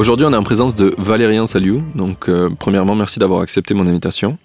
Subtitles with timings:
[0.00, 1.82] Aujourd'hui, on est en présence de Valérien Saliou.
[1.94, 4.38] Donc, euh, premièrement, merci d'avoir accepté mon invitation.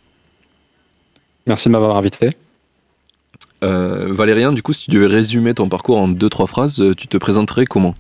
[1.47, 2.31] Merci de m'avoir invité.
[3.63, 6.93] Euh, Valérien, du coup, si tu devais résumer ton parcours en deux, trois phrases, euh,
[6.93, 7.95] tu te présenterais comment?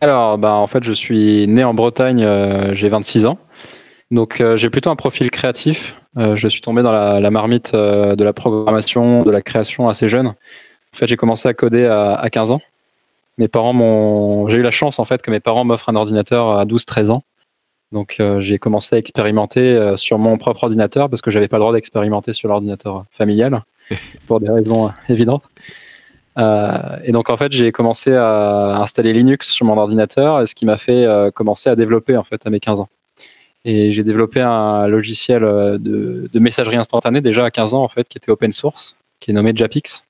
[0.00, 3.38] Alors, bah, en fait, je suis né en Bretagne, euh, j'ai 26 ans.
[4.10, 5.94] Donc, euh, j'ai plutôt un profil créatif.
[6.16, 10.26] Je suis tombé dans la, la marmite de la programmation, de la création assez jeune.
[10.26, 12.60] En fait, j'ai commencé à coder à, à 15 ans.
[13.40, 14.48] Mes parents m'ont.
[14.48, 17.22] J'ai eu la chance, en fait, que mes parents m'offrent un ordinateur à 12-13 ans.
[17.90, 21.56] Donc, euh, j'ai commencé à expérimenter euh, sur mon propre ordinateur parce que j'avais pas
[21.56, 23.62] le droit d'expérimenter sur l'ordinateur familial
[24.26, 25.44] pour des raisons euh, évidentes.
[26.36, 30.66] Euh, et donc, en fait, j'ai commencé à installer Linux sur mon ordinateur, ce qui
[30.66, 32.88] m'a fait commencer à développer, en fait, à mes 15 ans.
[33.64, 38.06] Et j'ai développé un logiciel de, de messagerie instantanée déjà à 15 ans, en fait,
[38.06, 40.04] qui était open source, qui est nommé Japix.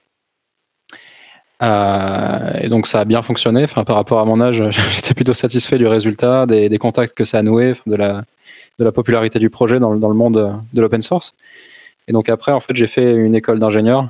[1.62, 3.64] Euh, et donc ça a bien fonctionné.
[3.64, 7.24] Enfin, par rapport à mon âge, j'étais plutôt satisfait du résultat, des, des contacts que
[7.24, 8.24] ça a noué, de la,
[8.78, 11.34] de la popularité du projet dans, le- dans le monde de l'open source.
[12.08, 14.08] Et donc après, en fait, j'ai fait une école d'ingénieur,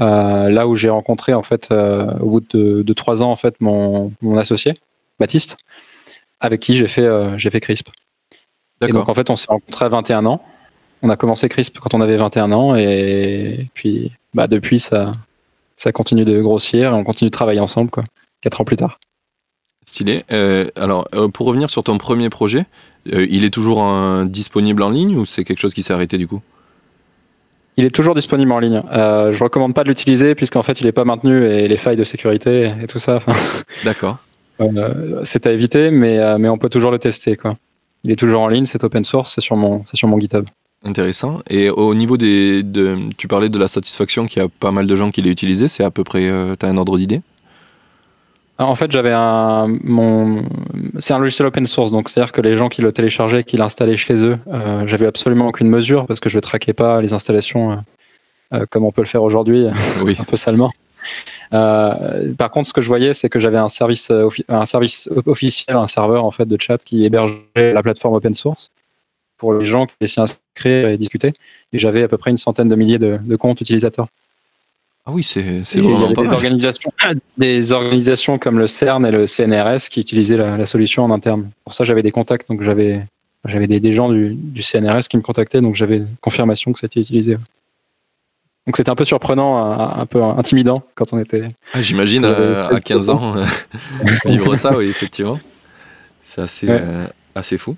[0.00, 3.36] euh, là où j'ai rencontré en fait, euh, au bout de, de trois ans, en
[3.36, 4.74] fait, mon, mon associé,
[5.18, 5.56] Baptiste,
[6.40, 7.06] avec qui j'ai fait,
[7.38, 7.88] j'ai fait CRISP.
[8.80, 10.42] Et donc en fait, on s'est rencontrés à 21 ans.
[11.02, 15.12] On a commencé CRISP quand on avait 21 ans et puis bah, depuis ça,
[15.80, 18.04] ça continue de grossir et on continue de travailler ensemble quoi.
[18.42, 19.00] Quatre ans plus tard.
[19.82, 20.24] Stylé.
[20.30, 22.66] Euh, alors, euh, pour revenir sur ton premier projet,
[23.12, 23.82] euh, il est toujours
[24.26, 26.42] disponible en ligne ou c'est quelque chose qui s'est arrêté du coup?
[27.78, 28.82] Il est toujours disponible en ligne.
[28.92, 32.04] Je recommande pas de l'utiliser puisqu'en fait il n'est pas maintenu et les failles de
[32.04, 33.20] sécurité et tout ça,
[33.84, 34.18] D'accord.
[35.24, 37.54] c'est à éviter, mais, mais on peut toujours le tester quoi.
[38.04, 40.44] Il est toujours en ligne, c'est open source, c'est sur mon, sur mon GitHub.
[40.84, 41.40] Intéressant.
[41.50, 42.62] Et au niveau des.
[42.62, 45.30] De, tu parlais de la satisfaction qu'il y a pas mal de gens qui l'ont
[45.30, 46.28] utilisé, c'est à peu près.
[46.28, 47.20] Euh, T'as un ordre d'idée?
[48.56, 50.42] Ah, En fait, j'avais un mon
[50.98, 53.98] c'est un logiciel open source, donc c'est-à-dire que les gens qui le téléchargeaient, qui l'installaient
[53.98, 57.72] chez eux, euh, j'avais absolument aucune mesure parce que je ne traquais pas les installations
[57.72, 57.76] euh,
[58.54, 59.66] euh, comme on peut le faire aujourd'hui,
[60.02, 60.16] Oui.
[60.18, 60.72] un peu salement.
[61.52, 64.10] Euh, par contre, ce que je voyais, c'est que j'avais un service
[64.48, 68.70] un service officiel, un serveur en fait de chat qui hébergeait la plateforme open source
[69.40, 71.32] pour les gens qui s'y inscrire et discuter.
[71.72, 74.06] Et j'avais à peu près une centaine de milliers de, de comptes utilisateurs.
[75.06, 75.40] Ah oui, c'est
[75.80, 76.34] vraiment pas des mal.
[76.34, 76.92] organisations,
[77.38, 81.50] des organisations comme le CERN et le CNRS qui utilisaient la, la solution en interne.
[81.64, 83.02] Pour ça, j'avais des contacts, donc j'avais
[83.46, 87.00] j'avais des, des gens du, du CNRS qui me contactaient, donc j'avais confirmation que c'était
[87.00, 87.38] utilisé.
[88.66, 91.48] Donc c'était un peu surprenant, un, un peu intimidant quand on était.
[91.72, 93.34] Ah, J'imagine Euh, à, à 15 ans
[94.26, 95.40] vivre ça, oui, effectivement.
[96.20, 96.78] C'est assez, Ouais.
[96.80, 97.74] euh, assez fou.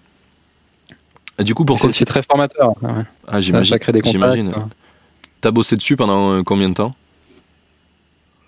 [1.38, 2.74] Et du coup, pour C'est très formateur.
[2.82, 2.90] ouais.
[3.26, 3.78] Ah, j'imagine.
[4.04, 4.52] J'imagine.
[5.40, 6.94] T'as bossé dessus pendant euh, combien de temps?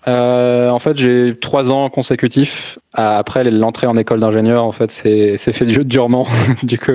[0.07, 2.77] Euh, en fait, j'ai eu trois ans consécutifs.
[2.93, 6.27] Après l'entrée en école d'ingénieur, en fait, c'est fait du- durement.
[6.63, 6.91] du coup,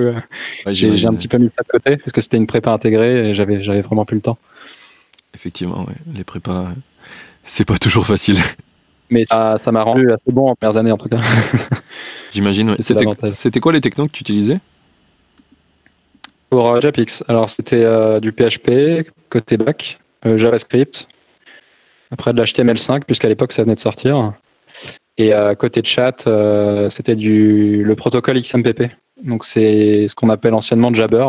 [0.65, 3.29] Ouais, j'ai un petit peu mis ça de côté parce que c'était une prépa intégrée
[3.29, 4.37] et j'avais j'avais vraiment plus le temps.
[5.33, 5.95] Effectivement, ouais.
[6.13, 6.73] les prépas, euh,
[7.43, 8.37] c'est pas toujours facile.
[9.09, 11.19] Mais ça ça m'a rendu assez bon en premières années en tout cas.
[12.31, 12.75] J'imagine.
[13.31, 14.59] c'était quoi les technos que tu utilisais?
[16.51, 21.07] Pour euh, Japix, alors c'était euh, du PHP côté back, euh, JavaScript,
[22.11, 24.33] après de l'HTML5 puisqu'à l'époque ça venait de sortir.
[25.17, 26.27] Et euh, côté chat,
[26.89, 28.91] c'était du le protocole XMPP.
[29.23, 31.25] Donc c'est ce qu'on appelle anciennement Jabber,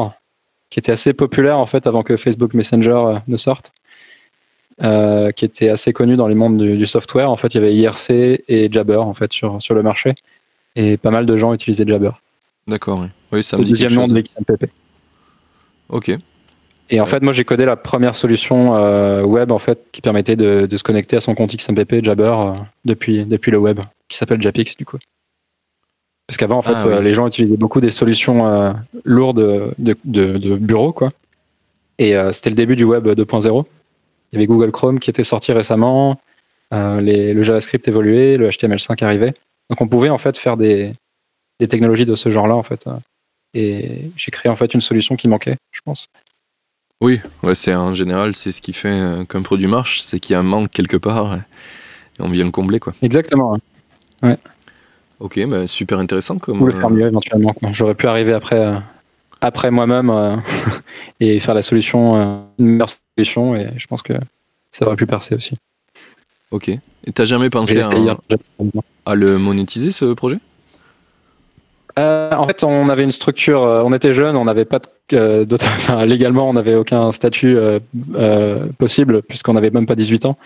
[0.70, 3.72] qui était assez populaire en fait avant que Facebook Messenger ne sorte,
[4.80, 7.30] qui était assez connu dans les mondes du, du software.
[7.30, 10.14] En fait, il y avait IRC et Jabber en fait sur sur le marché,
[10.74, 12.12] et pas mal de gens utilisaient Jabber.
[12.66, 13.08] D'accord, oui.
[13.30, 14.14] Oui, ça Le me dit deuxième nom chose.
[14.14, 14.70] de l'XMPP.
[15.92, 16.10] Ok.
[16.90, 20.36] Et en fait, moi, j'ai codé la première solution euh, web en fait qui permettait
[20.36, 22.52] de, de se connecter à son compte XMPP Jabber euh,
[22.84, 24.98] depuis depuis le web, qui s'appelle Japix du coup.
[26.26, 26.92] Parce qu'avant, en fait, Ah, oui.
[26.94, 28.74] euh, les gens utilisaient beaucoup des solutions
[29.04, 31.10] lourdes de, de, de bureau, quoi.
[31.98, 33.64] Et c'était le début du web 2.0.
[34.32, 36.20] Il y avait Google Chrome qui était sorti récemment,
[36.72, 39.34] les- le JavaScript évoluait, le HTML5 arrivait.
[39.68, 40.92] Donc, on pouvait en fait faire des,
[41.60, 42.86] des technologies de ce genre-là, en fait.
[43.54, 43.58] Euh.
[43.58, 46.08] Et j'ai créé en fait une solution qui manquait, je pense.
[47.00, 50.34] Oui, ouais, c'est en général, c'est ce qui fait euh, qu'un produit marche, c'est qu'il
[50.34, 51.34] y a un manque quelque part.
[51.34, 51.40] Et
[52.20, 52.94] on vient le combler, quoi.
[53.02, 53.58] Exactement.
[55.18, 56.62] Ok, bah, super intéressant comme.
[56.62, 57.54] Ou le faire mieux éventuellement.
[57.72, 58.80] J'aurais pu arriver après,
[59.40, 60.42] après moi-même
[61.20, 64.14] et faire la solution, une meilleure solution, et je pense que
[64.70, 65.56] ça aurait pu percer aussi.
[66.52, 66.68] Ok.
[66.68, 70.38] Et t'as jamais pensé à, le monétiser ce projet?
[71.98, 74.80] Euh, en fait, on avait une structure, euh, on était jeunes, on n'avait pas
[75.12, 75.44] euh,
[76.06, 77.56] légalement, on n'avait aucun statut
[78.78, 80.36] possible puisqu'on n'avait même pas 18 ans.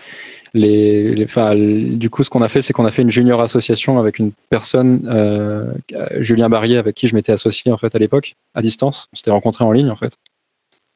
[0.53, 4.31] Du coup, ce qu'on a fait, c'est qu'on a fait une junior association avec une
[4.49, 5.79] personne,
[6.19, 9.07] Julien Barrier, avec qui je m'étais associé en fait à l'époque, à distance.
[9.13, 10.17] On s'était rencontrés en ligne en fait,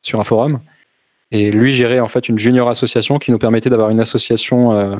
[0.01, 0.59] sur un forum.
[1.31, 4.97] Et lui gérait en fait une junior association qui nous permettait d'avoir une association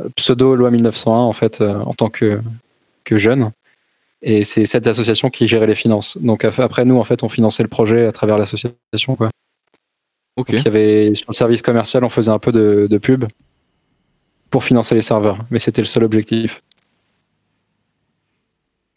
[0.00, 2.40] euh, pseudo loi 1901 en fait euh, en tant que,
[3.04, 3.52] que jeune.
[4.28, 6.18] Et c'est cette association qui gérait les finances.
[6.20, 9.30] Donc après nous en fait on finançait le projet à travers l'association quoi.
[10.36, 10.48] Ok.
[10.50, 13.24] il y avait sur le service commercial on faisait un peu de, de pub
[14.50, 16.62] pour financer les serveurs, mais c'était le seul objectif.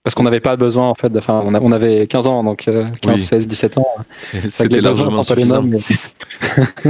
[0.04, 2.70] Parce qu'on n'avait pas besoin, en fait, enfin, on, on, avait 15 ans, donc
[3.02, 3.88] 15, 16, 17 ans.
[4.48, 5.64] C'était largement suffisant.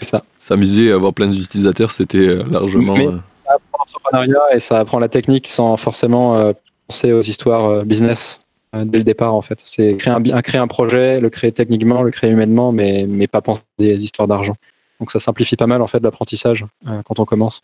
[0.00, 0.24] c'est ça.
[0.38, 2.96] S'amuser à avoir plein d'utilisateurs, c'était euh, largement.
[2.96, 6.52] Mais euh, ça apprend l'entrepreneuriat et ça apprend la technique sans forcément euh,
[6.88, 8.40] penser aux histoires business
[8.72, 9.62] dès le départ, en fait.
[9.64, 13.42] C'est créer un, créer un projet, le créer techniquement, le créer humainement, mais, mais pas
[13.42, 14.56] penser des histoires d'argent.
[15.00, 17.62] Donc ça simplifie pas mal, en fait, l'apprentissage quand on commence.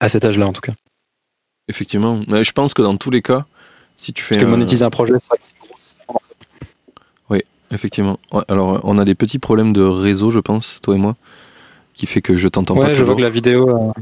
[0.00, 0.72] À cet âge-là, en tout cas.
[1.68, 2.20] Effectivement.
[2.26, 3.46] Mais je pense que dans tous les cas,
[3.96, 4.34] si tu fais.
[4.34, 6.20] Parce que monétiser un projet, c'est vrai que c'est gros.
[7.28, 8.18] Oui, effectivement.
[8.48, 11.16] Alors, on a des petits problèmes de réseau, je pense, toi et moi,
[11.94, 12.96] qui fait que je t'entends pas toujours.
[12.96, 13.68] je vois que la vidéo.
[13.68, 13.92] Euh,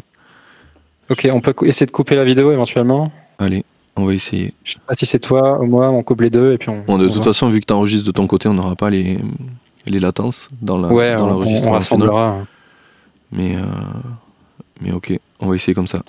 [1.11, 3.13] ok, on peut essayer de couper la vidéo éventuellement?
[3.39, 3.65] Allez,
[3.99, 4.55] on va essayer.
[4.65, 6.83] Je sais pas si c'est toi ou moi, on coupe les deux et puis on.
[6.87, 9.19] Bon, de toute façon, vu que tu enregistres de ton côté, on n'aura pas les,
[9.87, 11.73] les latences dans la ouais, dans l'enregistrement.
[11.73, 12.47] On, rassemblera.
[13.33, 13.61] Mais, euh,
[14.81, 16.03] mais ok, on va essayer comme ça.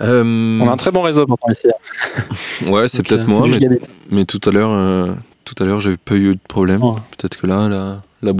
[0.00, 1.68] Euh, on a un très bon réseau pourtant ici.
[2.66, 3.46] ouais, c'est peut-être euh, moi,
[4.10, 6.80] mais, tout à l'heure, tout à l'heure, j'avais pas eu de problème.
[7.16, 7.68] Peut-être que là,
[8.22, 8.32] la,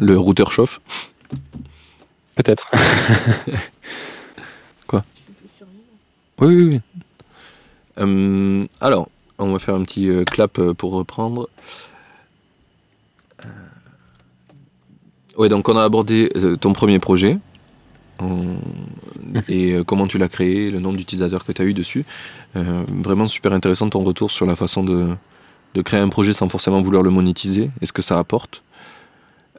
[0.00, 0.80] le routeur chauffe.
[2.36, 2.70] Peut-être.
[4.86, 5.04] Quoi?
[6.40, 6.80] Oui, oui, oui.
[8.00, 9.08] Alors,
[9.38, 11.48] on va faire un petit clap pour reprendre.
[15.36, 16.28] Ouais, donc on a abordé
[16.60, 17.38] ton premier projet
[19.48, 22.04] et euh, comment tu l'as créé, le nombre d'utilisateurs que tu as eu dessus.
[22.56, 25.16] Euh, vraiment super intéressant ton retour sur la façon de,
[25.84, 28.62] créer un projet sans forcément vouloir le monétiser et ce que ça apporte.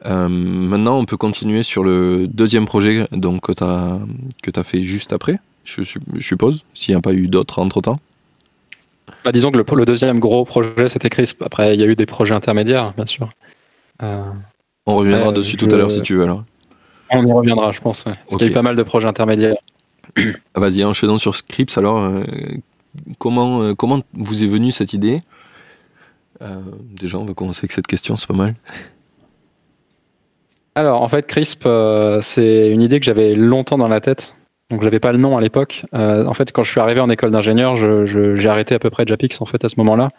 [0.04, 5.12] Euh, maintenant, on peut continuer sur le deuxième projet donc, que tu as, fait juste
[5.12, 5.82] après, je,
[6.18, 8.00] suppose, s'il n'y a pas eu d'autres entre-temps.
[9.24, 11.42] Bah, disons que le, le, deuxième gros projet, c'était Crisp.
[11.42, 13.30] Après, il y a eu des projets intermédiaires, bien sûr.
[14.00, 16.44] on reviendra dessus tout à l'heure si tu veux alors.
[17.10, 18.04] On y reviendra, je pense.
[18.30, 19.56] Il y a eu pas mal de projets intermédiaires.
[20.54, 21.76] Vas-y, enchaînons sur Scripts.
[21.76, 22.22] Alors, euh,
[23.18, 25.20] comment, euh, comment vous est venue cette idée?
[26.40, 28.54] Euh, Déjà, on va commencer avec cette question, c'est pas mal.
[30.74, 31.68] Alors, en fait, Crisp,
[32.22, 34.34] c'est une idée que j'avais longtemps dans la tête.
[34.72, 35.84] Donc, j'avais pas le nom à l'époque.
[35.92, 39.40] en fait, quand je suis arrivé en école d'ingénieur, j'ai arrêté à peu près Japix
[39.40, 40.10] en fait à ce moment-là.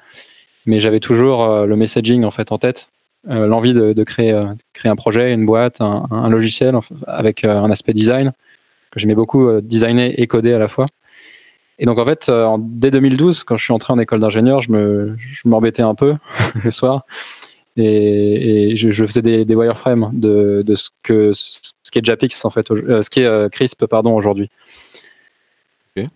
[0.65, 2.88] Mais j'avais toujours le messaging en fait en tête.
[3.29, 6.75] Euh, l'envie de, créer, euh, créer un projet, une boîte, un, logiciel
[7.07, 8.33] avec euh, un aspect design
[8.91, 10.88] que j'aimais beaucoup designer et coder à la fois.
[11.79, 15.18] Et donc en fait, dès 2012, quand je suis entré en école d'ingénieur, je me,
[15.45, 16.16] m'embêtais un peu
[16.63, 17.06] le soir
[17.75, 23.21] et, je, faisais des, wireframes de, ce que ce qu'est Japix en fait, ce qui
[23.21, 24.49] est Crisp pardon aujourd'hui.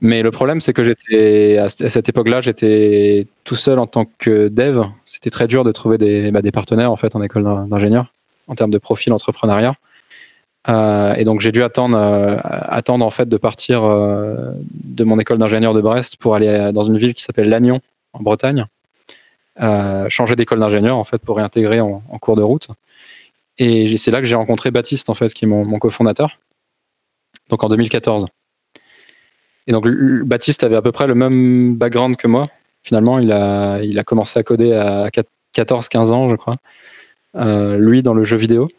[0.01, 4.47] Mais le problème, c'est que j'étais à cette époque-là, j'étais tout seul en tant que
[4.47, 4.83] dev.
[5.05, 8.11] C'était très dur de trouver des, bah, des partenaires en fait en école d'ingénieur
[8.47, 9.75] en termes de profil entrepreneuriat.
[10.69, 15.17] Euh, et donc j'ai dû attendre, euh, attendre en fait de partir euh, de mon
[15.19, 17.79] école d'ingénieur de Brest pour aller dans une ville qui s'appelle Lannion
[18.13, 18.65] en Bretagne,
[20.09, 22.67] changer d'école d'ingénieur en fait pour réintégrer en, en cours de route.
[23.57, 26.39] Et c'est là que j'ai rencontré Baptiste en fait qui est mon, mon cofondateur.
[27.49, 28.27] Donc en 2014.
[29.67, 32.47] Et donc Baptiste avait à peu près le même background que moi.
[32.83, 35.09] Finalement, il a, il a commencé à coder à
[35.55, 36.55] 14-15 ans, je crois.
[37.35, 38.69] Euh, lui, dans le jeu vidéo.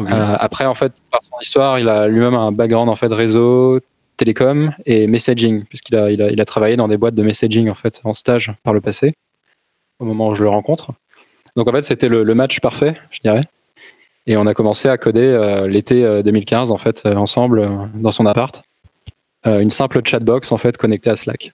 [0.00, 0.04] Euh,
[0.38, 3.80] après, en fait, par son histoire, il a lui-même un background en fait réseau,
[4.16, 7.70] télécom et messaging, puisqu'il a, il a, il a, travaillé dans des boîtes de messaging
[7.70, 9.14] en fait en stage par le passé,
[9.98, 10.92] au moment où je le rencontre.
[11.56, 13.42] Donc en fait, c'était le, match parfait, je dirais.
[14.26, 18.62] Et on a commencé à coder euh, l'été 2015 en fait ensemble dans son appart.
[19.46, 21.52] Euh, une simple chatbox en fait connectée à Slack.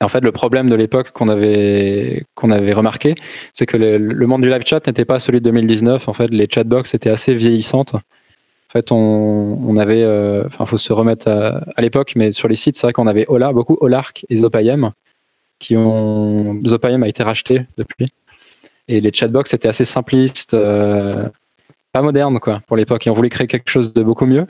[0.00, 2.22] en fait, le problème de l'époque qu'on avait,
[2.72, 3.16] remarqué,
[3.52, 6.08] c'est que le, monde du live chat n'était pas celui de 2019.
[6.08, 7.94] En fait, les chatbox étaient assez vieillissantes.
[7.94, 10.04] En fait, on, avait,
[10.46, 13.78] enfin, faut se remettre à, l'époque, mais sur les sites, c'est vrai qu'on avait beaucoup
[13.80, 14.92] Olark et Zopayem,
[15.58, 18.08] qui ont, Zopayem a été racheté depuis.
[18.88, 23.06] Et les chatbox étaient assez simplistes, pas modernes, quoi, pour l'époque.
[23.06, 24.46] Et on voulait créer quelque chose de beaucoup mieux.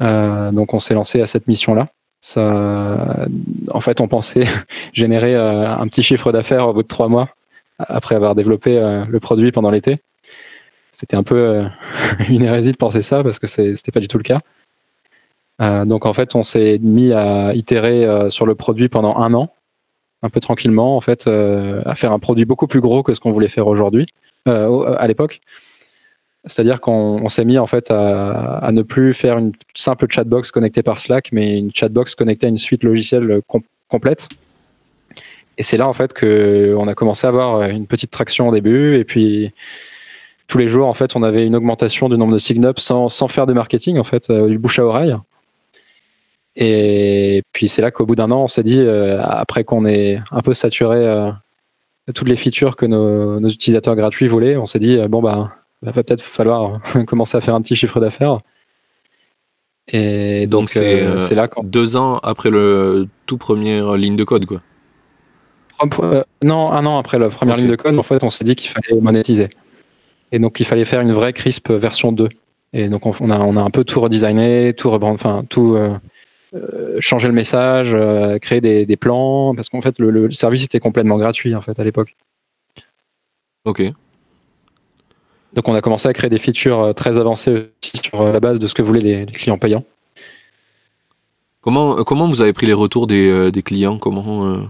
[0.00, 1.88] donc, on s'est lancé à cette mission-là.
[2.20, 3.26] Ça,
[3.70, 4.46] en fait, on pensait
[4.92, 7.28] générer un petit chiffre d'affaires au bout de trois mois
[7.78, 10.00] après avoir développé le produit pendant l'été
[10.94, 11.68] c'était un peu euh,
[12.28, 14.38] une hérésie de penser ça parce que c'était pas du tout le cas.
[15.60, 19.34] Euh, donc en fait, on s'est mis à itérer euh, sur le produit pendant un
[19.34, 19.52] an,
[20.24, 23.32] un peu tranquillement, en fait, à faire un produit beaucoup plus gros que ce qu'on
[23.32, 24.06] voulait faire aujourd'hui,
[24.46, 25.40] à l'époque.
[26.46, 30.98] C'est-à-dire qu'on s'est mis en fait à, ne plus faire une simple chatbox connectée par
[30.98, 33.40] Slack, mais une chatbox connectée à une suite logicielle
[33.88, 34.28] complète.
[35.56, 38.98] Et c'est là en fait qu'on a commencé à avoir une petite traction au début,
[38.98, 39.52] et puis
[40.46, 43.28] tous les jours, en fait, on avait une augmentation du nombre de sign-ups sans, sans,
[43.28, 45.14] faire de marketing, en fait, euh, du bouche à oreille.
[46.56, 50.20] Et puis c'est là qu'au bout d'un an, on s'est dit, euh, après qu'on ait
[50.30, 51.30] un peu saturé euh,
[52.14, 56.22] toutes les features que nos, utilisateurs gratuits voulaient, on s'est dit, bon, bah, va peut-être
[56.22, 58.38] falloir commencer à faire un petit chiffre d'affaires.
[59.88, 61.64] Et donc, c'est là quand...
[61.64, 64.60] deux ans après le tout première ligne de code, quoi.
[66.42, 68.70] non, un an après la première ligne de code, en fait, on s'est dit qu'il
[68.70, 69.48] fallait monétiser.
[70.32, 72.28] Et donc, il fallait faire une vraie CRISP version 2.
[72.72, 75.98] Et donc, on a, on a un peu tout redesigné, tout, enfin, tout euh, euh,
[77.00, 81.16] changer le message, euh, créer des, des, plans, parce qu'en fait, le, service était complètement
[81.16, 82.16] gratuit en fait à l'époque.
[83.64, 83.82] Ok.
[85.54, 88.66] Donc, on a commencé à créer des features très avancées aussi sur la base de
[88.66, 89.84] ce que voulaient les, clients payants.
[91.60, 93.98] Comment, comment vous avez pris les retours des, des clients?
[93.98, 94.68] Comment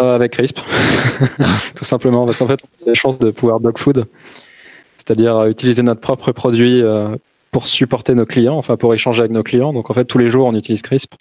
[0.00, 0.58] euh, avec Crisp,
[1.74, 4.06] tout simplement, parce qu'en fait, on a la chance de pouvoir dog food,
[4.96, 7.16] c'est-à-dire euh, utiliser notre propre produit euh,
[7.50, 9.72] pour supporter nos clients, enfin pour échanger avec nos clients.
[9.72, 11.14] Donc en fait, tous les jours, on utilise Crisp.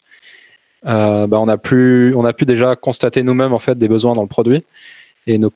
[0.84, 4.28] bah, on a pu, on a déjà constater nous-mêmes en fait des besoins dans le
[4.28, 4.64] produit,
[5.26, 5.52] et nos,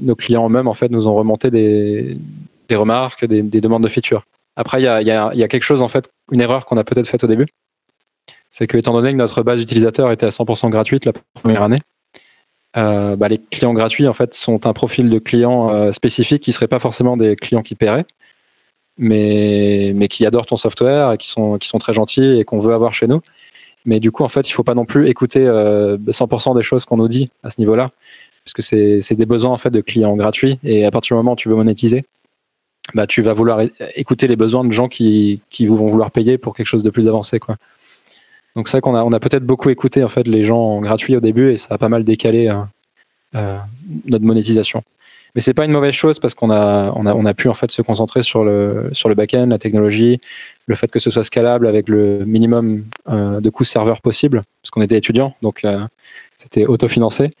[0.00, 2.16] nos clients eux-mêmes en fait nous ont remonté des,
[2.70, 4.24] remarques, des, des, demandes de features.
[4.58, 7.28] Après, il y a, quelque chose en fait, une erreur qu'on a peut-être faite au
[7.28, 7.46] début,
[8.50, 11.80] c'est que étant donné que notre base d'utilisateurs était à 100% gratuite la première année,
[12.76, 16.50] euh, bah, les clients gratuits en fait sont un profil de clients euh, spécifique qui
[16.50, 18.04] ne seraient pas forcément des clients qui paieraient,
[18.98, 23.06] mais, qui adorent ton software et qui sont, très gentils et qu'on veut avoir chez
[23.06, 23.20] nous.
[23.84, 26.62] Mais du coup, en fait, il ne faut pas non plus écouter 100% euh, des
[26.62, 27.90] choses qu'on nous dit à ce niveau-là,
[28.44, 30.58] puisque c'est des besoins en fait de clients gratuits.
[30.64, 32.04] Et à partir du moment où tu veux monétiser,
[32.94, 33.60] bah, tu vas vouloir
[33.94, 37.08] écouter les besoins de gens qui, qui vont vouloir payer pour quelque chose de plus
[37.08, 37.38] avancé.
[38.56, 41.20] Donc c'est qu'on a, on a peut-être beaucoup écouté en fait les gens gratuits au
[41.20, 42.56] début et ça a pas mal décalé euh,
[43.34, 43.58] euh,
[44.06, 44.82] notre monétisation.
[45.34, 47.54] Mais c'est pas une mauvaise chose parce qu'on a, on a, on a pu en
[47.54, 50.20] fait se concentrer sur le, sur le back-end, la technologie,
[50.66, 54.70] le fait que ce soit scalable avec le minimum euh, de coûts serveurs possible, parce
[54.70, 55.64] qu'on était étudiant, donc
[56.36, 57.32] c'était autofinancé.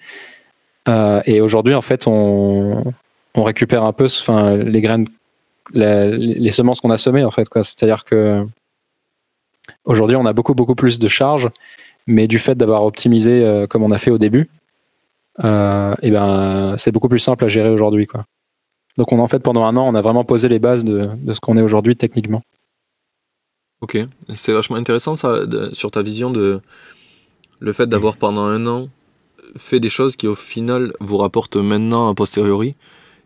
[0.86, 2.84] et aujourd'hui, en fait, on,
[3.34, 5.06] on récupère un peu, enfin, les graines,
[5.72, 7.48] les semences qu'on a semées, en fait.
[7.54, 8.46] C'est-à-dire que
[9.84, 11.48] Aujourd'hui, on a beaucoup, beaucoup plus de charges,
[12.06, 14.48] mais du fait d'avoir optimisé euh, comme on a fait au début,
[15.44, 18.06] euh, et ben, c'est beaucoup plus simple à gérer aujourd'hui.
[18.06, 18.24] Quoi.
[18.96, 21.40] Donc, on, en fait, pendant un an, on a vraiment posé les bases de, ce
[21.40, 22.42] qu'on est aujourd'hui techniquement.
[23.80, 23.96] Ok,
[24.34, 25.36] c'est vachement intéressant ça,
[25.72, 26.60] sur ta vision de
[27.60, 28.88] le fait d'avoir pendant un an
[29.56, 32.74] fait des choses qui au final vous rapportent maintenant a posteriori.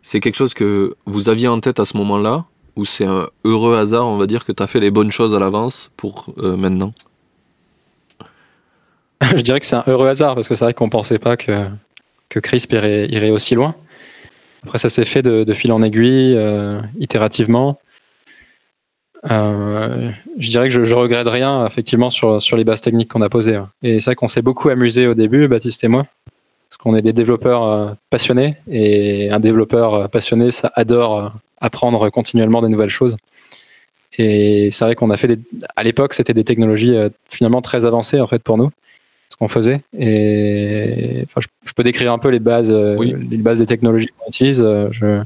[0.02, 2.44] C'est quelque chose que vous aviez en tête à ce moment-là
[2.76, 5.34] ou c'est un heureux hasard, on va dire, que tu as fait les bonnes choses
[5.34, 6.92] à l'avance pour euh, maintenant?
[9.36, 11.68] Je dirais que c'est un heureux hasard, parce que c'est vrai qu'on pensait pas que,
[12.32, 13.74] que Crisp irait, aussi loin.
[14.64, 17.78] Après, ça s'est fait de, fil en aiguille, euh, itérativement.
[19.30, 23.56] Euh, je dirais que je, regrette rien, effectivement, sur, les bases techniques qu'on a posées.
[23.56, 23.70] Hein.
[23.82, 26.06] Et c'est vrai qu'on s'est beaucoup amusé au début, Baptiste et moi,
[26.68, 32.68] parce qu'on est des développeurs passionnés, et un développeur passionné, ça adore apprendre continuellement des
[32.68, 33.16] nouvelles choses.
[34.18, 35.38] Et c'est vrai qu'on a fait
[35.76, 38.70] à l'époque, c'était des technologies euh, finalement très avancées en fait pour nous,
[39.32, 39.80] ce qu'on faisait.
[39.98, 44.28] Et enfin, je, peux décrire un peu les bases, euh, les bases des technologies qu'on
[44.28, 44.62] utilise.
[44.62, 45.22] Euh, je,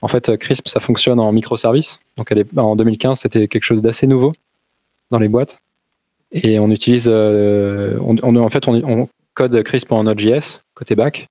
[0.00, 1.98] en fait, Crisp, ça fonctionne en microservices.
[2.16, 4.32] Donc, en 2015, c'était quelque chose d'assez nouveau
[5.10, 5.58] dans les boîtes.
[6.30, 11.28] Et on utilise, on, en fait, on, on, code Crisp en Node.js côté back.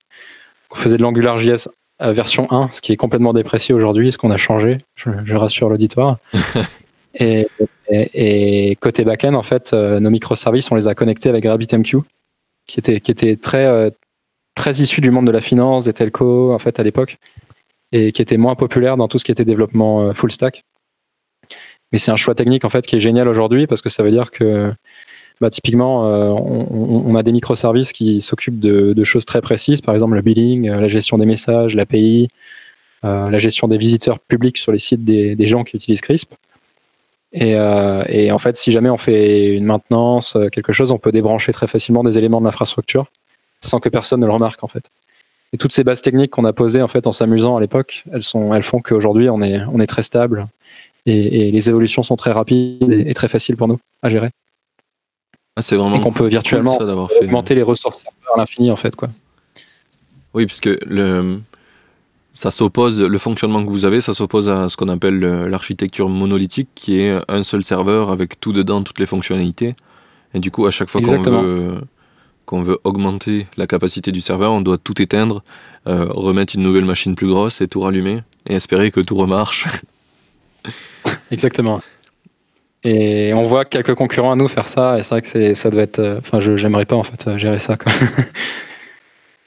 [0.70, 1.68] On faisait de l'AngularJS
[2.00, 6.18] version 1, ce qui est complètement déprécié aujourd'hui, ce qu'on a changé, je, rassure l'auditoire.
[7.14, 7.48] et,
[7.88, 11.98] et, côté backend, en fait, euh, nos microservices, on les a connectés avec RabbitMQ,
[12.66, 13.90] qui était, qui était très, euh,
[14.54, 17.18] très issu du monde de la finance, des telcos, en fait, à l'époque,
[17.92, 20.64] et qui était moins populaire dans tout ce qui était développement euh, full stack.
[21.92, 24.10] Mais c'est un choix technique en fait qui est génial aujourd'hui parce que ça veut
[24.10, 24.72] dire que
[25.42, 30.22] bah, typiquement, on, a des microservices qui s'occupent de, choses très précises, par exemple le
[30.22, 32.28] billing, la gestion des messages, l'API,
[33.02, 36.32] la gestion des visiteurs publics sur les sites des, gens qui utilisent Crisp.
[37.32, 37.52] Et,
[38.08, 41.66] et, en fait, si jamais on fait une maintenance, quelque chose, on peut débrancher très
[41.66, 43.06] facilement des éléments de l'infrastructure
[43.62, 44.90] sans que personne ne le remarque en fait.
[45.52, 48.22] Et toutes ces bases techniques qu'on a posées en fait en s'amusant à l'époque, elles
[48.22, 50.46] sont, elles font qu'aujourd'hui on est, on est très stable
[51.06, 54.30] et, les évolutions sont très rapides et, très faciles pour nous à gérer.
[55.56, 55.96] Ah, c'est vraiment.
[55.96, 59.08] Et qu'on peut virtuellement augmenter les ressources à l'infini en fait quoi.
[60.34, 61.40] Oui, puisque le,
[62.34, 66.68] ça s'oppose, le fonctionnement que vous avez, ça s'oppose à ce qu'on appelle l'architecture monolithique,
[66.74, 69.74] qui est un seul serveur avec tout dedans, toutes les fonctionnalités.
[70.34, 71.80] Et du coup, à chaque fois qu'on veut
[72.46, 75.42] qu'on veut augmenter la capacité du serveur, on doit tout éteindre,
[75.86, 79.68] euh, remettre une nouvelle machine plus grosse et tout rallumer et espérer que tout remarche.
[81.30, 81.80] Exactement.
[82.84, 85.82] Et on voit quelques concurrents à nous faire ça, et c'est vrai que ça doit
[85.82, 86.00] être.
[86.00, 87.78] Euh, enfin, je j'aimerais pas en fait gérer ça.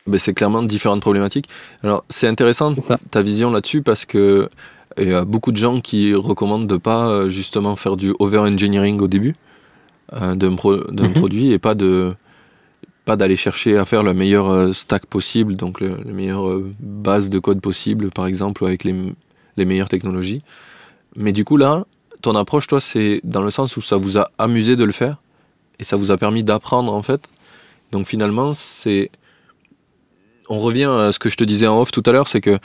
[0.08, 1.48] Ben, c'est clairement différentes problématiques.
[1.84, 2.76] Alors, c'est intéressant
[3.12, 4.50] ta vision là-dessus parce que
[4.98, 9.08] il y a beaucoup de gens qui recommandent de pas justement faire du over-engineering au
[9.08, 9.36] début
[10.12, 11.14] d'un mhm.
[11.14, 12.16] produit et pas de
[13.06, 17.30] pas d'aller chercher à faire le meilleur euh, stack possible, donc le, meilleur euh, base
[17.30, 18.96] de code possible, par exemple, avec les,
[19.58, 20.42] les meilleures technologies.
[21.16, 21.86] Mais du coup, là,
[22.22, 25.18] ton approche, toi, c'est dans le sens où ça vous a amusé de le faire
[25.80, 27.32] et ça vous a permis d'apprendre, en fait.
[27.92, 29.12] Donc finalement, c'est.
[30.50, 32.60] On revient à ce que je te disais en off tout à l'heure, c'est que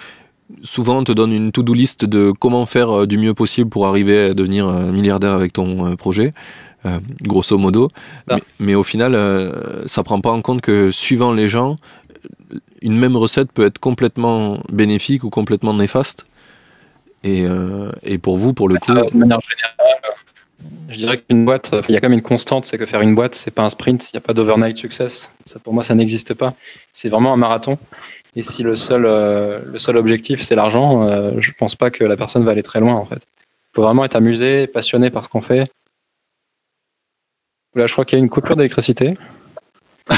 [0.62, 3.86] souvent on te donne une to-do list de comment faire euh, du mieux possible pour
[3.86, 6.32] arriver à devenir milliardaire avec ton projet.
[6.86, 7.90] Euh, grosso modo.
[8.28, 8.38] Ah.
[8.58, 11.76] Mais, au final, euh, ça prend pas en compte que suivant les gens,
[12.80, 16.24] une même recette peut être complètement bénéfique ou complètement néfaste.
[17.22, 18.92] Et, euh, et pour vous, pour le coup.
[18.92, 20.00] De manière générale,
[20.88, 23.14] je dirais qu'une boîte, il y a quand même une constante, c'est que faire une
[23.14, 25.30] boîte, c'est pas un sprint, il n'y a pas d'overnight success.
[25.44, 26.54] Ça, pour moi, ça n'existe pas.
[26.92, 27.78] C'est vraiment un marathon.
[28.36, 31.08] Et si le seul, le seul objectif, c'est l'argent,
[31.38, 33.22] je pense pas que la personne va aller très loin, en fait.
[33.22, 35.70] Il faut vraiment être amusé, passionné par ce qu'on fait,
[37.76, 39.16] Là, je crois qu'il y a une coupure d'électricité.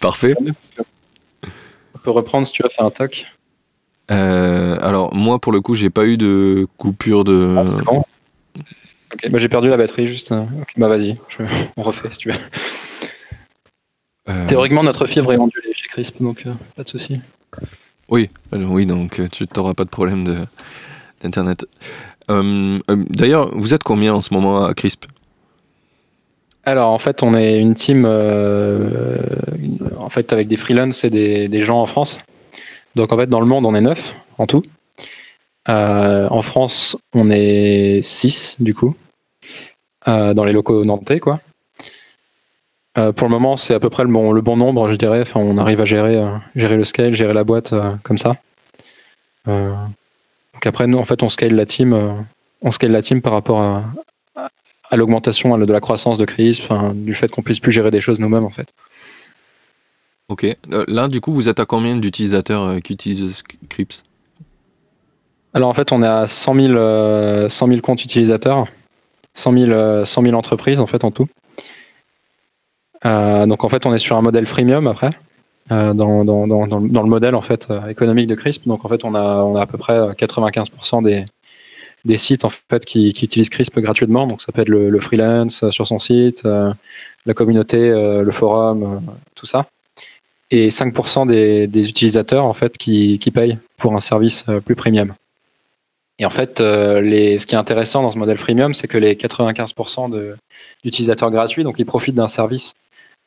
[0.00, 0.34] Parfait.
[1.94, 3.26] On peut reprendre si tu veux faire un toc.
[4.12, 7.56] Euh, alors, moi, pour le coup, j'ai pas eu de coupure de.
[7.58, 8.04] Ah, c'est bon.
[9.12, 10.32] Ok, bah, j'ai perdu la batterie juste.
[10.32, 11.16] Ok, bah vas-y,
[11.76, 12.38] on refait si tu veux.
[14.28, 14.46] Euh.
[14.46, 17.20] Théoriquement, notre fibre est ondulée chez Crisp, donc euh, pas de souci.
[18.08, 20.24] Oui, oui, donc tu n'auras pas de problème
[21.22, 21.66] d'internet.
[22.28, 25.06] D'ailleurs, vous êtes combien en ce moment à Crisp?
[26.64, 29.18] Alors en fait, on est une team euh,
[29.98, 32.20] en fait avec des freelances et des, gens en France.
[32.94, 34.62] Donc en fait, dans le monde, on est neuf en tout.
[35.68, 39.01] Euh, en France, on est six du coup euh,
[40.06, 41.40] dans les locaux nantais quoi.
[42.94, 45.22] pour le moment, c'est à peu près le bon, le bon nombre, je dirais.
[45.22, 46.20] Enfin, on arrive à gérer,
[46.56, 48.36] gérer le scale, gérer la boîte comme ça.
[49.46, 52.24] donc après, nous, en fait, on scale la team,
[52.62, 53.84] on scale la team par rapport à,
[54.92, 58.20] à l'augmentation de la croissance de Crisp, du fait qu'on puisse plus gérer des choses
[58.20, 58.72] nous-mêmes en fait.
[60.28, 60.44] Ok.
[60.44, 64.02] Euh, là, du coup, vous êtes à combien d'utilisateurs euh, qui utilisent Crisp
[65.54, 67.48] Alors en fait, on est à 100 000, euh,
[67.82, 68.66] comptes utilisateurs,
[69.34, 71.26] 100 000, entreprises en fait en tout.
[73.04, 75.10] donc en fait, on est sur un modèle freemium après.
[75.70, 78.66] dans, le modèle en fait économique de Crisp.
[78.66, 81.24] Donc en fait, on a, on a à peu près 95% des,
[82.04, 84.26] des sites en fait qui, utilisent CRISP gratuitement.
[84.26, 86.72] Donc ça peut être le, freelance euh, sur son site, euh,
[87.26, 89.02] la communauté, euh, le forum,
[89.34, 89.66] tout ça.
[90.50, 95.14] Et 5% des, des, en fait qui, payent pour un service plus premium.
[96.22, 99.16] Et en fait, les, ce qui est intéressant dans ce modèle freemium, c'est que les
[99.16, 100.36] 95%
[100.84, 102.74] d'utilisateurs gratuits, donc ils profitent d'un service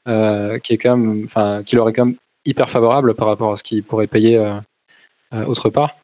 [0.06, 3.58] qui est quand même, enfin, qui leur est quand même hyper favorable par rapport à
[3.58, 4.42] ce qu'ils pourraient payer
[5.34, 5.98] autre part.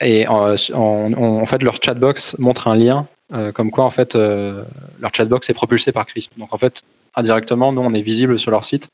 [0.00, 4.62] Et en, en, fait, leur chatbox montre un lien euh, comme quoi en fait euh,
[5.00, 6.30] leur chatbox est propulsé par Crisp.
[6.38, 6.82] Donc en fait,
[7.16, 8.86] indirectement, nous on est visible sur leur site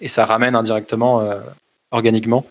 [0.00, 1.40] et ça ramène indirectement, euh,
[1.92, 2.44] organiquement,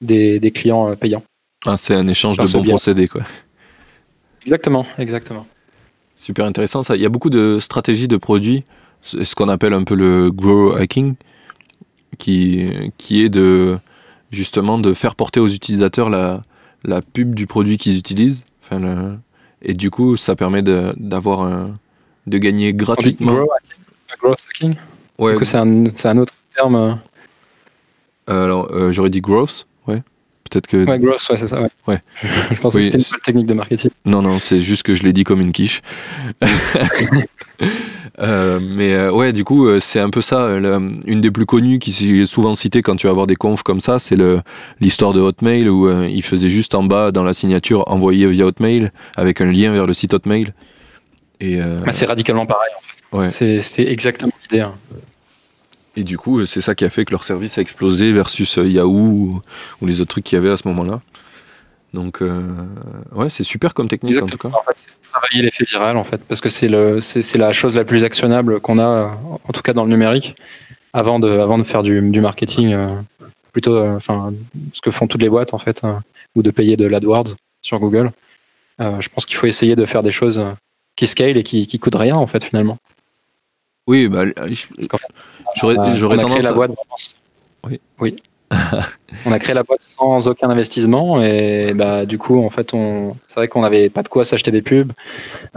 [0.00, 1.22] des, des clients payants.
[1.64, 3.22] Ah, c'est un échange de bons procédés, quoi.
[4.44, 5.46] Exactement, exactement.
[6.16, 6.96] Super intéressant ça.
[6.96, 8.64] Il y a beaucoup de stratégies de produits,
[9.02, 11.14] ce qu'on appelle un peu le grow hacking,
[12.18, 13.78] qui, qui est de
[14.30, 16.42] justement de faire porter aux utilisateurs la,
[16.84, 18.44] la pub du produit qu'ils utilisent.
[18.62, 19.18] Enfin,
[19.62, 21.68] et du coup, ça permet d'avoir
[22.26, 23.46] de gagner gratuitement.
[24.20, 24.76] Growth hacking
[25.18, 25.36] Ouais.
[25.44, 26.74] C'est un, un, autre terme.
[26.74, 26.94] Euh.
[28.30, 30.02] Euh, alors, euh, j'aurais dit growth, ouais,
[30.52, 30.84] Peut-être que.
[30.86, 31.62] Ouais, growth, ouais, c'est ça.
[31.62, 31.70] Ouais.
[31.88, 31.98] Ouais.
[32.52, 33.90] je pense Oui, que c'était une bonne technique de marketing.
[34.04, 35.80] Non, non, c'est juste que je l'ai dit comme une quiche.
[38.18, 40.46] Euh, mais euh, ouais, du coup, euh, c'est un peu ça.
[40.50, 43.80] une des plus connues qui est souvent citée quand tu vas avoir des confs comme
[43.80, 44.16] ça, c'est
[44.80, 48.44] l'histoire de Hotmail où euh, il faisait juste en bas dans la signature envoyer via
[48.44, 50.52] Hotmail avec un lien vers le site Hotmail.
[51.40, 52.70] Et, Ah, c'est radicalement pareil.
[53.12, 53.40] en fait.
[53.48, 53.60] ouais.
[53.62, 54.62] C'est exactement l'idée.
[54.62, 54.74] hein.
[55.96, 58.58] Et du coup, euh, c'est ça qui a fait que leur service a explosé versus
[58.58, 59.42] euh, Yahoo
[59.80, 61.00] ou, les autres trucs qu'il y avait à ce moment-là.
[61.92, 62.74] Donc, euh,
[63.12, 64.48] ouais, c'est super comme technique en tout cas.
[64.48, 67.52] En fait, c'est travailler l'effet viral, en fait, parce que c'est le, c'est c'est la
[67.52, 70.34] chose la plus actionnable qu'on a, en tout cas dans le numérique,
[70.94, 72.94] avant de, avant de faire du, du marketing, euh,
[73.52, 74.32] plutôt, euh, enfin,
[74.72, 75.82] ce que font toutes les boîtes, en fait,
[76.34, 78.10] ou de payer de l'AdWords sur Google.
[78.78, 80.42] Je pense qu'il faut essayer de faire des choses
[80.96, 82.78] qui scale et qui, qui coûtent rien, en fait, finalement.
[83.86, 84.24] Oui, bah,
[84.88, 85.06] qu'en fait,
[85.94, 86.96] j'aurais tendance la à- boîte vraiment-
[87.68, 87.80] Oui.
[88.00, 88.16] Oui.
[89.26, 93.16] on a créé la boîte sans aucun investissement et bah du coup en fait on
[93.28, 94.92] c'est vrai qu'on n'avait pas de quoi s'acheter des pubs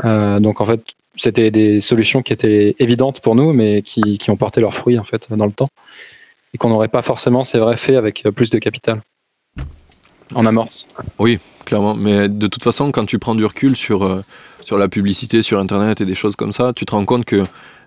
[0.05, 0.79] Euh, donc en fait
[1.17, 4.97] c'était des solutions qui étaient évidentes pour nous mais qui, qui ont porté leurs fruits
[4.97, 5.67] en fait dans le temps
[6.53, 9.01] et qu'on n'aurait pas forcément c'est vrai fait avec plus de capital
[10.33, 10.87] en amorce.
[11.65, 14.23] Clairement, mais de toute façon, quand tu prends du recul sur, euh,
[14.63, 17.43] sur la publicité sur Internet et des choses comme ça, tu te rends compte que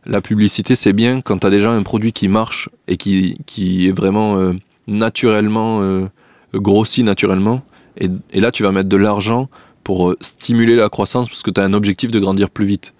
[0.06, 3.88] la publicité, c'est bien quand tu as déjà un produit qui marche et qui, qui
[3.88, 4.52] est vraiment euh,
[4.86, 6.06] naturellement euh,
[6.54, 7.62] grossi naturellement.
[7.98, 9.48] Et, et là, tu vas mettre de l'argent
[9.84, 12.94] pour euh, stimuler la croissance parce que tu as un objectif de grandir plus vite.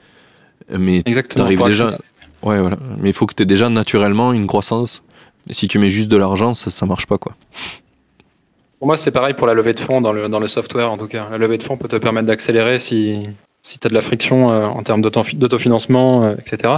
[0.70, 1.44] Mais Exactement.
[1.44, 1.98] T'arrives Pour déjà.
[2.42, 2.76] Ouais, voilà.
[2.98, 5.02] Mais il faut que tu aies déjà naturellement une croissance.
[5.48, 7.34] Et si tu mets juste de l'argent, ça, ça marche pas, quoi.
[8.78, 10.98] Pour moi, c'est pareil pour la levée de fonds dans le, dans le software, en
[10.98, 11.28] tout cas.
[11.30, 13.26] La levée de fonds peut te permettre d'accélérer si,
[13.68, 16.74] si tu as de la friction euh, en termes d'auto- d'autofinancement, euh, etc.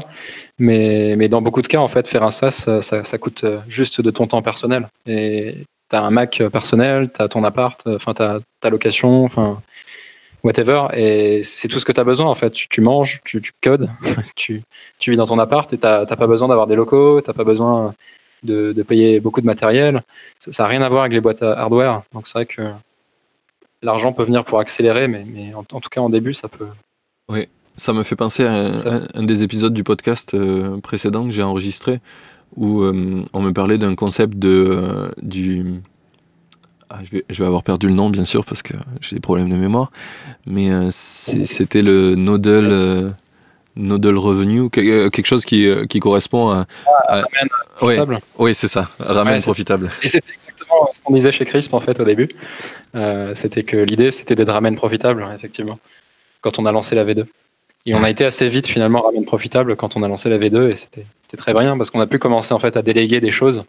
[0.58, 4.00] Mais, dans beaucoup de cas, en fait, faire un SaaS, euh, ça, coûte euh, juste
[4.00, 4.88] de ton temps personnel.
[5.06, 5.54] Et
[5.88, 9.62] tu as un Mac personnel, tu as ton appart, enfin, tu as ta location, enfin,
[10.42, 10.88] whatever.
[10.94, 12.50] Et c'est tout ce que tu as besoin, en fait.
[12.50, 13.88] Tu, manges, tu, codes,
[14.36, 14.62] tu,
[15.06, 17.94] vis dans ton appart et tu n'as pas besoin d'avoir des locaux, tu pas besoin
[18.42, 20.02] de, de payer beaucoup de matériel
[20.40, 22.02] ça n'a rien à voir avec les boîtes à hardware.
[22.12, 22.62] Donc c'est vrai que
[23.82, 26.66] l'argent peut venir pour accélérer, mais, mais en, en tout cas en début, ça peut.
[27.76, 31.24] Ça me fait penser à un, Ça- un- un des épisodes du podcast euh, précédent
[31.24, 31.96] que j'ai enregistré
[32.56, 35.64] où euh, on me parlait d'un concept de euh, du
[36.90, 39.20] ah, je, vais, je vais avoir perdu le nom bien sûr parce que j'ai des
[39.20, 39.92] problèmes de mémoire
[40.44, 43.14] mais c'était le nodal
[43.76, 46.66] nodal revenue que- quelque chose qui, qui correspond à,
[47.08, 47.24] à- ouais,
[47.96, 48.20] Profitable.
[48.40, 50.26] ouais c'est ça Ouais, c'est- profitable Et c'était
[50.92, 52.28] ce qu'on disait chez Crisp en fait au début.
[52.94, 55.78] Euh, c'était que l'idée c'était d'être ramen profitable, effectivement,
[56.40, 57.24] quand on a lancé la V2.
[57.86, 60.70] Et on a été assez vite finalement ramen profitable quand on a lancé la V2
[60.70, 63.64] et c'était très brillant parce qu'on a pu commencer en fait à déléguer des choses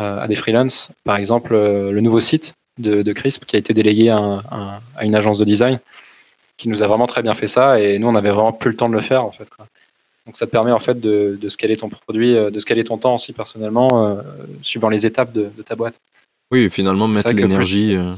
[0.00, 0.90] euh, à des freelances.
[1.04, 4.80] Par exemple, euh, le nouveau site de, Crisp qui a été délégué à, un- à-
[4.96, 5.80] à une agence de design
[6.58, 8.76] qui nous a vraiment très bien fait ça et nous on avait vraiment plus le
[8.76, 9.48] temps de le faire en fait.
[10.26, 13.32] Donc ça te permet en fait de, scaler ton produit, de scaler ton temps aussi
[13.32, 14.18] personnellement,
[14.62, 15.98] suivant les étapes de, de ta boîte.
[16.52, 18.14] Oui finalement mettre plus- l'énergie euh,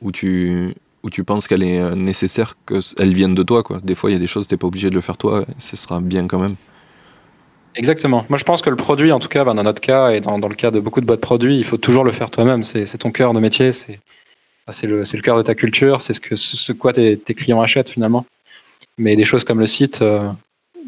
[0.00, 3.94] où tu où tu penses qu'elle est euh, nécessaire qu'elle vienne de toi quoi des
[3.94, 5.76] fois il y a des choses t'es pas obligé de le faire toi et ce
[5.76, 6.56] sera bien quand même
[7.74, 8.26] Exactement.
[8.28, 10.38] Moi je pense que le produit, en tout cas, ben, dans notre cas et dans,
[10.38, 12.64] dans le cas de beaucoup de boîtes produits, il faut toujours le faire toi-même.
[12.64, 13.98] C'est ton cœur de métier, c'est
[14.82, 17.32] le, c'est le cœur de ta culture, c'est ce que ce ce quoi tes, tes
[17.32, 18.26] clients achètent finalement.
[18.98, 20.28] Mais des choses comme le site euh,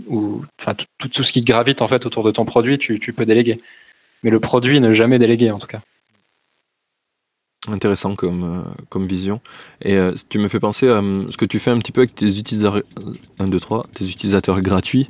[0.08, 3.00] ou enfin tout, tout, tout ce qui gravite en fait autour de ton produit, tu,
[3.00, 3.62] tu peux déléguer.
[4.22, 5.80] Mais le produit ne jamais déléguer en tout cas.
[7.66, 9.40] Intéressant comme, euh, comme vision.
[9.80, 12.02] Et euh, tu me fais penser à euh, ce que tu fais un petit peu
[12.02, 12.82] avec tes utilisateurs,
[13.38, 15.06] 1, 2, 3, tes utilisateurs gratuits.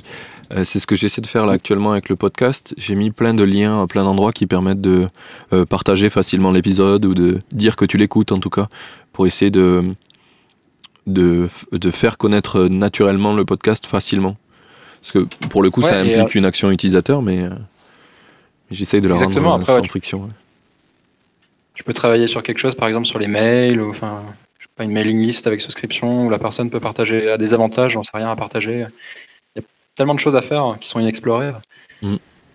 [0.63, 2.73] C'est ce que j'essaie de faire là actuellement avec le podcast.
[2.77, 5.07] J'ai mis plein de liens à plein d'endroits qui permettent de
[5.67, 8.67] partager facilement l'épisode ou de dire que tu l'écoutes en tout cas,
[9.11, 9.89] pour essayer de,
[11.07, 14.37] de, de faire connaître naturellement le podcast facilement.
[15.01, 17.49] Parce que pour le coup, ça Ouais, implique une action utilisateur, mais
[18.69, 20.21] j'essaye de la Exactement, rendre après, sans friction.
[20.25, 20.29] ouais.
[21.75, 24.23] Tu peux travailler sur quelque chose, par exemple sur les mails ou enfin
[24.57, 27.53] je sais pas une mailing list avec souscription où la personne peut partager à des
[27.53, 28.85] avantages, j'en sais rien à partager.
[29.55, 31.51] Il y a tellement de choses à faire qui sont inexplorées.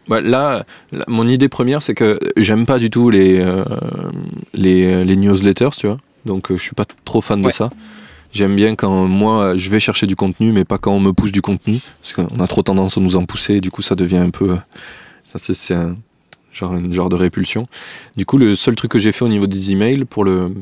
[0.09, 3.63] Ouais, là, là, mon idée première, c'est que j'aime pas du tout les, euh,
[4.55, 5.99] les, les newsletters, tu vois.
[6.25, 7.71] Donc, euh, je suis pas trop fan de ça.
[8.33, 11.33] J'aime bien quand moi, je vais chercher du contenu, mais pas quand on me pousse
[11.33, 11.77] du contenu.
[12.01, 14.31] Parce qu'on a trop tendance à nous en pousser, et du coup, ça devient un
[14.31, 14.51] peu.
[14.53, 14.57] euh,
[15.33, 15.97] ça, c'est un
[16.53, 17.67] genre, un genre de répulsion.
[18.17, 20.53] Du coup, le seul truc que j'ai fait au niveau des emails pour le,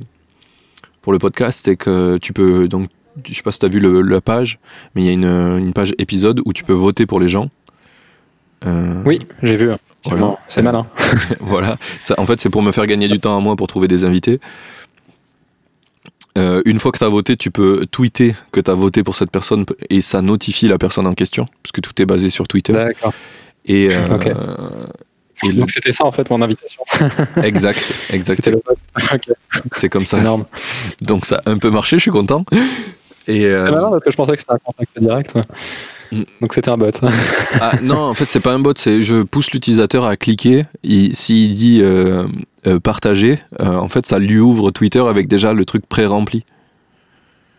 [1.03, 2.69] pour le podcast, c'est que tu peux.
[2.69, 2.89] Donc,
[3.29, 4.59] je sais pas si tu as vu le- la page,
[4.95, 7.51] mais il y a une, une page épisode où tu peux voter pour les gens.
[8.67, 9.71] Euh, Oui, j'ai vu.
[10.05, 10.39] Voilà.
[10.49, 10.87] C'est malin.
[11.41, 11.77] voilà.
[12.01, 14.05] Ça, en fait, c'est pour me faire gagner du temps à moi pour trouver des
[14.05, 14.41] invités.
[16.37, 19.17] Euh, une fois que tu as voté, tu peux tweeter que tu as voté pour
[19.17, 22.73] cette personne et ça notifie la personne en question, puisque tout est basé sur Twitter.
[22.73, 23.13] D'accord.
[23.67, 24.07] Et, euh.
[25.45, 26.83] Et le- Donc c'était ça en fait mon invitation.
[27.43, 28.37] exact, exact.
[28.37, 28.79] C'était le vote.
[29.15, 29.23] Ok,
[29.73, 30.19] C'est comme ça.
[30.19, 30.45] énorme.
[31.03, 32.45] Donc ça a un peu marché, je suis content.
[33.27, 35.35] Et euh, C'est marrant parce que je pensais que c'était un contact direct.
[36.13, 36.23] Mm.
[36.41, 36.91] Donc c'était un bot.
[37.61, 40.65] ah, non, en fait, c'est pas un bot, c'est je pousse l'utilisateur à cliquer.
[40.83, 42.27] Il- S'il dit euh,
[42.67, 46.45] euh, partager, euh, en fait, ça lui ouvre Twitter avec déjà le truc pré-rempli.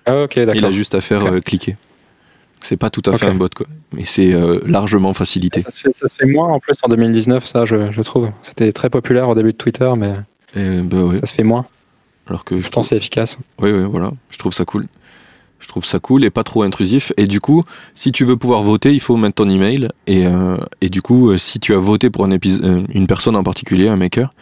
[0.06, 0.72] Ah, ok, Il a d'accord.
[0.72, 1.78] juste à faire cliquer.
[2.62, 3.66] C'est pas tout à fait un bot, quoi.
[3.94, 5.62] Mais c'est euh, largement facilité.
[5.62, 8.30] Ça se, fait, ça se fait moins en plus en 2019, ça je, je trouve.
[8.42, 10.16] C'était très populaire au début de Twitter, mais
[10.56, 11.18] Et, bah ouais.
[11.18, 11.66] ça se fait moins.
[12.28, 13.38] Alors que je Je trouve, c'est efficace.
[13.62, 14.12] oui, oui, voilà.
[14.30, 14.88] Je trouve ça cool.
[15.60, 17.12] Je trouve ça cool et pas trop intrusif.
[17.18, 19.90] Et du coup, si tu veux pouvoir voter, il faut mettre ton email.
[20.08, 23.44] Et, euh, et du coup, euh, si tu as voté pour un une personne en
[23.44, 24.34] particulier, un maker,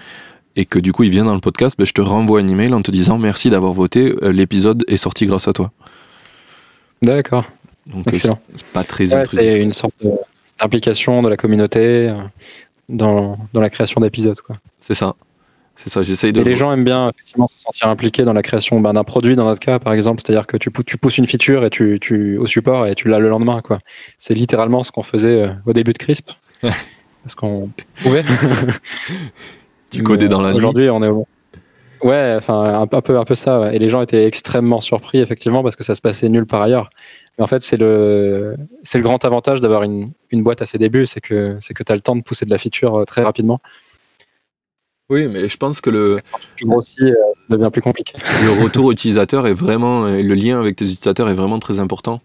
[0.55, 2.73] et que du coup il vient dans le podcast, ben, je te renvoie un email
[2.73, 4.13] en te disant merci d'avoir voté.
[4.23, 5.71] L'épisode est sorti grâce à toi.
[7.01, 7.45] D'accord,
[7.87, 8.17] Donc euh,
[8.55, 9.45] c'est pas très Ouais, intrusif.
[9.47, 9.93] c'est une sorte
[10.59, 12.15] d'implication de la communauté euh,
[12.89, 14.35] dans, dans la création d'épisodes.
[14.79, 15.15] C'est ça.
[15.75, 16.01] C'est ça.
[16.01, 16.41] J'essaye de.
[16.41, 19.35] Et les gens aiment bien effectivement se sentir impliqués dans la création ben, d'un produit,
[19.35, 22.37] dans notre cas par exemple, c'est-à-dire que tu, tu pousses une feature et tu, tu,
[22.37, 23.61] au support et tu l'as le lendemain.
[23.61, 23.77] quoi.
[24.17, 26.31] C'est littéralement ce qu'on faisait euh, au début de Crisp.
[26.61, 27.69] parce qu'on
[28.03, 28.23] pouvait.
[29.89, 30.57] Tu codais dans la nuit.
[30.57, 31.25] Aujourd'hui, on est au...
[32.03, 33.59] Ouais, enfin, un, un peu, un peu ça.
[33.61, 33.75] ouais.
[33.75, 36.89] Et les gens étaient extrêmement surpris, effectivement, parce que ça se passait nulle part ailleurs.
[37.37, 40.77] Mais en fait, c'est le, c'est le grand avantage d'avoir une, une boîte à ses
[40.77, 43.05] débuts, c'est que, c'est que tu as le temps de pousser de la feature euh,
[43.05, 43.59] très rapidement.
[45.09, 48.17] Oui, mais je pense que le, Quand tu grossis, euh, ça devient plus compliqué.
[48.43, 50.05] le retour utilisateur est vraiment.
[50.05, 52.21] Le lien avec tes utilisateurs est vraiment très important.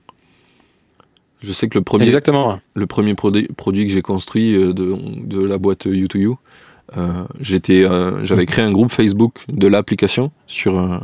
[1.43, 2.61] Je sais que le premier, Exactement.
[2.75, 6.35] le premier produit, produit que j'ai construit euh, de, de la boîte U2U,
[6.97, 11.01] euh, j'étais, euh, j'avais créé un groupe Facebook de l'application sur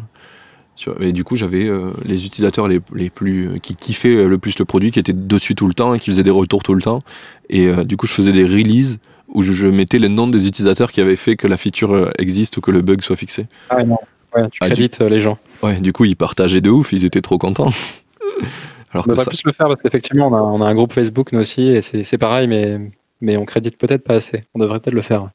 [1.00, 4.64] et du coup j'avais euh, les utilisateurs les, les plus qui kiffaient le plus le
[4.64, 7.02] produit, qui étaient dessus tout le temps et qui faisaient des retours tout le temps.
[7.50, 10.90] Et euh, du coup je faisais des releases où je, mettais les noms des utilisateurs
[10.90, 13.46] qui avaient fait que la feature euh, existe ou que le bug soit fixé.
[13.68, 13.98] Ah, non.
[14.34, 15.38] Ouais, tu Ah, crédites euh, les gens.
[15.62, 17.70] Ouais, du coup ils partageaient de ouf, ils étaient trop contents.
[18.92, 20.94] Alors On devrait ça, plus le faire parce qu'effectivement, on a, on a un groupe
[20.94, 22.78] Facebook, nous aussi, et c'est, pareil, mais,
[23.20, 24.44] mais on crédite peut-être pas assez.
[24.54, 25.28] On devrait peut-être le faire.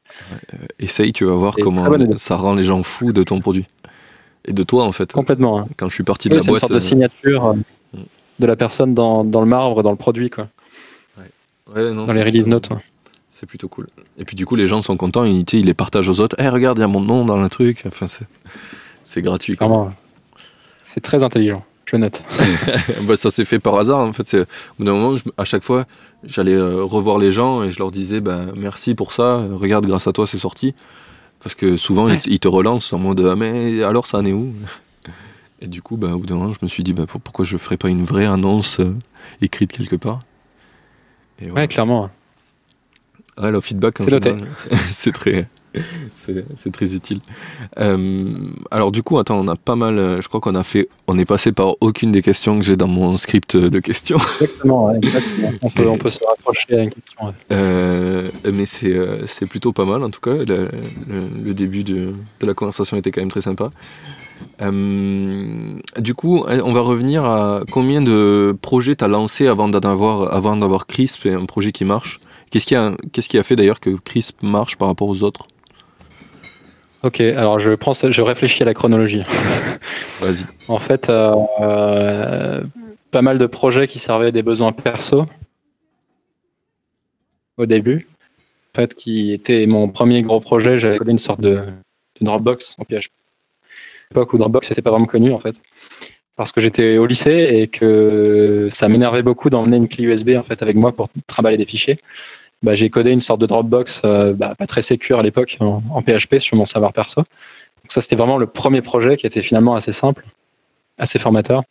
[0.79, 1.85] essaye, tu vas voir Et comment
[2.17, 3.67] ça rend les gens fous de ton produit.
[4.45, 5.11] Et de toi en fait.
[5.11, 5.59] Complètement.
[5.59, 5.67] hein.
[5.77, 6.59] Quand je suis parti de Oui, la c'est une boîte.
[6.61, 7.53] sorte de euh, signature euh,
[7.95, 7.99] Mm.
[8.39, 10.47] de la personne dans, dans le marbre, dans le produit, quoi.
[11.75, 12.69] ouais, non, dans les release plutôt- notes.
[12.71, 12.77] ouais.
[13.29, 13.87] C'est plutôt cool.
[14.17, 16.35] Et puis du coup, les gens sont contents, ils, les partagent aux autres.
[16.39, 17.83] Eh, regarde, il y a mon nom dans le truc.
[17.87, 18.25] Enfin, c'est,
[19.03, 19.57] c'est gratuit.
[20.83, 21.63] C'est très intelligent.
[21.85, 22.23] Je note.
[23.07, 23.99] Bah, ça s'est fait par hasard.
[23.99, 24.45] En fait, au
[24.79, 25.85] bout d'un moment, je- à chaque fois,
[26.23, 29.41] j'allais euh, revoir les gens et je leur disais, bah, merci pour ça.
[29.51, 30.73] Regarde, grâce à toi, c'est sorti.
[31.43, 34.31] Parce que souvent, ils, ils te relancent en mode, ah, mais alors, ça en est
[34.33, 34.53] où?
[35.61, 37.45] Et du coup, bah, au bout d'un moment, je me suis dit, bah, pour- pourquoi
[37.45, 38.95] je ferais pas une vraie annonce euh,
[39.41, 40.19] écrite quelque part?
[41.39, 41.61] Et voilà.
[41.63, 42.09] Ouais, clairement.
[43.37, 43.99] Ouais, le feedback,
[44.91, 45.47] c'est très,
[46.13, 47.19] c'est très utile.
[47.79, 48.33] Euh,
[48.71, 49.97] alors du coup, attends, on a pas mal.
[49.99, 52.75] euh, Je crois qu'on a fait, on est passé par aucune des questions que j'ai
[52.77, 54.17] dans mon script de questions.
[54.41, 54.85] Exactement.
[54.85, 55.51] ouais, exactement.
[55.63, 57.25] On, peut, on peut se rapprocher à une question.
[57.25, 57.31] ouais.
[57.51, 60.33] Euh, mais c'est plutôt pas mal en tout cas.
[60.33, 60.69] Le, le-
[61.43, 63.69] le début de, de la conversation était quand même très sympa.
[64.61, 70.33] Euh, du coup, on va revenir à combien de projets t'as lancé avant d'en avoir,
[70.33, 72.19] avant d'avoir Crisp et un projet qui marche?
[72.51, 75.47] Qu'est-ce qui a, qu'est-ce qui a fait d'ailleurs que Crisp marche par rapport aux autres?
[77.03, 79.23] Ok, alors je, prends, je réfléchis à la chronologie.
[80.21, 80.45] Vas-y.
[80.69, 82.63] En fait, euh, euh,
[83.11, 85.25] pas mal de projets qui servaient des besoins perso
[87.57, 88.07] au début.
[88.73, 92.75] En fait, qui était mon premier gros projet, j'avais codé une sorte de, de Dropbox
[92.79, 93.11] en PHP.
[93.11, 93.67] À
[94.11, 95.55] l'époque où Dropbox n'était pas vraiment connu en fait.
[96.37, 100.43] Parce que j'étais au lycée et que ça m'énervait beaucoup d'emmener une clé USB en
[100.43, 101.99] fait avec moi pour trimballer des fichiers.
[102.63, 105.83] Bah, j'ai codé une sorte de Dropbox euh, bah, pas très sécure à l'époque en,
[105.91, 107.21] en PHP sur mon serveur perso.
[107.21, 110.25] Donc ça c'était vraiment le premier projet qui était finalement assez simple,
[110.97, 111.63] assez formateur.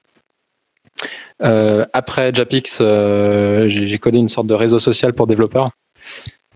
[1.42, 5.70] Euh, après Japix, euh, j'ai codé une sorte de réseau social pour développeurs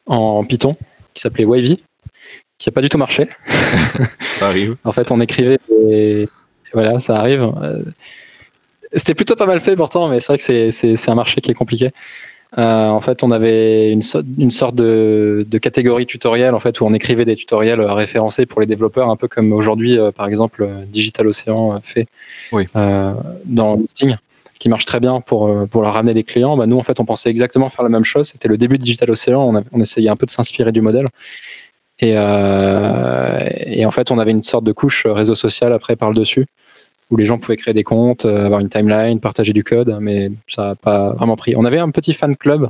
[0.04, 0.76] en Python
[1.14, 1.82] qui s'appelait Wavy,
[2.58, 3.30] qui n'a pas du tout marché.
[4.38, 4.76] Ça arrive.
[4.84, 6.28] En fait, on écrivait des...
[6.74, 7.50] Voilà, ça arrive.
[8.92, 11.54] C'était plutôt pas mal fait pourtant, mais c'est vrai que c'est un marché qui est
[11.54, 11.90] compliqué.
[12.58, 16.80] Euh, en fait, on avait une, so- une sorte de, de catégorie tutoriel en fait,
[16.80, 20.12] où on écrivait des tutoriels euh, référencés pour les développeurs, un peu comme aujourd'hui, euh,
[20.12, 22.06] par exemple, Digital Ocean fait
[22.52, 22.66] Oui.
[22.76, 23.12] euh,
[23.44, 24.14] dans Listing,
[24.58, 26.56] qui marche très bien pour, pour leur ramener des clients.
[26.56, 28.28] Bah, nous, en fait, on pensait exactement faire la même chose.
[28.30, 29.34] C'était le début de Digital Ocean.
[29.34, 31.08] On, a- on essayait un peu de s'inspirer du modèle.
[31.98, 36.14] Et, et en fait, on avait une sorte de couche réseau social après par le
[36.16, 36.46] dessus,
[37.10, 40.68] où les gens pouvaient créer des comptes, avoir une timeline, partager du code, mais ça
[40.68, 41.54] n'a pas vraiment pris.
[41.56, 42.68] On avait un petit fan club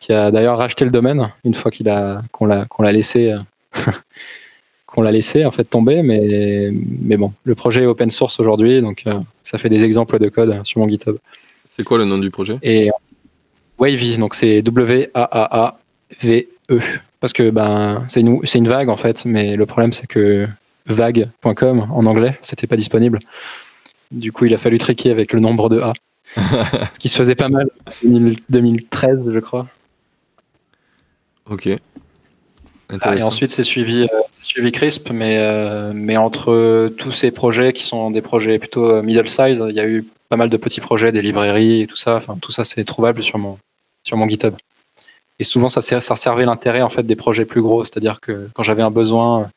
[0.00, 3.34] qui a d'ailleurs racheté le domaine une fois qu'il a qu'on l'a qu'on l'a laissé
[4.86, 8.80] qu'on l'a laissé en fait tomber, mais mais bon, le projet est open source aujourd'hui,
[8.80, 9.04] donc
[9.44, 11.16] ça fait des exemples de code sur mon GitHub.
[11.64, 12.58] C'est quoi le nom du projet?
[12.62, 12.90] Et
[13.78, 15.78] Wavy, donc c'est W A A A
[16.22, 16.80] V E
[17.20, 20.48] parce que ben c'est une c'est une vague en fait, mais le problème c'est que
[20.86, 23.18] vague.com en anglais, c'était pas disponible.
[24.10, 25.92] Du coup, il a fallu triquer avec le nombre de A.
[26.36, 27.68] ce qui se faisait pas mal
[28.02, 29.66] 2013, je crois.
[31.48, 31.68] Ok.
[33.00, 37.72] Ah, et ensuite, c'est suivi, euh, suivi Crisp, mais, euh, mais entre tous ces projets
[37.72, 40.56] qui sont des projets plutôt euh, middle size, il y a eu pas mal de
[40.56, 42.16] petits projets, des librairies et tout ça.
[42.16, 43.58] Enfin, tout ça, c'est trouvable sur mon,
[44.04, 44.54] sur mon GitHub.
[45.38, 48.62] Et souvent, ça, ça servait l'intérêt en fait des projets plus gros, c'est-à-dire que quand
[48.62, 49.50] j'avais un besoin,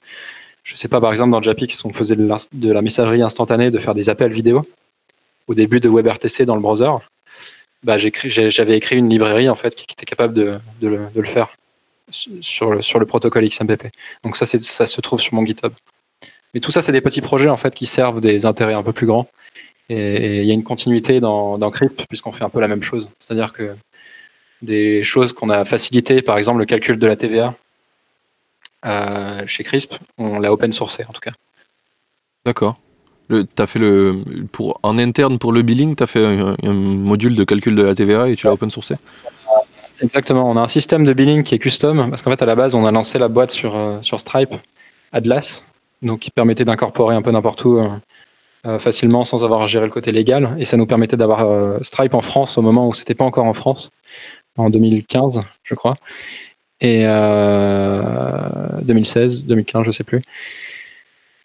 [0.70, 3.96] je sais pas, par exemple dans Japix, on faisait de la, messagerie instantanée, de faire
[3.96, 4.68] des appels vidéo
[5.48, 6.92] au début de WebRTC dans le browser.
[7.84, 11.50] Bah, j'avais écrit une librairie en fait qui était capable de, le, faire
[12.12, 13.88] sur le, protocole XMPP.
[14.24, 15.74] Donc ça, ça se trouve sur mon GitHub.
[16.54, 18.94] Mais tout ça, c'est des petits projets en fait qui servent des intérêts un peu
[18.94, 19.28] plus grands.
[19.90, 23.10] Et il y a une continuité dans, dans puisqu'on fait un peu la même chose.
[23.18, 23.76] C'est-à-dire que
[24.62, 27.56] des choses qu'on a facilitées, par exemple le calcul de la TVA
[28.84, 31.32] chez Crisp, on l'a open sourcé en tout cas.
[32.46, 32.78] D'accord.
[33.32, 37.44] As fait le, pour, en interne pour le billing, tu as fait un, module de
[37.44, 38.96] calcul de la TVA et tu l'as open sourcé?
[40.02, 42.56] Exactement, on a un système de billing qui est custom, parce qu'en fait à la
[42.56, 44.56] base on a lancé la boîte sur, euh, sur Stripe,
[45.12, 45.64] Atlas,
[46.02, 47.80] donc qui permettait d'incorporer un peu n'importe où
[48.66, 52.16] euh, facilement sans avoir à gérer le côté légal, et ça nous permettait d'avoir Stripe
[52.16, 53.92] en France au moment où c'était pas encore en France
[54.58, 55.96] en 2015, je crois,
[56.82, 57.06] et
[58.84, 60.22] 2016, 2015, je sais plus.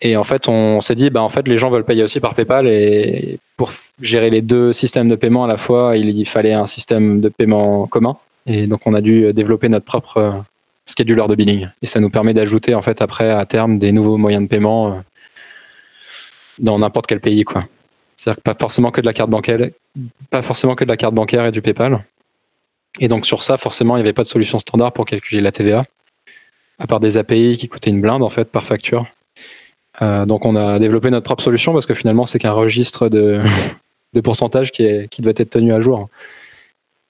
[0.01, 2.35] Et en fait, on s'est dit, bah, en fait, les gens veulent payer aussi par
[2.35, 6.67] PayPal et pour gérer les deux systèmes de paiement à la fois, il fallait un
[6.67, 8.17] système de paiement commun.
[8.47, 10.45] Et donc, on a dû développer notre propre
[10.87, 11.69] scheduler de billing.
[11.83, 14.93] Et ça nous permet d'ajouter, en fait, après, à terme, des nouveaux moyens de paiement
[14.93, 14.97] euh,
[16.59, 17.65] dans n'importe quel pays, quoi.
[18.17, 19.71] C'est-à-dire pas forcément que de la carte bancaire,
[20.31, 22.05] pas forcément que de la carte bancaire et du PayPal.
[23.01, 25.53] Et donc sur ça, forcément, il n'y avait pas de solution standard pour calculer la
[25.53, 25.85] TVA,
[26.79, 29.07] à part des API qui coûtaient une blinde en fait par facture.
[30.03, 33.41] Euh, donc on a développé notre propre solution parce que finalement c'est qu'un registre de,
[34.13, 36.09] de pourcentage qui, qui doit être tenu à jour.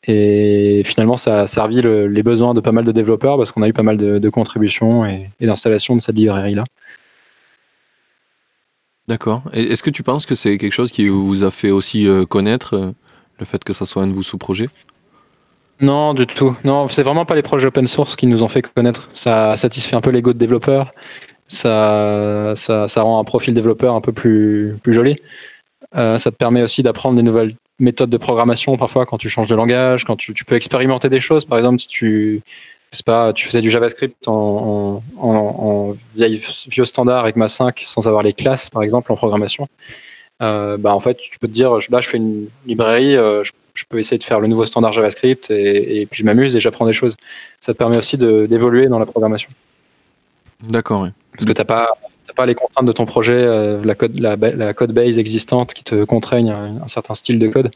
[0.07, 3.68] Et finalement ça a servi les besoins de pas mal de développeurs parce qu'on a
[3.68, 6.64] eu pas mal de, contributions et, et d'installations de cette librairie-là.
[9.07, 9.42] D'accord.
[9.53, 12.75] Est-ce que tu penses que c'est quelque chose qui vous a fait aussi euh, connaître
[12.75, 12.92] euh,
[13.38, 14.70] le fait que ça soit un de vos sous-projets?
[15.85, 16.57] Non, du tout.
[16.64, 19.09] Non, c'est vraiment pas les projets open source qui nous ont fait connaître.
[19.14, 20.92] Ça satisfait un peu l'ego de développeur.
[21.49, 25.16] Ça, ça, rend un profil développeur un peu plus, joli.
[25.94, 29.49] Euh, ça te permet aussi d'apprendre des nouvelles méthodes de programmation parfois quand tu changes
[29.49, 31.44] de langage, quand tu, peux expérimenter des choses.
[31.44, 32.42] Par exemple, si tu,
[33.05, 38.33] pas, tu faisais du JavaScript en, en, vieux standard avec ma 5 sans avoir les
[38.33, 39.68] classes, par exemple, en programmation.
[40.42, 43.84] Euh, bah en fait, tu peux te dire, là, je fais une librairie, euh, je
[43.88, 46.92] peux essayer de faire le nouveau standard JavaScript et, puis je m'amuse et j'apprends des
[46.92, 47.16] choses.
[47.60, 49.50] Ça te permet aussi d'évoluer dans la programmation.
[50.62, 51.08] D'accord, oui.
[51.32, 51.88] Parce que tu n'as pas,
[52.34, 56.04] pas les contraintes de ton projet, euh, la, code, la, code base existante qui te
[56.04, 57.70] contraignent un, certain style de code.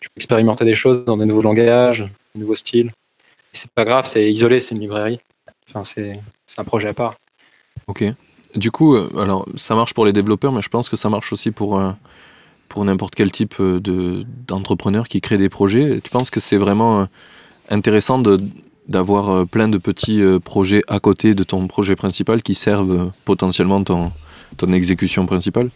[0.00, 2.92] Tu peux expérimenter des choses dans des nouveaux langages, des nouveaux styles.
[3.52, 5.20] Et c'est pas grave, c'est isolé, c'est une librairie.
[5.68, 6.20] Enfin, c'est
[6.58, 7.14] un projet à part.
[7.86, 8.04] Ok.
[8.56, 11.32] Du coup, euh, alors ça marche pour les développeurs, mais je pense que ça marche
[11.32, 11.90] aussi pour, euh,
[12.74, 16.00] pour n'importe quel type euh, de, d'entrepreneur qui crée des projets.
[16.02, 17.04] Tu penses que c'est vraiment euh,
[17.70, 18.20] intéressant
[18.88, 23.84] d'avoir euh, plein de petits projets à côté de ton projet principal qui servent potentiellement
[23.84, 24.10] ton,
[24.56, 25.70] ton exécution principale?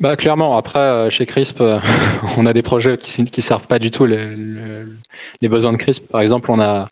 [0.00, 1.62] Bah, clairement, après, chez Crisp,
[2.36, 4.28] on a des projets qui ne servent pas du tout les,
[5.40, 6.08] les, besoins de Crisp.
[6.08, 6.88] Par exemple, on a,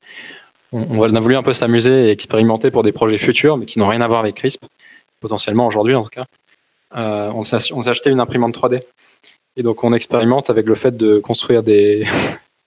[0.71, 3.89] on a voulu un peu s'amuser et expérimenter pour des projets futurs, mais qui n'ont
[3.89, 4.65] rien à voir avec Crisp,
[5.19, 6.27] potentiellement aujourd'hui en tout cas.
[6.97, 7.59] Euh, on s'est
[8.07, 8.83] une imprimante 3D.
[9.57, 12.07] Et donc on expérimente avec le fait de construire des,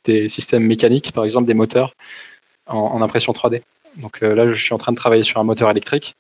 [0.28, 1.94] systèmes mécaniques, par exemple des moteurs,
[2.68, 3.62] en, impression 3D.
[3.98, 6.16] Donc euh, là, je suis en train de travailler sur un moteur électrique.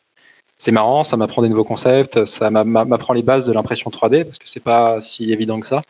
[0.58, 4.38] C'est marrant, ça m'apprend des nouveaux concepts, ça m'apprend les bases de l'impression 3D, parce
[4.38, 5.82] que c'est pas si évident que ça.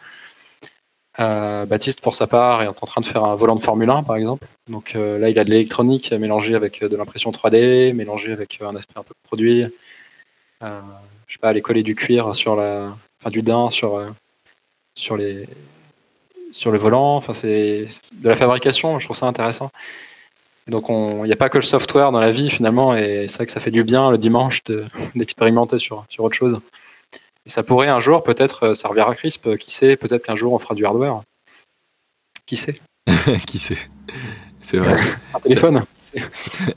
[1.19, 4.03] Euh, Baptiste, pour sa part, est en train de faire un volant de Formule 1,
[4.03, 4.47] par exemple.
[4.69, 8.97] Donc là, il a de l'électronique mélangée avec de l'impression 3D, mélangée avec un aspect
[8.97, 9.65] un peu de produit
[11.31, 14.07] je sais pas, aller coller du cuir sur la, enfin du daim sur euh,
[14.95, 15.47] sur les
[16.51, 17.15] sur le volant.
[17.15, 18.99] Enfin, c'est de la fabrication.
[18.99, 19.71] Je trouve ça intéressant.
[20.67, 23.45] donc, il n'y a pas que le software dans la vie finalement, et c'est vrai
[23.45, 24.61] que ça fait du bien le dimanche
[25.15, 26.59] d'expérimenter sur sur autre chose.
[27.45, 29.55] Et ça pourrait un jour peut-être servir à Crisp.
[29.55, 31.21] Qui sait Peut-être qu'un jour on fera du hardware.
[32.45, 32.81] Qui sait
[33.47, 33.77] Qui sait?
[34.59, 34.97] C'est vrai.
[35.33, 35.85] un téléphone.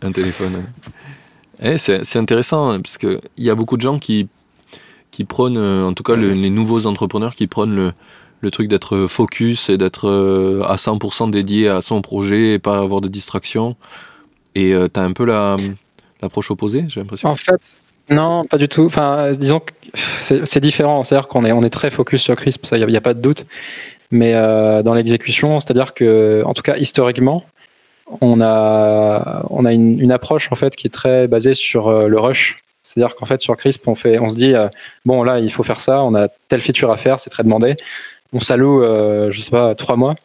[0.00, 0.64] un téléphone.
[1.60, 4.28] Eh, c'est intéressant hein, parce qu'il y a beaucoup de gens qui,
[5.14, 7.92] qui prônent, en tout cas les nouveaux entrepreneurs qui prônent le,
[8.44, 12.78] le truc d'être focus et d'être euh, à 100% dédié à son projet et pas
[12.78, 13.74] avoir de distraction.
[14.54, 17.28] Et euh, tu as un peu l'approche opposée, j'ai l'impression.
[17.28, 17.60] En fait,
[18.10, 18.84] non, pas du tout.
[18.84, 19.72] Enfin, disons que
[20.22, 21.02] c'est différent.
[21.02, 23.20] C'est-à-dire qu'on est, on est très focus sur Crisp, ça, il n'y a, pas de
[23.20, 23.46] doute.
[24.10, 27.44] Mais euh, dans l'exécution, c'est-à-dire que, en tout cas, historiquement,
[28.20, 32.58] on a, on a une, approche en fait qui est très basée sur le rush.
[32.84, 34.52] C'est-à-dire qu'en fait, sur Crisp, on, fait, on se dit,
[35.04, 37.76] bon, là, il faut faire ça, on a telle feature à faire, c'est très demandé
[38.34, 40.16] on s'alloue, euh, je sais pas, trois mois.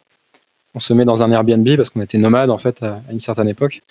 [0.74, 3.48] On se met dans un Airbnb parce qu'on était nomade en fait à une certaine
[3.48, 3.82] époque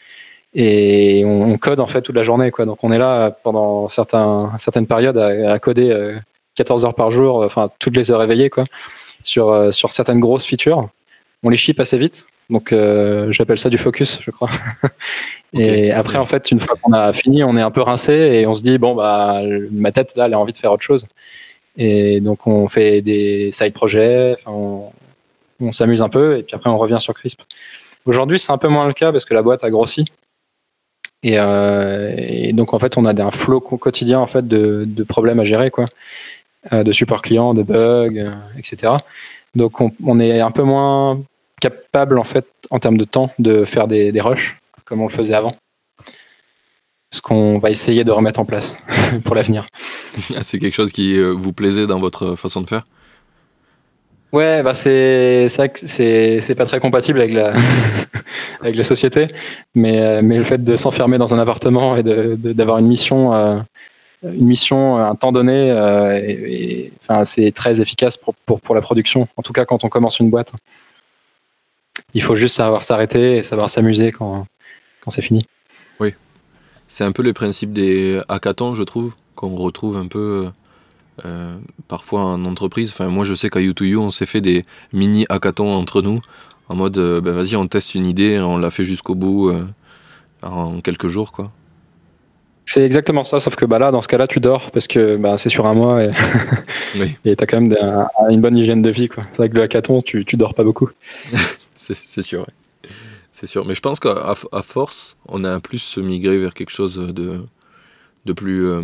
[0.54, 2.66] et on, code en fait toute la journée quoi.
[2.66, 6.16] Donc on est là pendant certaines périodes à, coder
[6.56, 8.66] 14 euh, heures par jour, enfin toutes les heures éveillées quoi,
[9.24, 10.90] sur, euh, sur certaines grosses features.
[11.44, 12.74] On les ship assez vite, donc
[13.30, 14.50] j'appelle ça du focus, je crois.
[15.54, 18.48] et après en fait une fois qu'on a fini, on est un peu rincé et
[18.48, 19.42] on se dit bon bah
[19.72, 21.06] ma tête là elle a envie de faire autre chose.
[21.78, 24.92] Et donc on fait des side projets, on,
[25.72, 27.42] s'amuse un peu et puis après on revient sur Crisp.
[28.06, 30.06] Aujourd'hui c'est un peu moins le cas parce que la boîte a grossi.
[31.24, 35.46] Et, euh, donc en fait on a un flot quotidien en fait de, problèmes à
[35.46, 35.86] gérer quoi,
[36.74, 38.94] euh, de support client, de bugs, euh, etc.
[39.56, 41.22] Donc on, est un peu moins
[41.60, 45.14] capable en fait en termes de temps de faire des, des rushs comme on le
[45.14, 45.52] faisait avant
[47.12, 48.76] ce qu'on va essayer de remettre en place
[49.24, 49.68] pour l'avenir.
[50.42, 52.84] c'est quelque chose qui euh, vous plaisait dans votre façon de faire?
[54.32, 57.54] Ouais, bah c'est c'est pas très compatible avec la
[58.62, 59.28] avec la société,
[59.74, 63.58] mais euh, mais le fait de s'enfermer dans un appartement et d'avoir une mission euh,
[64.22, 65.70] une mission un temps donné,
[66.28, 69.28] et, enfin, c'est très efficace pour, pour, pour la production.
[69.38, 70.52] En tout cas, quand on commence une boîte,
[72.14, 74.46] il faut juste savoir s'arrêter et savoir s'amuser quand
[75.02, 75.46] quand c'est fini.
[76.00, 76.14] Oui,
[76.88, 80.50] c'est un peu le principe des hackathons, je trouve, qu'on retrouve un peu
[81.26, 81.56] euh,
[81.88, 82.92] parfois en entreprise.
[82.92, 86.20] Enfin, moi, je sais qu'à U2U, on s'est fait des mini hackathons entre nous,
[86.70, 89.66] en mode, euh, ben, vas-y, on teste une idée, on la fait jusqu'au bout euh,
[90.42, 91.52] en quelques jours, quoi.
[92.66, 95.40] C'est exactement ça, sauf que bah là, dans ce cas-là, tu dors parce que bah,
[95.40, 96.12] c'est sur un mois et
[97.24, 97.76] tu as quand même
[98.30, 99.10] une bonne hygiène de vie.
[99.16, 100.90] C'est vrai que le hackathon, tu, tu dors pas beaucoup.
[101.80, 102.46] c'est sûr.
[103.32, 107.42] C'est sûr, mais je pense qu'à force, on a plus migré vers quelque chose de,
[108.26, 108.82] de plus euh,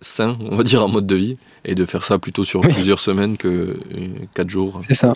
[0.00, 3.00] sain, on va dire, en mode de vie, et de faire ça plutôt sur plusieurs
[3.00, 3.76] semaines que euh,
[4.34, 4.80] quatre jours.
[4.86, 5.14] C'est ça.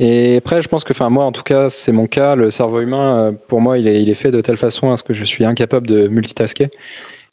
[0.00, 2.34] Et après, je pense que, enfin, moi, en tout cas, c'est mon cas.
[2.34, 4.96] Le cerveau humain, euh, pour moi, il est, il est fait de telle façon à
[4.96, 6.70] ce que je suis incapable de multitasker.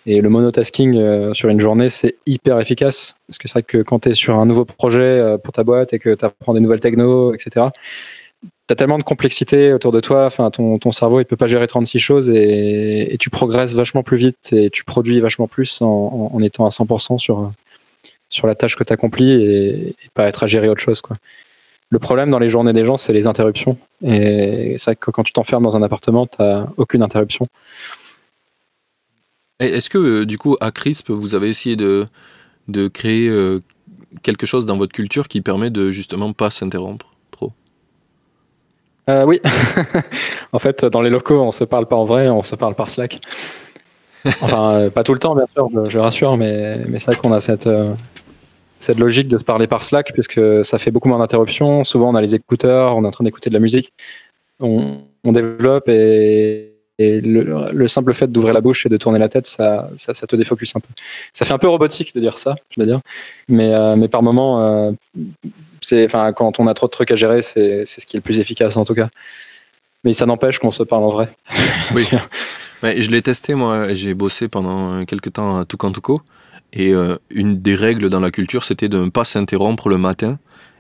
[0.08, 3.16] Et le monotasking sur une journée, c'est hyper efficace.
[3.28, 5.94] Parce que c'est vrai que quand tu es sur un nouveau projet pour ta boîte
[5.94, 7.68] et que tu apprends des nouvelles techno, etc.,
[8.68, 11.68] T'as tellement de complexité autour de toi, enfin ton, ton, cerveau il peut pas gérer
[11.68, 16.66] 36 choses et, tu progresses vachement plus vite et tu produis vachement plus en, étant
[16.66, 17.52] à 100% sur,
[18.30, 21.02] sur la tâche que tu accomplis et, et, pas être à gérer autre chose.
[21.02, 21.18] Quoi.
[21.90, 23.78] Le problème dans les journées des gens, c'est les interruptions.
[24.04, 26.38] Et c'est vrai que quand tu t'enfermes dans un appartement, tu
[26.78, 27.46] aucune interruption.
[29.60, 32.08] Est-ce que euh, du coup à CRISP, vous avez essayé de,
[32.68, 33.62] de créer euh,
[34.24, 37.15] quelque chose dans votre culture qui permet de justement pas s'interrompre?
[39.10, 39.42] Euh, Oui.
[40.52, 42.90] en fait, dans les locaux, on se parle pas en vrai, on se parle par
[42.90, 43.20] Slack.
[44.26, 47.42] Enfin, euh, pas tout le temps, bien sûr, je, rassure, mais, c'est vrai qu'on a
[47.42, 47.94] cette, euh,
[48.80, 51.84] cette logique de se parler par Slack, puisque ça fait beaucoup moins d'interruptions.
[51.84, 53.94] Souvent, on a les écouteurs, on est en train d'écouter de la musique.
[54.60, 59.90] On, développe et, le, simple fait d'ouvrir la bouche et de tourner la tête, ça,
[59.98, 60.90] te défocus un peu.
[61.34, 63.02] Ça fait un peu robotique de dire ça, je veux dire.
[63.48, 63.72] Mais,
[64.08, 64.24] par
[65.92, 68.24] moment, enfin, quand on a trop de trucs à gérer, c'est ce qui est le
[68.24, 69.10] plus efficace en tout cas.
[70.04, 71.30] Mais ça n'empêche qu'on se parle en vrai.
[71.96, 72.08] Oui.
[72.84, 73.94] je l'ai testé, moi.
[73.94, 76.22] J'ai bossé pendant quelques temps à Tucantuco.
[76.74, 80.38] Et euh, une des règles dans la culture, c'était de ne pas s'interrompre le matin.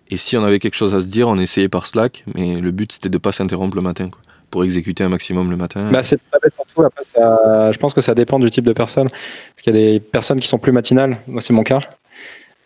[0.09, 2.25] Et si on avait quelque chose à se dire, on essayait par Slack.
[2.35, 4.09] Mais le but, c'était de ne pas s'interrompre le matin.
[4.09, 4.21] Quoi,
[4.51, 5.89] pour exécuter un maximum le matin.
[5.91, 6.83] Bah, c'est pas bête tout.
[6.83, 9.09] Après, je pense que ça dépend du type de personne.
[9.09, 11.19] Parce qu'il y a des personnes qui sont plus matinales.
[11.27, 11.81] Moi, c'est mon cas.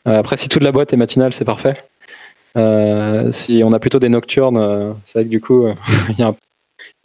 [0.08, 1.76] Euh, après, si toute la boîte est matinale, c'est parfait.
[2.58, 5.76] Euh, si on a plutôt des nocturnes, euh, c'est vrai que du coup, euh,
[6.10, 6.34] il y, a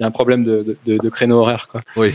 [0.01, 1.68] un problème de, de, créneau horaire.
[1.70, 1.82] Quoi.
[1.97, 2.12] Oui.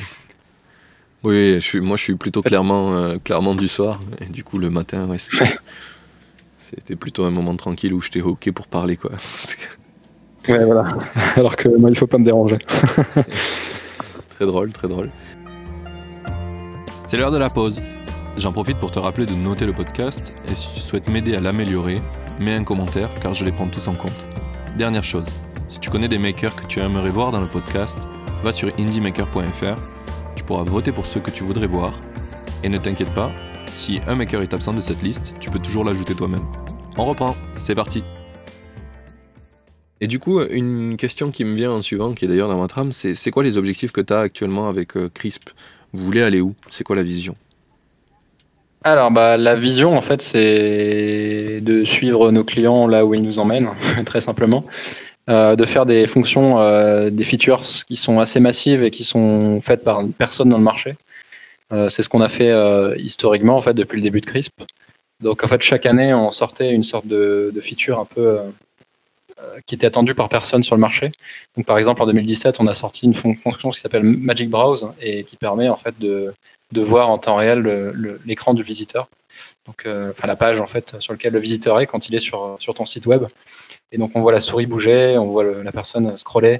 [1.24, 4.00] Oui, je suis, moi je suis plutôt clairement, clairement du soir.
[4.22, 5.18] Et du coup, le matin, ouais,
[6.58, 8.96] c'était plutôt un moment tranquille où j'étais OK pour parler.
[8.96, 9.12] Quoi.
[10.48, 10.98] ouais, voilà.
[11.36, 12.58] Alors que moi, il faut pas me déranger.
[14.30, 15.10] très drôle, très drôle.
[17.06, 17.82] C'est l'heure de la pause.
[18.38, 21.42] J'en profite pour te rappeler de noter le podcast et si tu souhaites m'aider à
[21.42, 22.00] l'améliorer,
[22.40, 24.26] mets un commentaire car je les prends tous en compte.
[24.78, 25.28] Dernière chose,
[25.68, 27.98] si tu connais des makers que tu aimerais voir dans le podcast,
[28.44, 29.82] va sur indiemaker.fr,
[30.36, 31.94] tu pourras voter pour ceux que tu voudrais voir.
[32.64, 33.32] Et ne t'inquiète pas,
[33.72, 36.46] si un maker est absent de cette liste, tu peux toujours l'ajouter toi-même.
[36.98, 38.04] On reprend, c'est parti.
[40.02, 42.68] Et du coup, une question qui me vient en suivant, qui est d'ailleurs dans ma
[42.68, 45.50] trame, c'est c'est quoi les objectifs que tu as actuellement avec euh, Crisp?
[45.92, 46.56] Vous voulez aller où?
[46.72, 47.36] C'est quoi la vision?
[48.84, 53.40] Alors, bah, la vision, en fait, c'est de suivre nos clients là où ils nous
[53.40, 53.70] emmènent,
[54.06, 54.66] très simplement.
[55.30, 59.62] Euh, de faire des fonctions, euh, des features qui sont assez massives et qui sont
[59.62, 60.96] faites par personne dans le marché.
[61.72, 62.52] Euh, c'est ce qu'on a fait
[62.98, 64.62] historiquement, en fait, depuis le début de Crisp.
[65.22, 68.40] Donc, en fait, chaque année, on sortait une sorte de, de feature un peu
[69.66, 71.12] qui était attendue par personne sur le marché.
[71.56, 74.90] Donc, par exemple, en 2017, on a sorti une fon- fonction qui s'appelle Magic Browse
[75.02, 76.34] et qui permet en fait de,
[76.72, 77.94] de voir en temps réel
[78.26, 79.10] l'écran du visiteur.
[79.66, 82.20] Donc, euh, enfin, la page en fait sur laquelle le visiteur est quand il est
[82.20, 83.26] sur, sur ton site web.
[83.92, 86.60] Et donc, on voit la souris bouger, on voit la personne scroller,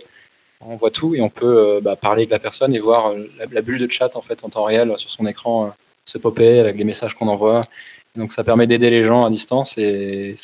[0.62, 3.30] on voit tout et on peut euh, bah, parler avec la personne et voir euh,
[3.52, 5.74] la, bulle de chat en fait en temps réel sur son écran
[6.06, 7.62] se popper avec les messages qu'on envoie.
[8.16, 10.36] Donc, ça permet d'aider les gens à distance et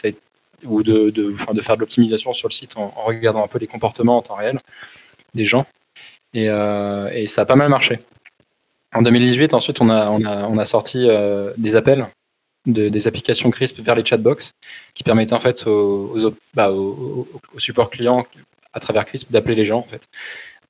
[0.63, 3.67] ou de, enfin, de faire de l'optimisation sur le site en, regardant un peu les
[3.67, 4.57] comportements en temps réel
[5.35, 5.65] des gens.
[6.33, 6.47] Et
[7.27, 7.99] ça a pas mal marché.
[8.95, 12.07] En 2018, ensuite, on a, on a, on a sorti euh, des appels,
[12.65, 14.51] de, des applications CRISP vers les chatbox,
[14.93, 18.25] qui permettaient en fait aux, bah, aux, aux- aux supports clients
[18.73, 20.01] à travers CRISP d'appeler les gens en fait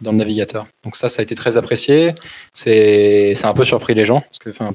[0.01, 0.67] dans le navigateur.
[0.83, 2.13] Donc ça, ça a été très apprécié.
[2.53, 4.73] C'est un peu surpris les gens parce que enfin,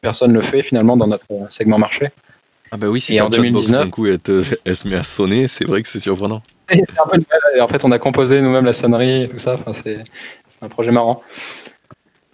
[0.00, 2.08] personne ne le fait finalement dans notre segment marché.
[2.70, 4.88] Ah bah oui, si Et en un chatbox 2019 d'un coup elle, te- elle se
[4.88, 6.42] met à sonner, c'est vrai que c'est surprenant.
[6.70, 9.54] Et peu en fait, on a composé nous-mêmes la sonnerie et tout ça.
[9.54, 10.04] Enfin, c'est
[10.60, 11.22] un projet marrant.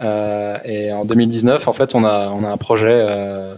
[0.01, 3.55] Euh, et en 2019, en fait, on a, on a un projet euh,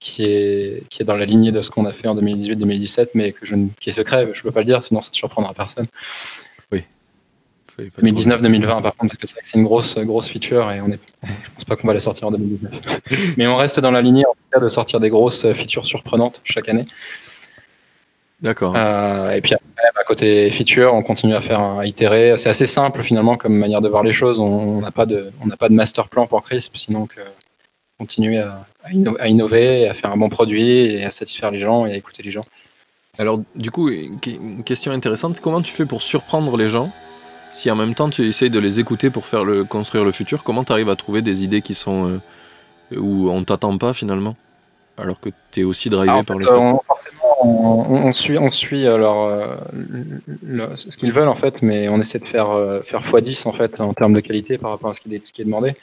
[0.00, 3.32] qui, est, qui est dans la lignée de ce qu'on a fait en 2018-2017, mais
[3.32, 4.28] que je, qui est secret.
[4.32, 5.86] Je ne peux pas le dire, sinon ça ne surprendra personne.
[8.02, 10.80] Trop- 2019-2020, par contre, parce que c'est vrai que c'est une grosse, grosse feature et
[10.80, 12.72] on est, je pense pas qu'on va la sortir en 2019.
[13.36, 16.40] Mais on reste dans la lignée, en tout cas, de sortir des grosses features surprenantes
[16.44, 16.86] chaque année.
[18.40, 18.74] D'accord.
[18.76, 22.34] Euh, et puis après, à côté feature, on continue à faire à itérer.
[22.38, 24.38] C'est assez simple finalement comme manière de voir les choses.
[24.38, 27.20] On n'a pas de, on n'a pas de master plan pour Crisp, sinon que
[27.98, 31.58] continuer à, à inno- à innover, à faire un bon produit et à satisfaire les
[31.58, 32.44] gens et à écouter les gens.
[33.18, 36.92] Alors, du coup, une que- une question intéressante, comment tu fais pour surprendre les gens
[37.50, 40.44] si en même temps tu essayes de les écouter pour faire le, construire le futur?
[40.44, 42.20] Comment tu arrives à trouver des idées qui sont
[42.92, 44.36] euh, où on t'attend pas finalement
[44.96, 46.80] alors que tu es aussi drivé Alors, en par fait, le fait on-
[47.46, 49.56] on, suit, on suit euh, leur, euh,
[50.42, 53.52] le- ce qu'ils veulent en fait, mais on essaie de faire euh, faire x10 en
[53.52, 55.74] fait en termes de qualité par rapport à ce qui est, ce qui est demandé.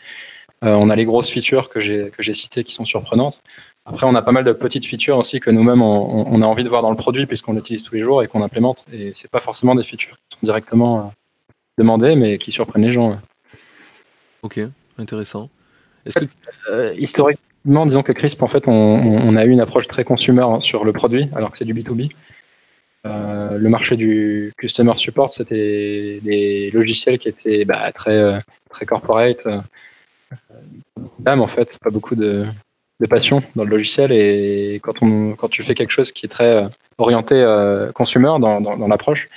[0.63, 3.41] Euh, on a les grosses features que j'ai que j'ai citées qui sont surprenantes.
[3.85, 6.63] Après, on a pas mal de petites features aussi que nous-mêmes on, on a envie
[6.63, 8.85] de voir dans le produit puisqu'on l'utilise tous les jours et qu'on implémente.
[8.91, 11.13] Et c'est pas forcément des features qui sont directement
[11.77, 13.19] demandées, mais qui surprennent les gens.
[14.41, 14.59] Ok,
[14.97, 15.49] intéressant.
[16.05, 16.25] Est-ce que
[16.71, 20.85] Euh, historiquement, disons que Crisp, en fait, on, a eu une approche très consumer sur
[20.85, 22.11] le produit, alors que c'est du B2B.
[23.05, 28.39] Euh, le marché du customer support, c'était des logiciels qui étaient bah, très, euh,
[28.69, 29.59] très corporate, euh,
[31.19, 32.45] d'âme en fait, pas beaucoup de,
[32.99, 34.11] de passion dans le logiciel.
[34.11, 38.61] Et quand, on, quand tu fais quelque chose qui est très orienté euh, consumer dans,
[38.61, 39.29] dans, dans l'approche,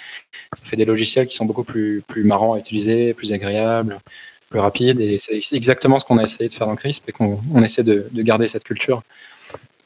[0.57, 3.99] ça fait des logiciels qui sont beaucoup plus, plus marrants à utiliser, plus agréables,
[4.51, 5.01] plus rapides.
[5.01, 7.83] Et c'est exactement ce qu'on a essayé de faire dans Crisp et qu'on on essaie
[7.83, 9.03] de, de garder cette culture.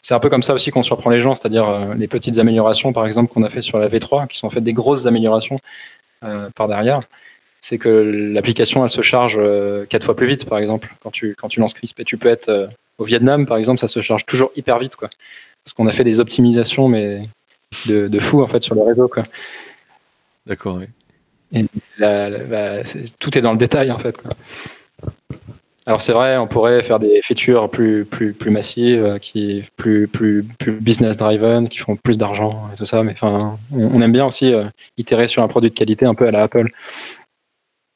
[0.02, 2.92] C'est un peu comme ça aussi qu'on surprend les gens, c'est-à-dire euh, les petites améliorations,
[2.92, 5.58] par exemple, qu'on a fait sur la V3, qui sont en fait des grosses améliorations
[6.24, 7.00] euh, par derrière.
[7.60, 11.36] C'est que l'application, elle se charge euh, quatre fois plus vite, par exemple, quand tu,
[11.36, 12.00] quand tu lances Crisp.
[12.00, 15.08] Et tu peux être au Vietnam, par exemple, ça se charge toujours hyper vite, quoi.
[15.64, 17.22] Parce qu'on a fait des optimisations, mais
[17.86, 19.22] de, de fou, en fait, sur le réseau, quoi.
[20.46, 20.80] D'accord,
[21.98, 22.82] bah,
[23.18, 24.18] tout est dans le détail en fait.
[25.84, 30.44] Alors c'est vrai, on pourrait faire des features plus plus plus massives, qui plus plus
[30.44, 33.02] plus business driven, qui font plus d'argent et tout ça.
[33.02, 34.64] Mais enfin, on, aime bien aussi euh,
[34.96, 36.70] itérer sur un produit de qualité un peu à la Apple.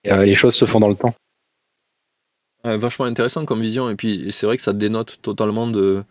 [0.08, 1.14] Euh, les choses se font dans le temps.
[2.64, 6.02] Vachement intéressant comme vision et puis c'est vrai que ça dénote totalement de,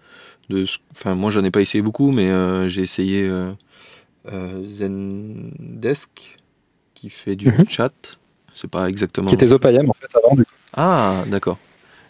[0.48, 3.30] de enfin moi j'en ai pas essayé beaucoup mais euh, j'ai essayé
[4.26, 6.38] Zendesk
[7.06, 7.66] qui fait du Mhm.
[7.70, 7.94] chat
[8.56, 10.36] c'est pas exactement Qui était Zopayem en fait avant.
[10.36, 10.52] du coup.
[10.74, 11.60] ah d'accord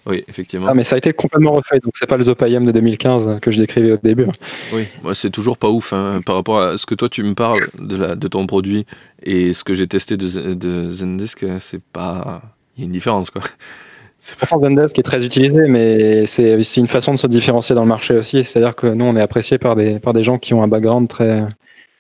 [0.06, 2.72] oui effectivement Ah, mais ça a été complètement refait, donc c'est pas le Zopayem de
[2.72, 4.28] 2015 que je décrivais au début.
[4.74, 7.34] oui moi c'est toujours pas ouf hein, par rapport à ce que toi tu me
[7.34, 8.86] parles de la de ton produit
[9.24, 12.42] et ce que j'ai testé de, Zendesk euh, c'est pas
[12.78, 13.42] il y a une différence quoi
[14.20, 17.88] C'est pourtant Zendesk est très utilisé, mais c'est une façon de se différencier dans le
[17.90, 18.44] marché aussi.
[18.44, 21.08] C'est-à-dire que nous, on est apprécié par des, par des gens qui ont un background
[21.08, 21.44] très,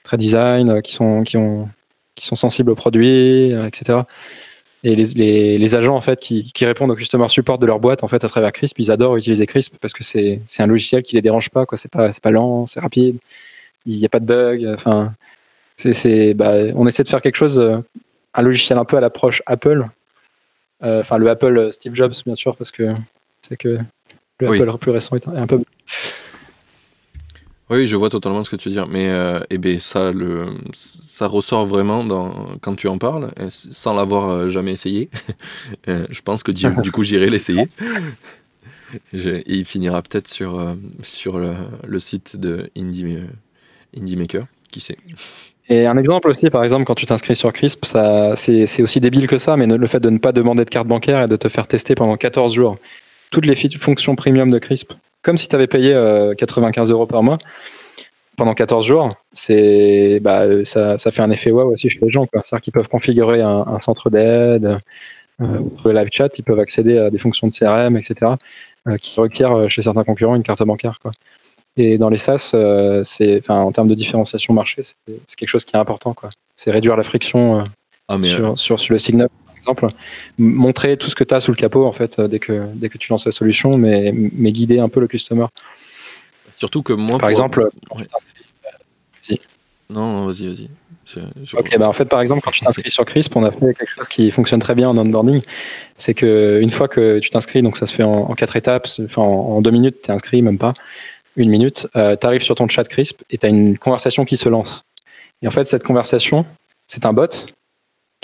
[0.01, 1.69] très design, qui sont, qui, ont,
[2.15, 3.99] qui sont sensibles aux produits, etc.
[4.83, 7.79] Et les, les, les, agents en fait qui, qui, répondent au customer support de leur
[7.79, 11.01] boîte en fait à travers Crisp, ils adorent utiliser Crisp parce que c'est un logiciel
[11.01, 11.77] qui les dérange pas quoi.
[11.77, 13.17] C'est pas c'est pas lent, c'est rapide,
[13.87, 14.65] il n'y a pas de bug.
[14.75, 15.13] Enfin,
[15.77, 17.59] c'est bah, on essaie de faire quelque chose,
[18.35, 19.85] un logiciel un peu à l'approche Apple.
[20.83, 22.93] Euh, enfin le Apple Steve Jobs bien sûr parce que
[23.47, 23.79] c'est que
[24.39, 25.63] le Apple plus récent est un peu
[27.71, 30.49] oui, je vois totalement ce que tu veux dire, mais euh, eh ben, ça, le,
[30.73, 32.05] ça ressort vraiment
[32.61, 35.09] quand tu en parles, sans l'avoir euh, jamais essayé.
[35.87, 37.67] Euh, je pense que du, coup, j'irai l'essayer.
[39.13, 41.53] il finira peut-être sur, sur le,
[41.87, 43.17] le, site de Indie,
[43.97, 44.97] Indie Maker, qui sait.
[45.69, 47.85] Et un exemple aussi, par exemple, quand tu t'inscris sur Crisp,
[48.35, 51.23] c'est aussi débile que ça, mais le fait de ne pas demander de carte bancaire
[51.23, 52.77] et de te faire tester pendant 14 jours
[53.31, 54.93] toutes les fonctions premium de Crisp
[55.25, 55.91] comme si tu avais payé
[56.37, 57.39] 95 euh, euros par mois
[58.37, 62.11] pendant 14 jours, c'est bah, euh, ça, ça, fait un effet wow aussi chez les
[62.11, 62.27] gens.
[62.31, 64.77] C'est-à-dire qu'ils peuvent configurer un, centre d'aide,
[65.41, 68.33] euh, le live chat, ils peuvent accéder à des fonctions de CRM, etc.,
[68.99, 70.99] qui requièrent chez certains concurrents une carte bancaire.
[71.01, 71.11] Quoi.
[71.75, 72.53] Et dans les SaaS,
[73.03, 76.13] c'est, en termes de différenciation marché, c'est, quelque chose qui est important.
[76.57, 77.63] C'est réduire la friction
[78.09, 79.29] ah, sur, sur, sur, le signal
[79.65, 79.87] exemple,
[80.37, 82.89] montrer tout ce que tu as sous le capot en fait euh, dès que dès
[82.89, 85.47] que tu lances la solution, mais mais guider un peu le customer.
[86.57, 87.69] Surtout que moi, par exemple,
[89.89, 90.69] non, vas-y, vas-y.
[91.53, 93.91] Ok, bah en fait, par exemple, quand tu t'inscris sur Crisp, on a fait quelque
[93.95, 95.41] chose qui fonctionne très bien en onboarding.
[95.97, 99.21] C'est que une fois que tu t'inscris, donc ça se fait en, quatre étapes, enfin
[99.21, 100.73] en, deux minutes, tu es inscrit, même pas
[101.35, 104.37] une minute, euh, tu arrives sur ton chat Crisp et tu as une conversation qui
[104.37, 104.83] se lance.
[105.41, 106.45] Et en fait, cette conversation,
[106.87, 107.47] c'est un bot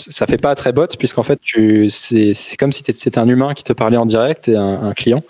[0.09, 1.39] ça fait pas très bot puisqu'en fait
[1.89, 5.23] c'est comme si c'était un humain qui te parlait en direct et un, client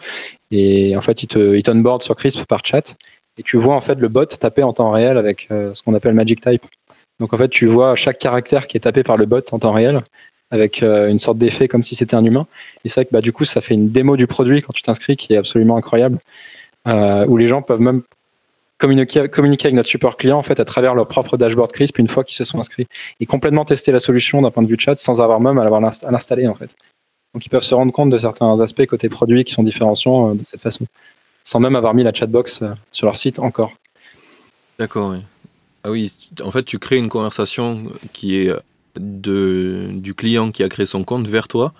[0.50, 2.96] et en fait il te il sur Crisp par chat
[3.38, 5.94] et tu vois en fait le bot taper en temps réel avec euh, ce qu'on
[5.94, 6.64] appelle Magic Type.
[7.20, 9.72] Donc en fait tu vois chaque caractère qui est tapé par le bot en temps
[9.72, 10.02] réel
[10.52, 12.46] avec euh, une sorte d'effet comme si c'était un humain.
[12.84, 14.82] Et c'est vrai que bah, du coup ça fait une démo du produit quand tu
[14.82, 16.20] t'inscris qui est absolument incroyable
[16.88, 18.04] euh, où les gens peuvent même
[18.82, 22.24] communiquer, avec notre support client en fait à travers leur propre dashboard CRISP une fois
[22.24, 22.88] qu'ils se sont inscrits
[23.20, 25.84] et complètement tester la solution d'un point de vue chat sans avoir même à l'avoir
[25.84, 26.76] installé en fait.
[27.34, 30.34] Donc ils peuvent se rendre compte de certains aspects côté produit qui sont différenciants euh,
[30.34, 30.86] de cette façon,
[31.44, 33.72] sans même avoir mis la chatbox euh, sur leur site encore.
[34.80, 35.12] D'accord.
[35.12, 35.20] Oui.
[35.84, 36.12] Ah oui,
[36.44, 38.52] en fait tu crées une conversation qui est
[38.96, 41.74] de, du client qui a créé son compte vers toi,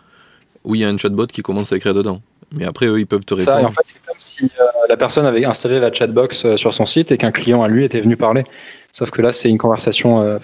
[0.64, 2.22] où il y a un chatbot qui commence à écrire dedans.
[2.52, 3.58] Mais après, eux, ils peuvent te répondre.
[3.58, 6.74] Ça, en fait, c'est comme si euh, la personne avait installé la chatbox euh, sur
[6.74, 8.44] son site et qu'un client à lui était venu parler.
[8.92, 10.38] Sauf que là, c'est une conversation euh,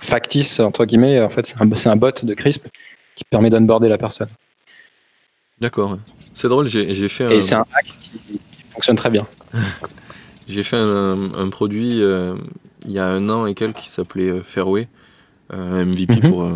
[0.00, 1.20] factice, entre guillemets.
[1.20, 2.66] En fait, c'est un, un, bot de CRISP
[3.14, 4.28] qui permet d'onboarder la personne.
[5.60, 5.98] D'accord.
[6.34, 7.30] C'est drôle, j'ai fait un...
[7.30, 7.86] Et c'est un hack
[8.26, 8.40] qui,
[8.72, 9.26] fonctionne très bien.
[10.48, 14.88] j'ai fait un, produit il y a un an et quelques qui s'appelait Fairway,
[15.52, 16.30] MVP mhm.
[16.30, 16.48] pour,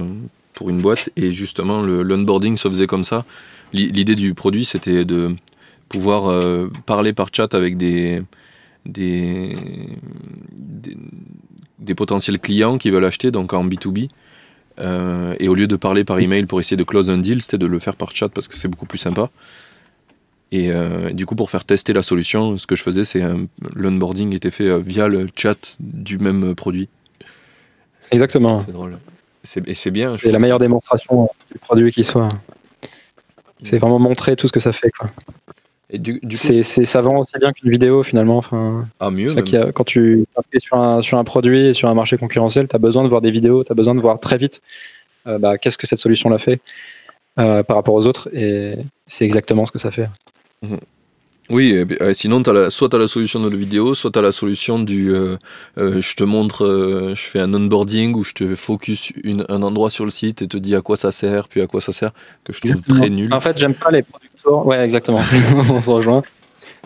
[0.56, 1.10] pour une boîte.
[1.14, 3.24] Et justement, l'onboarding se faisait comme ça.
[3.72, 5.36] L'idée du produit, c'était de
[5.88, 8.22] pouvoir euh, parler par chat avec des,
[8.86, 9.54] des,
[11.78, 14.08] des, potentiels clients qui veulent acheter, donc en B2B.
[14.78, 17.58] Euh, et au lieu de parler par email pour essayer de close un deal, c'était
[17.58, 19.30] de le faire par chat parce que c'est beaucoup plus sympa.
[20.52, 23.22] Et euh, du coup, pour faire tester la solution, ce que je faisais, c'est
[23.74, 26.88] l'onboarding était fait via le chat du même produit.
[28.10, 28.62] Exactement.
[28.64, 28.98] C'est drôle.
[29.66, 30.16] Et c'est bien.
[30.18, 32.28] C'est la meilleure démonstration du produit qui soit.
[33.62, 34.90] C'est vraiment montrer tout ce que ça fait.
[34.90, 35.08] Quoi.
[35.88, 38.38] Et du, c'est, ça vend aussi bien qu'une vidéo finalement.
[38.38, 39.34] Enfin, ah, mieux.
[39.72, 42.78] quand tu t'inscris sur un, sur un produit et sur un marché concurrentiel, tu as
[42.78, 44.62] besoin de voir des vidéos, tu as besoin de voir très vite
[45.26, 46.60] euh, bah, qu'est-ce que cette solution l'a fait
[47.38, 48.28] euh, par rapport aux autres.
[48.32, 48.76] Et
[49.06, 50.08] c'est exactement ce que ça fait.
[50.62, 50.80] Mhm.
[51.48, 54.22] Oui, euh, sinon, as soit tu as la solution de la vidéo, soit tu as
[54.22, 55.14] la solution du
[55.76, 60.04] je te montre, je fais un onboarding où je te focus une, un endroit sur
[60.04, 62.10] le site et te dis à quoi ça sert, puis à quoi ça sert,
[62.44, 63.32] que je trouve très nul.
[63.32, 64.66] En fait, j'aime pas les producteurs.
[64.66, 65.20] Ouais, exactement.
[65.70, 66.22] On se rejoint.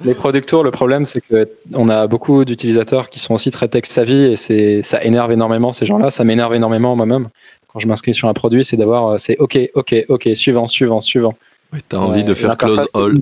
[0.04, 4.82] Les producteurs, le problème, c'est qu'on a beaucoup d'utilisateurs qui sont aussi très tech-savvy et
[4.82, 6.10] ça énerve énormément ces gens-là.
[6.10, 7.28] Ça m'énerve énormément moi-même.
[7.68, 11.34] Quand je m'inscris sur un produit, c'est d'avoir, c'est OK, OK, OK, suivant, suivant, suivant.
[11.72, 13.18] Ouais, tu as envie de faire close all.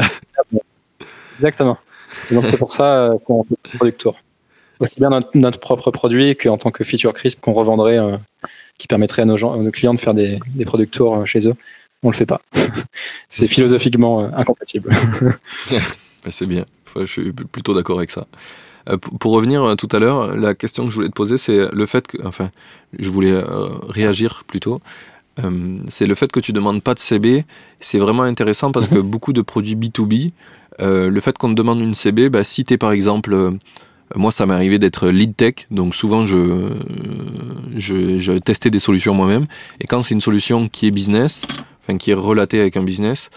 [1.39, 1.79] Exactement.
[2.31, 4.17] donc c'est pour ça euh, qu'on fait product tour.
[4.81, 8.17] Aussi bien notre, propre produit qu'en tant que feature crisp qu'on revendrait, euh,
[8.79, 11.49] qui permettrait à nos, gens, nos, clients de faire des, des product tours euh, chez
[11.49, 11.55] eux.
[12.05, 12.41] On le fait pas.
[13.29, 14.91] c'est philosophiquement incompatible.
[16.25, 16.65] Bah, c'est bien.
[16.97, 18.27] je suis plutôt d'accord avec ça.
[19.21, 22.09] pour revenir tout à l'heure, la question que je voulais te poser, c'est le fait
[22.09, 22.51] que, enfin,
[22.99, 23.41] je voulais
[23.89, 24.81] réagir plutôt
[25.45, 27.45] Euh, c'est le fait que tu demandes pas de CB.
[27.81, 29.03] C'est vraiment intéressant parce que mhm.
[29.03, 30.31] beaucoup de produits B2B,
[30.81, 33.35] euh, le fait qu'on te demande une CB, bah, si tu es par exemple.
[33.35, 33.51] Euh,
[34.17, 36.73] moi, ça m'est arrivé d'être lead tech, donc souvent je,
[38.39, 39.45] testais des solutions moi-même.
[39.83, 41.45] Et quand c'est une solution qui est business,
[41.83, 43.29] enfin qui est relatée avec un business,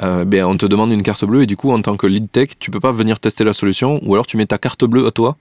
[0.00, 2.50] ben, on te demande une carte bleue et du coup, en tant que lead tech,
[2.60, 5.10] tu peux pas venir tester la solution ou alors tu mets ta carte bleue à
[5.10, 5.36] toi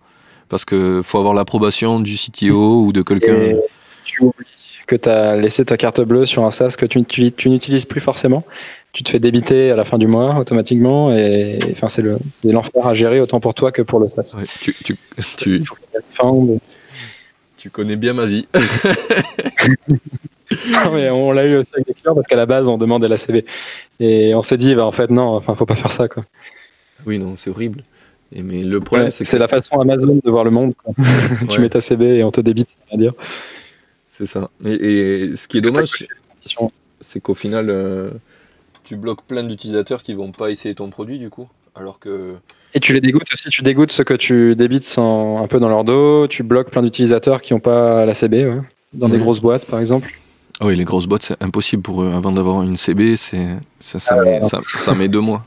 [0.49, 3.57] parce qu'il faut avoir l'approbation du CTO ou de quelqu'un.
[4.03, 4.47] Tu oublies
[4.91, 8.43] que tu as laissé ta carte bleue sur un SaaS que tu, n'utilises plus forcément.
[8.93, 12.03] Tu te fais débiter à la fin du mois automatiquement et enfin, c'est
[12.43, 14.35] l'enfer à gérer autant pour toi que pour le SaaS.
[14.59, 14.97] tu, tu,
[17.57, 18.47] tu, connais bien ma vie.
[20.75, 23.45] on l'a eu aussi avec les clients parce qu'à la base on demandait la CV
[24.01, 26.23] et on s'est dit bah, en fait non, enfin faut pas faire ça quoi.
[27.05, 27.83] Oui non c'est horrible.
[28.33, 30.73] Et mais le problème c'est c'est la façon Amazon de voir le monde.
[31.49, 33.13] tu mets ta CV et on te débite, à dire.
[34.11, 34.49] C'est ça.
[34.65, 36.05] Et, ce qui est dommage,
[36.99, 38.11] c'est qu'au final, euh,
[38.91, 41.47] tu bloques plein d'utilisateurs qui vont pas essayer ton produit du coup.
[41.75, 42.35] Alors que...
[42.73, 45.85] Et tu les dégoûtes aussi, tu dégoûtes ceux que tu débites un peu dans leur
[45.85, 48.51] dos, tu bloques plein d'utilisateurs qui n'ont pas la CB,
[48.91, 50.11] dans des grosses boîtes par exemple.
[50.59, 52.11] Ah oui, les grosses boîtes, c'est impossible pour eux.
[52.13, 53.47] Avant d'avoir une CB, c'est
[53.79, 55.45] ça, ça, ah met, ça, met deux mois.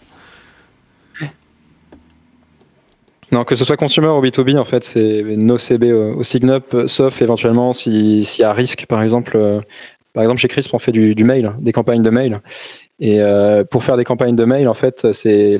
[3.30, 7.20] Non, que ce soit consumer ou B2B, en fait, c'est no CB au, Signup, sauf
[7.20, 9.36] éventuellement s'il y a risque, par exemple.
[9.36, 9.60] Euh,
[10.14, 12.40] par exemple, chez Crisp, on fait du, mail, des campagnes de mail.
[13.00, 15.58] Et euh, pour faire des campagnes de mail, en fait, c'est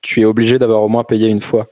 [0.00, 1.68] tu es obligé d'avoir au moins payé une fois.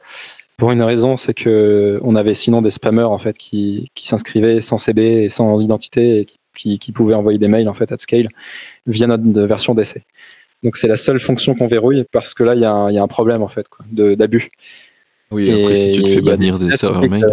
[0.56, 4.78] Pour une raison, c'est que on avait sinon des spammers en fait qui, s'inscrivaient sans
[4.78, 8.28] CB et sans identité et qui, qui, pouvaient envoyer des mails en fait à scale
[8.86, 10.02] via notre version d'essai.
[10.62, 13.42] Donc c'est la seule fonction qu'on verrouille parce que là il y, a un problème
[13.42, 14.48] en fait d'abus.
[15.30, 17.26] Oui, après, si tu te fais bannir des serveurs mail.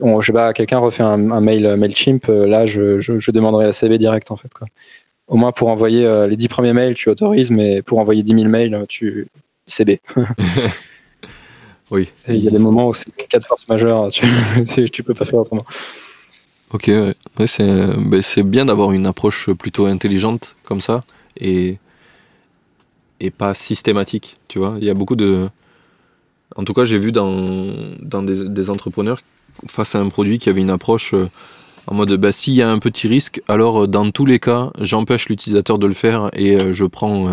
[0.00, 3.66] Bon, je sais pas, quelqu'un refait un, mail euh, MailChimp, euh, là, je, je, demanderai
[3.66, 4.52] la CB direct, en fait.
[4.54, 4.68] Quoi.
[5.28, 8.34] Au moins, pour envoyer euh, les 10 premiers mails, tu autorises, mais pour envoyer 10
[8.34, 9.28] 000 mails, tu
[9.66, 10.00] CB.
[11.90, 12.08] oui.
[12.28, 14.10] Il y a des moments où c'est cas de force majeure,
[14.74, 15.64] tu, tu peux pas faire autrement.
[16.70, 17.14] Ok, ouais.
[17.36, 21.02] Ben, c'est bien d'avoir une approche plutôt intelligente comme ça
[21.38, 21.76] et,
[23.20, 24.76] et pas systématique, tu vois.
[24.78, 25.48] Il y a beaucoup de
[26.56, 27.66] en tout cas, j'ai vu dans,
[28.00, 29.20] dans des, entrepreneurs
[29.66, 31.28] face à un produit qui avait une approche euh,
[31.90, 34.70] en mode bah, s'il y a un petit risque, alors euh, dans tous les cas,
[34.80, 37.26] j'empêche l'utilisateur de le faire et euh, je prends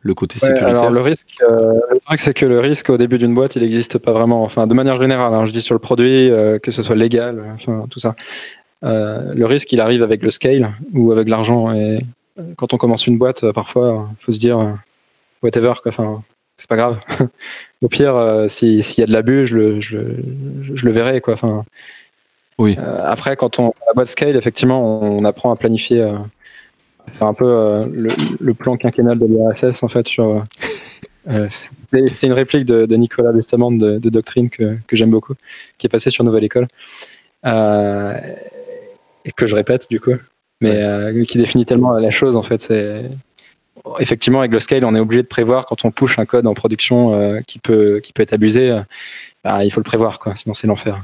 [0.00, 0.68] le côté sécuritaire.
[0.68, 3.98] Alors le risque, le truc c'est que le risque au début d'une boîte, il n'existe
[3.98, 4.42] pas vraiment.
[4.42, 6.30] Enfin, de manière générale, hein, je dis sur le produit,
[6.62, 8.14] que ce soit légal, enfin, tout ça.
[8.82, 11.72] le risque, il arrive avec le scale ou avec l'argent.
[11.72, 11.98] Et
[12.56, 14.74] quand on commence une boîte, parfois, il faut se dire
[15.42, 15.74] whatever.
[15.82, 15.90] Quoi.
[15.90, 16.22] Enfin,
[16.56, 16.98] c'est pas grave.
[17.82, 19.98] Au pire, euh, s'il y a de l'abus, je le, je,
[20.74, 21.20] je le verrai.
[21.20, 21.34] Quoi.
[21.34, 21.64] Enfin,
[22.58, 22.76] oui.
[22.78, 26.16] Euh, après, quand on a la boîte scale, effectivement, on, apprend à planifier, euh,
[27.06, 28.08] à faire un peu le,
[28.40, 30.44] le, plan quinquennal de l'URSS en fait sur.
[31.26, 35.34] c'est une réplique de, de Nicolas Bestamante de, de, Doctrine que, que j'aime beaucoup,
[35.78, 36.66] qui est passé sur Nouvelle École
[39.26, 40.16] et que je répète du coup,
[40.60, 42.60] mais qui définit tellement la chose en fait.
[42.60, 43.10] C'est
[43.98, 46.54] effectivement, avec le scale, on est obligé de prévoir quand on push un code en
[46.54, 48.80] production euh, qui, peut, qui peut être abusé, euh,
[49.42, 51.00] bah, il faut le prévoir, quoi, sinon c'est l'enfer.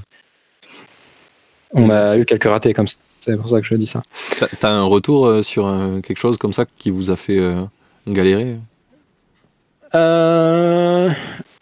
[1.72, 4.02] On a eu quelques ratés comme ça, c'est pour ça que je dis ça.
[4.38, 7.40] Tu as un retour euh, sur quelque chose comme ça qui vous a fait
[8.06, 8.56] galérer?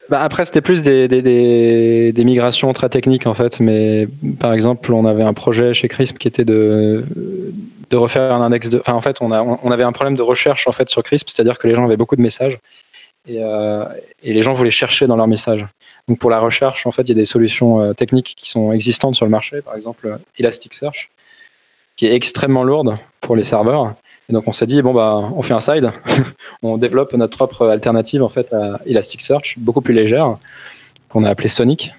[0.08, 3.60] Bah après, c'était plus des, des, des, migrations très techniques en fait.
[3.60, 4.08] Mais
[4.40, 7.04] par exemple, on avait un projet chez Crisp qui était de,
[7.90, 8.80] de refaire un index de.
[8.80, 11.28] Enfin, en fait, on, a, on avait un problème de recherche en fait sur Crisp,
[11.28, 12.58] c'est-à-dire que les gens avaient beaucoup de messages
[13.26, 13.84] et, euh,
[14.22, 15.66] et, les gens voulaient chercher dans leurs messages.
[16.08, 18.72] Donc pour la recherche, en fait, il y a des solutions euh, techniques qui sont
[18.72, 21.10] existantes sur le marché, par exemple Elasticsearch,
[21.96, 23.94] qui est extrêmement lourde pour les serveurs.
[24.30, 25.90] Et donc on s'est dit bon bah on fait un side,
[26.62, 30.36] on développe notre propre alternative en fait à Elasticsearch, beaucoup plus légère,
[31.08, 31.92] qu'on a appelé Sonic,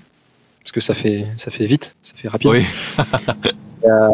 [0.63, 2.49] parce que ça fait ça fait vite, ça fait rapide.
[2.51, 2.65] Oui.
[3.85, 4.09] Euh,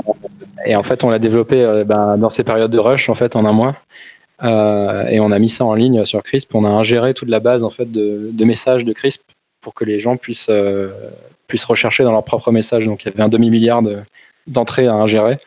[0.65, 3.35] et en fait, on l'a développé euh, ben, dans ces périodes de rush en fait
[3.35, 3.75] en un mois.
[4.43, 6.53] Euh, et on a mis ça en ligne sur Crisp.
[6.55, 9.21] On a ingéré toute la base en fait de, messages de Crisp
[9.65, 10.51] pour que les gens puissent
[11.47, 12.85] puissent rechercher dans leurs propres messages.
[12.85, 13.81] Donc il y avait un demi milliard
[14.45, 15.39] d'entrées à ingérer.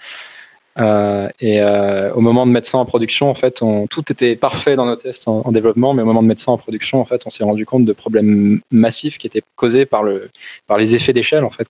[0.81, 4.77] Euh, et euh, au moment de mettre ça en production, en fait, tout était parfait
[4.77, 7.23] dans nos tests en, développement, mais au moment de mettre ça en production, en fait,
[7.27, 10.31] on s'est rendu compte de problèmes massifs qui étaient causés par le,
[10.67, 11.67] par les effets d'échelle, en fait,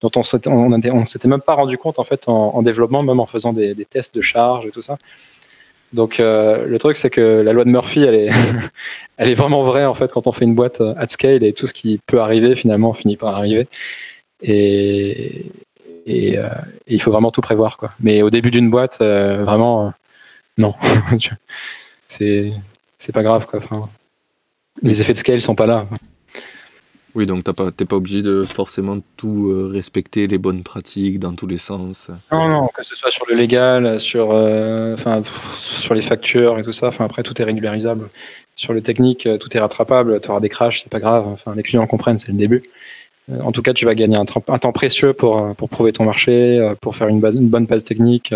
[0.00, 3.26] dont on s'était, on, s'était même pas rendu compte en fait en, développement, même en
[3.26, 4.96] faisant des, tests de charge et tout ça.
[5.96, 8.30] Donc euh, le truc, c'est que la loi de Murphy, elle est,
[9.16, 11.66] elle est vraiment vraie en fait quand on fait une boîte at scale et tout
[11.66, 13.66] ce qui peut arriver finalement finit par arriver.
[14.42, 15.46] Et,
[16.06, 16.38] et,
[16.86, 17.78] il faut vraiment tout prévoir.
[17.78, 17.92] Quoi.
[17.98, 19.92] Mais au début d'une boîte, vraiment,
[20.58, 20.74] non.
[22.08, 22.52] c'est
[23.12, 23.46] pas grave.
[23.46, 23.60] Quoi.
[23.60, 23.88] Enfin,
[24.82, 25.86] les effets de scale sont pas là.
[27.16, 31.32] Oui, donc tu n'es pas obligé de forcément tout euh, respecter, les bonnes pratiques dans
[31.32, 32.10] tous les sens.
[32.30, 34.96] Non, non, que ce soit sur le légal, sur, euh,
[35.54, 36.90] sur les factures et tout ça.
[36.98, 38.10] Après, tout est régularisable.
[38.54, 40.20] Sur le technique, euh, tout est rattrapable.
[40.20, 41.26] Tu auras des crashs, c'est pas grave.
[41.26, 42.62] Enfin, les clients comprennent, c'est le début.
[43.40, 46.96] En tout cas, tu vas gagner un, temps précieux pour, pour prouver ton marché, pour
[46.96, 48.34] faire une bonne base technique,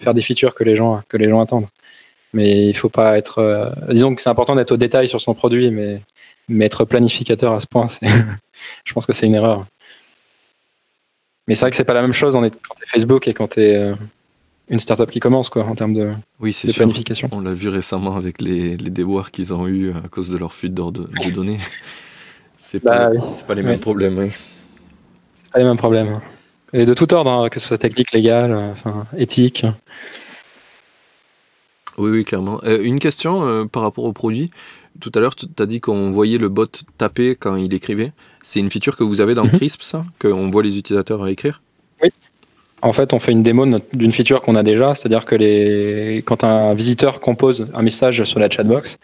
[0.00, 1.66] faire des features que les gens, que les gens attendent.
[2.34, 3.72] Mais il faut pas être.
[3.88, 6.00] disons que c'est important d'être au détail sur son produit, mais
[6.50, 7.86] mais être planificateur à ce point,
[8.84, 9.64] je pense que c'est une erreur.
[11.46, 13.48] Mais c'est vrai que c'est pas la même chose quand tu es Facebook et quand
[13.48, 13.94] tu es euh,
[14.68, 17.28] une startup qui commence, quoi, en termes de, oui, de planification.
[17.32, 20.52] On l'a vu récemment avec les, les déboires qu'ils ont eu à cause de leur
[20.52, 21.58] fuite de, de données.
[22.56, 24.18] C'est pas, bah pas les mêmes problèmes.
[24.18, 24.30] Oui.
[25.52, 26.12] Pas les mêmes problèmes.
[26.72, 29.64] Et de tout ordre, hein, que ce soit technique, légal, euh, enfin, éthique.
[31.96, 32.60] Oui, oui, clairement.
[32.64, 34.50] Euh, une question par rapport au produit.
[34.98, 36.66] Tout à l'heure, tu as dit qu'on voyait le bot
[36.98, 38.12] taper quand il écrivait.
[38.42, 39.52] C'est une feature que vous avez dans mhm.
[39.52, 40.02] Crisp, ça?
[40.20, 41.62] Qu'on voit les utilisateurs écrire?
[42.02, 42.10] Oui.
[42.82, 46.22] En fait, on fait une démo d'une feature qu'on a déjà, c'est-à-dire que les...
[46.26, 48.98] quand un visiteur compose un message sur la chatbox,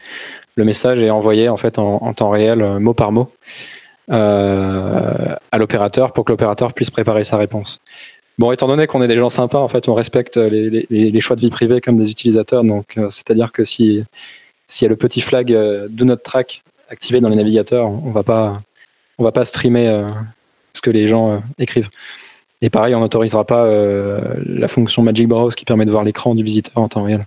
[0.57, 3.29] le message est envoyé en fait en, temps réel, euh, mot par mot,
[4.11, 7.81] euh, à l'opérateur pour que l'opérateur puisse préparer sa réponse.
[8.39, 11.37] Bon, étant donné qu'on est des gens sympas, en fait, on respecte les, les choix
[11.37, 12.65] de vie privée comme des utilisateurs.
[12.65, 14.05] Donc, euh, c'est-à-dire que si
[14.69, 18.11] s'il y a le petit flag euh, Do Not Track activé dans les navigateurs, on
[18.11, 18.59] va pas,
[19.19, 20.09] on va pas streamer euh,
[20.75, 21.91] ce que les gens euh, écrivent.
[22.63, 26.43] Et pareil, on n'autorisera pas la fonction Magic Browse qui permet de voir l'écran du
[26.43, 27.21] visiteur en temps réel.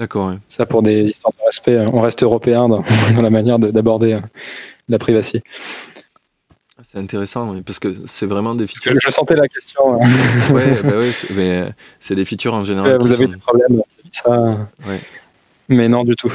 [0.00, 0.34] D'accord.
[0.48, 2.82] Ça, pour des histoires de respect, on reste européen dans,
[3.22, 4.18] la manière d'aborder
[4.88, 5.44] la privacité.
[6.82, 8.94] C'est intéressant, parce que c'est vraiment des features.
[9.00, 10.00] Je, sentais la question.
[10.52, 10.94] Oui, bah
[11.36, 11.68] mais
[12.00, 12.98] c'est des features en général.
[12.98, 13.80] vous avez des problèmes,
[14.10, 14.50] ça.
[14.88, 14.98] Ouais.
[15.72, 16.32] Mais non, du tout.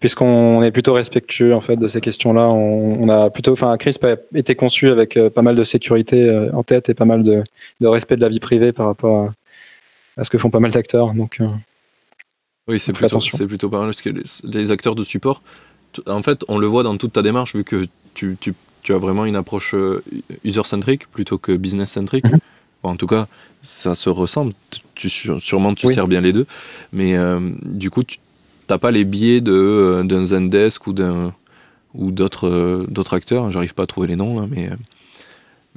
[0.00, 4.16] Puisqu'on est plutôt respectueux en fait de ces questions-là, on, a plutôt, enfin, CRISP a
[4.34, 7.42] été conçu avec euh, pas mal de sécurité euh, en tête et pas mal de,
[7.82, 9.28] respect de la vie privée par rapport
[10.16, 11.12] à, ce que font pas mal d'acteurs.
[11.12, 11.48] Donc, euh,
[12.68, 14.10] oui, c'est plutôt, c'est plutôt pas mal parce que
[14.44, 15.42] les, acteurs de support,
[16.06, 18.36] en fait, on le voit dans toute ta démarche vu que tu,
[18.90, 19.74] as vraiment une approche
[20.44, 22.24] user-centric plutôt que business-centric.
[22.26, 22.38] Mhm.
[22.82, 23.26] en tout cas,
[23.62, 24.52] ça se ressemble.
[24.94, 26.46] Tu, sûrement, tu sers bien les deux.
[26.92, 27.16] Mais
[27.62, 28.18] du coup, tu
[28.66, 31.34] t'as pas les biais de euh, d'un Zendesk ou d'un
[31.94, 33.50] ou d'autres euh, d'autres acteurs.
[33.50, 34.70] J'arrive pas à trouver les noms là, mais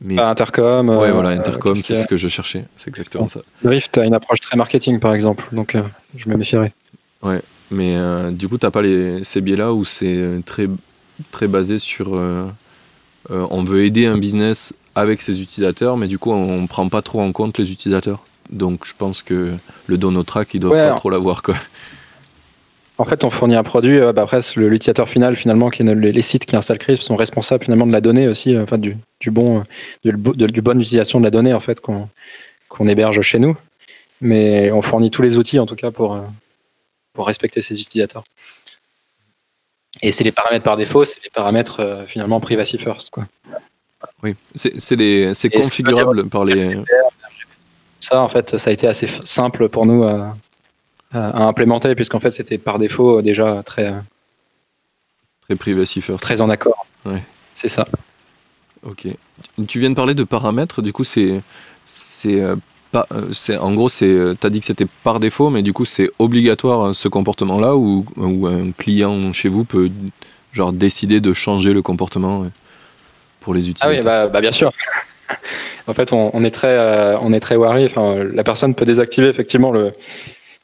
[0.02, 0.90] mais Intercom.
[0.90, 2.66] Ouais, voilà, euh, Intercom, c'est ce que je cherchais.
[2.78, 3.42] C'est exactement ça.
[3.64, 5.76] Drift a une approche très marketing, par exemple, donc
[6.16, 6.74] je me méfierais.
[7.24, 7.98] Ouais, mais
[8.32, 10.68] du coup, t'as pas les, ces biais-là où c'est très,
[11.32, 12.12] très basé sur.
[13.30, 17.22] on veut aider un business avec ses utilisateurs, mais du coup, on prend pas trop
[17.22, 18.24] en compte les utilisateurs.
[18.52, 19.56] Donc, je pense que
[19.88, 21.56] le Donotrack, ils doivent pas trop l'avoir, quoi.
[23.00, 24.00] En fait, on fournit un produit.
[24.00, 27.64] Euh, bah, après, l'utilisateur final, finalement, qui est les, sites qui installent Crisp sont responsables
[27.64, 29.64] finalement de la donnée aussi, euh, enfin du, bon,
[30.04, 30.12] de,
[30.48, 33.56] du bonne utilisation de la donnée en fait qu'on héberge chez nous.
[34.20, 36.22] Mais on fournit tous les outils en tout cas pour euh,
[37.14, 38.24] pour respecter ces utilisateurs.
[40.02, 43.26] Et c'est les paramètres par défaut, c'est les paramètres finalement privacy first quoi.
[44.24, 46.78] Oui, c'est configurable par les.
[48.00, 50.04] Ça, en fait, ça a été assez simple pour nous
[51.14, 53.94] à implémenter, puisqu'en fait c'était par défaut déjà très
[55.42, 56.86] très privacy très en accord.
[57.06, 57.22] Ouais.
[57.54, 57.88] C'est ça.
[58.84, 59.08] Ok.
[59.68, 61.42] Tu viens de parler de paramètres, du coup c'est
[61.86, 62.56] c'est euh,
[62.92, 65.74] pas euh, c'est en gros c'est euh, t'as dit que c'était par défaut, mais du
[65.74, 69.90] coup c'est obligatoire ce comportement-là ou, ou un client chez vous peut
[70.54, 72.44] genre décider de changer le comportement
[73.40, 73.92] pour les utilisateurs.
[73.92, 74.72] Ah oui, bah, bah bien sûr.
[75.88, 77.86] en fait, on, on, est très, on est très wary.
[77.86, 79.92] Enfin, la personne peut désactiver effectivement le,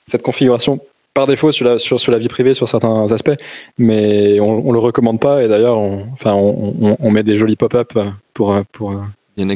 [0.06, 0.80] cette configuration
[1.14, 3.38] par défaut sur la, sur, sur la vie privée sur certains aspects,
[3.78, 5.44] mais on, ne le recommande pas.
[5.44, 7.94] Et d'ailleurs, on, enfin, on, on, met des jolis pop-up
[8.34, 9.04] pour, pour,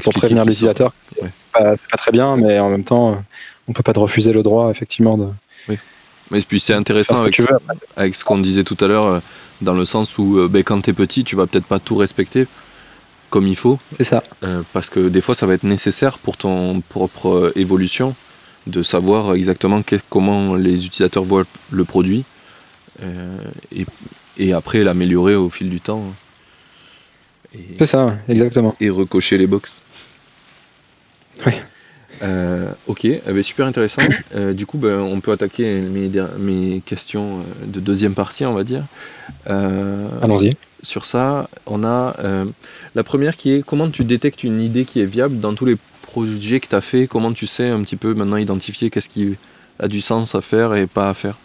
[0.04, 0.93] pour prévenir l'utilisateur.
[1.22, 1.30] Ouais.
[1.34, 3.24] C'est pas, pas, très bien, mais en même temps,
[3.68, 5.18] on peut pas te refuser le droit, effectivement.
[5.18, 5.30] De,
[5.68, 5.78] oui.
[6.32, 7.43] Mais puis c'est intéressant avec, ce,
[7.95, 9.20] avec ce qu'on disait tout à l'heure, euh,
[9.62, 11.95] dans le sens où euh, ben, quand tu es petit, tu vas peut-être pas tout
[11.95, 12.48] respecter
[13.30, 13.80] comme il faut.
[13.98, 14.24] C'est ça.
[14.43, 18.16] Euh, parce que des fois, ça va être nécessaire pour ton propre évolution
[18.68, 22.24] de savoir exactement comment les utilisateurs voient le produit
[23.01, 23.38] euh,
[24.38, 26.03] et, après l'améliorer au fil du temps.
[27.80, 28.76] C'est ça, exactement.
[28.80, 29.84] Et recocher les box.
[31.45, 31.53] Oui.
[32.24, 34.01] Euh, ok, eh ben, super intéressant.
[34.36, 38.63] Euh, du coup, ben, on peut attaquer mes, mes, questions de deuxième partie, on va
[38.63, 38.84] dire.
[39.45, 40.51] Allons-y.
[40.84, 42.15] Sur ça, on a
[42.93, 45.78] la première qui est comment tu détectes une idée qui est viable dans tous les
[46.18, 49.36] projet que tu as fait, comment tu sais un petit peu maintenant identifier qu'est-ce qui
[49.80, 51.38] a du sens à faire et pas à faire?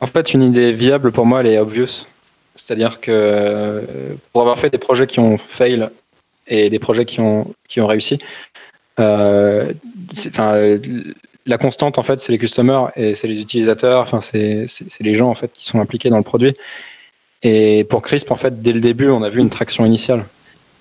[0.00, 2.06] En fait, une idée viable pour moi, elle est obvious.
[2.56, 3.82] C'est-à-dire que
[4.32, 5.88] pour avoir fait des projets qui ont fail
[6.46, 8.18] et des projets qui ont, qui ont réussi,
[9.00, 9.72] euh,
[11.46, 14.66] la constante, en fait, c'est les customers et c'est les utilisateurs, enfin, c'est
[15.00, 16.54] les gens, en fait, qui sont impliqués dans le produit.
[17.42, 20.24] Et pour Crisp, en fait, dès le début, on a vu une traction initiale.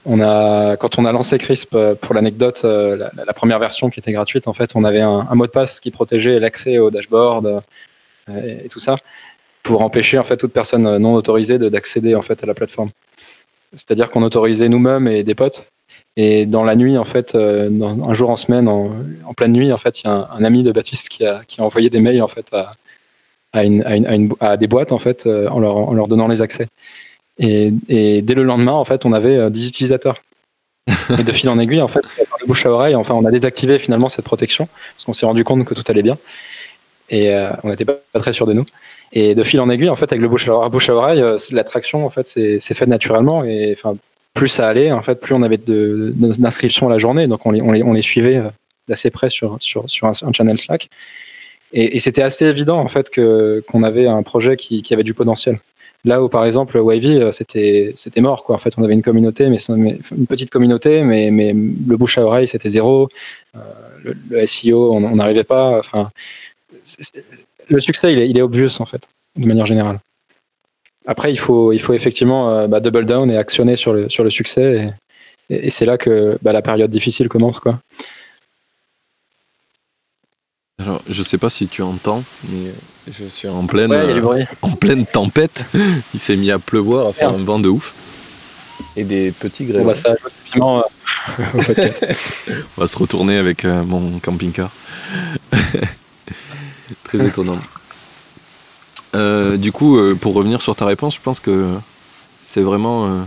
[0.06, 4.47] Quand on a lancé Crisp, euh, pour l'anecdote, euh, la, première version qui était gratuite,
[4.47, 7.62] en fait, on avait un, mot de passe qui protégeait l'accès au dashboard
[8.30, 8.95] et, tout ça,
[9.64, 12.89] pour empêcher en fait toute personne non autorisée d'accéder en fait à la plateforme.
[13.74, 15.66] C'est-à-dire qu'on autorisait nous-mêmes et des potes
[16.16, 19.78] et dans la nuit, en fait, euh, un jour en semaine, en, pleine nuit, en
[19.78, 22.45] fait, il y a un, ami de Baptiste qui a, envoyé des mails en fait
[23.51, 26.68] à, des boîtes en fait, euh, en leur donnant les accès.
[27.40, 30.22] Et, et, dès le lendemain, en fait, on avait 10 euh, utilisateurs.
[31.18, 33.80] et de fil en aiguille, en fait, de bouche à oreille, enfin, on a désactivé
[33.80, 36.18] finalement cette protection parce qu'on s'est rendu compte que tout allait bien
[37.10, 38.66] et on n'était pas, très sûr de nous.
[39.14, 42.06] Et de fil en aiguille, en fait, avec le bouche à, bouche à oreille, l'attraction,
[42.06, 43.98] en fait, c'est fait naturellement et enfin
[44.34, 47.28] plus ça allait, en fait, plus on avait d'inscriptions à la journée.
[47.28, 48.50] Donc on les, on les, on les suivait euh,
[48.88, 50.90] d'assez près sur, sur, sur un, channel Slack.
[51.72, 55.58] Et, c'était assez évident en fait qu'on avait un projet qui, qui, avait du potentiel.
[56.06, 58.56] Là où par exemple Wavy euh, c'était c'était mort quoi.
[58.56, 62.26] En fait on avait une communauté mais une petite communauté mais mais le bouche à
[62.26, 63.08] oreille c'était zéro.
[63.56, 65.80] Euh, le, SEO on n'arrivait pas.
[65.80, 66.10] Enfin
[67.70, 69.99] le succès il est, il est obvious en fait de manière générale.
[71.06, 74.24] Après, il faut, il faut effectivement euh, bah, double down et actionner sur le, sur
[74.24, 74.93] le succès.
[75.49, 77.60] Et, c'est là que bah, la période difficile commence.
[77.60, 77.80] Quoi.
[80.80, 82.72] Alors, je sais pas si tu entends, mais
[83.12, 83.93] je suis en pleine,
[84.62, 85.66] en pleine tempête.
[86.14, 87.93] Il s'est mis à pleuvoir, à faire un vent de ouf.
[88.95, 89.84] Et des petits grès.
[89.84, 90.16] Bah, ça euh,
[92.78, 94.72] On va se retourner avec euh, mon camping-car.
[97.04, 97.60] Très étonnant.
[99.16, 101.76] Euh, du coup, euh, pour revenir sur ta réponse, je pense que
[102.41, 103.08] c'est vraiment.
[103.08, 103.22] Euh,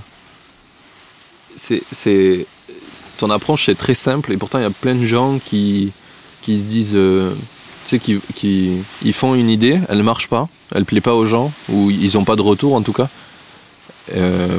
[1.93, 2.47] c'est,
[3.17, 5.93] ton approche est très simple et pourtant il y a plein de gens qui,
[6.43, 6.99] qui se disent.
[7.87, 11.01] Tu sais, qui, qui ils font une idée, elle ne marche pas, elle ne plaît
[11.01, 13.09] pas aux gens, ou ils n'ont pas de retour en tout cas.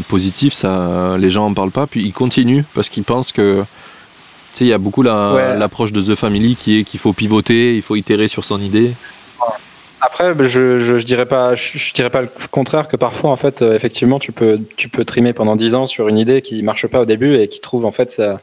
[0.07, 3.63] positif, ça, les gens en parlent pas, puis ils continuent parce qu'ils pensent que.
[4.53, 7.75] Tu sais, il y a beaucoup l'approche de The Family qui est qu'il faut pivoter,
[7.75, 8.93] il faut itérer sur son idée.
[9.99, 13.75] Après, je, je, dirais pas, je, dirais pas le contraire que parfois, en fait, euh,
[13.75, 17.01] effectivement, tu peux, tu peux trimer pendant 10 ans sur une idée qui marche pas
[17.01, 18.39] au début et qui trouve en fait sa,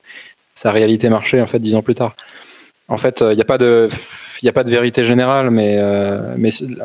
[0.55, 2.17] sa réalité marché en fait 10 ans plus tard.
[2.89, 3.89] En fait, il euh, n'y a pas de,
[4.45, 6.37] il a pas de vérité générale, mais, euh,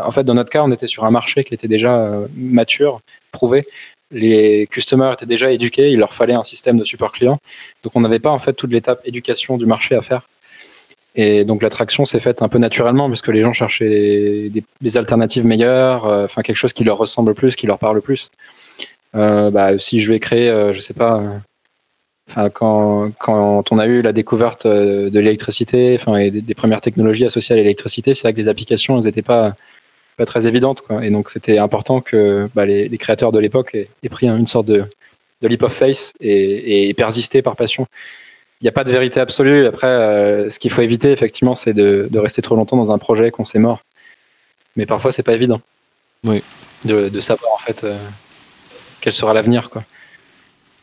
[0.04, 3.02] en fait, dans notre cas, on était sur un marché qui était déjà mature,
[3.32, 3.66] prouvé.
[4.12, 7.38] Les customers étaient déjà éduqués, il leur fallait un système de support client.
[7.84, 10.24] Donc, on n'avait pas en fait toute l'étape éducation du marché à faire.
[11.16, 14.52] Et donc l'attraction s'est faite un peu naturellement parce que les gens cherchaient
[14.82, 18.30] des, alternatives meilleures, euh, enfin quelque chose qui leur ressemble plus, qui leur parle plus.
[19.16, 21.20] Euh, bah, si je vais créer, euh, je sais pas,
[22.30, 27.26] enfin quand, quand on a eu la découverte de l'électricité, enfin et des, premières technologies
[27.26, 29.56] associées à l'électricité, c'est vrai que les applications elles n'étaient pas
[30.18, 31.06] pas très évidentes quoi.
[31.06, 34.86] Et donc c'était important que bah, les, créateurs de l'époque aient, pris une sorte de,
[35.42, 37.88] de leap of faith et, et persister par passion
[38.62, 39.66] il n'y a pas de vérité absolue.
[39.68, 43.32] Après, euh, ce qu'il faut éviter, effectivement, c'est de, rester trop longtemps dans un projet
[43.32, 43.80] qu'on sait mort.
[44.76, 45.62] Mais parfois, c'est pas évident.
[46.26, 46.44] Oui.
[46.84, 47.98] De, savoir, en fait, euh,
[49.00, 49.84] quel sera l'avenir, quoi.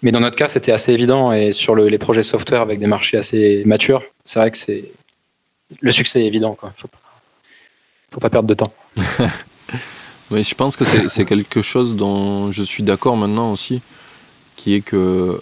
[0.03, 1.32] Mais dans notre cas, c'était assez évident.
[1.32, 4.92] Et sur les projets software avec des marchés assez matures, c'est vrai que c'est
[5.80, 6.57] le succès est évident.
[6.76, 6.99] Faut pas,
[8.12, 8.72] faut pas perdre de temps.
[10.30, 13.82] oui, je pense que c'est quelque chose dont je suis d'accord maintenant aussi
[14.57, 15.38] qui est que euh,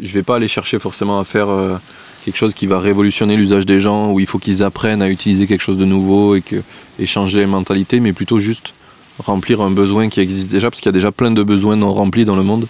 [0.00, 1.76] je vais pas aller chercher forcément à faire euh,
[2.24, 5.46] quelque chose qui va révolutionner l'usage des gens, où il faut qu'ils apprennent à utiliser
[5.46, 8.72] quelque chose de nouveau et changer les mentalités, mais plutôt juste
[9.18, 11.92] remplir un besoin qui existe déjà, parce qu'il y a déjà plein de besoins non
[11.92, 12.68] remplis dans le monde.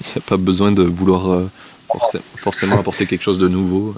[0.00, 1.50] Il n'y a pas besoin de vouloir euh,
[2.36, 3.94] forcément apporter quelque chose de nouveau.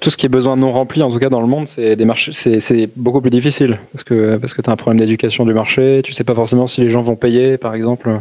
[0.00, 2.04] Tout ce qui est besoin non rempli, en tout cas dans le monde, c'est des
[2.04, 5.54] marchés, c'est beaucoup plus difficile parce que parce que tu as un problème d'éducation du
[5.54, 8.20] marché, tu sais pas forcément si les gens vont payer, par exemple.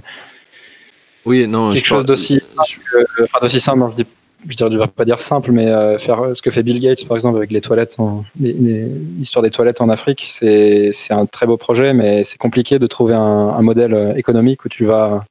[1.26, 4.10] Oui, non, quelque chose d'aussi simple, simple, je, dis,
[4.48, 7.18] je ne vais pas dire simple, mais euh, faire ce que fait Bill Gates, par
[7.18, 7.98] exemple, avec les toilettes,
[8.40, 13.14] l'histoire des toilettes en Afrique, c'est un très beau projet, mais c'est compliqué de trouver
[13.16, 15.26] un, modèle euh, économique où tu vas,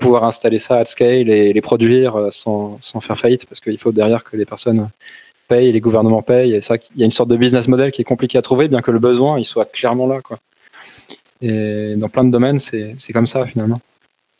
[0.00, 3.78] pouvoir installer ça à scale et les produire euh, sans, sans faire faillite, parce qu'il
[3.78, 4.88] faut derrière que les personnes
[5.48, 8.38] payent, les gouvernements payent, il y a une sorte de business model qui est compliqué
[8.38, 10.38] à trouver, bien que le besoin il soit clairement là, quoi.
[11.40, 13.80] Et dans plein de domaines, c'est comme ça finalement.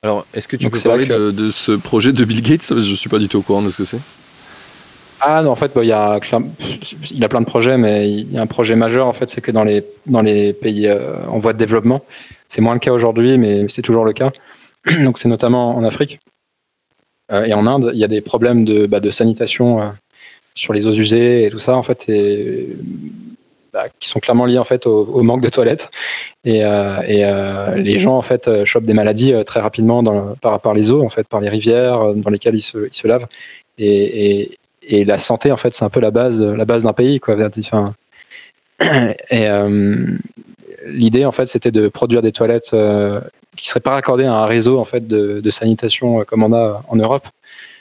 [0.03, 2.68] Alors, est-ce que tu peux parler de, ce projet de Bill Gates?
[2.68, 4.01] Je ne suis pas du tout au courant de ce que c'est.
[5.20, 6.20] Ah non, en fait, bah, il, y a,
[7.11, 9.40] il a plein de projets, mais il y a un projet majeur, en fait, c'est
[9.40, 10.88] que dans les, dans les pays
[11.28, 12.05] en voie de développement,
[12.49, 14.30] c'est moins le cas aujourd'hui, mais c'est toujours le cas.
[15.05, 16.20] Donc c'est notamment en Afrique
[17.30, 19.92] et en Inde, il y a des problèmes de, bah, de sanitation
[20.55, 22.68] sur les eaux usées et tout ça, en fait, et,
[23.79, 25.89] bah, qui sont clairement liés en fait au, manque de toilettes.
[26.45, 30.03] Et, euh, euh, les gens en fait euh, chopent des maladies très rapidement
[30.41, 33.29] par, les eaux, en fait, par les rivières dans lesquelles ils se, lavent.
[33.79, 34.59] Et,
[34.91, 37.37] la santé, en fait, c'est un peu la base, la base d'un pays, quoi.
[37.61, 37.95] Enfin,
[39.31, 39.47] et
[40.85, 42.74] l'idée, en fait, c'était de produire des toilettes
[43.57, 46.97] qui seraient pas raccordées à un réseau en fait de, sanitation comme on a en
[46.97, 47.29] Europe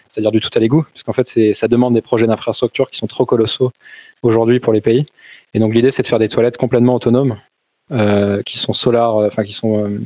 [0.10, 3.08] c'est-à-dire du tout à l'égout, parce qu'en fait, ça demande des projets d'infrastructure qui sont
[3.08, 3.72] trop colossaux
[4.24, 5.06] aujourd'hui pour les pays.
[5.58, 7.36] Et donc l'idée, c'est de faire des toilettes complètement autonomes,
[7.92, 10.00] euh, qui sont solaires, euh, enfin qui sont euh,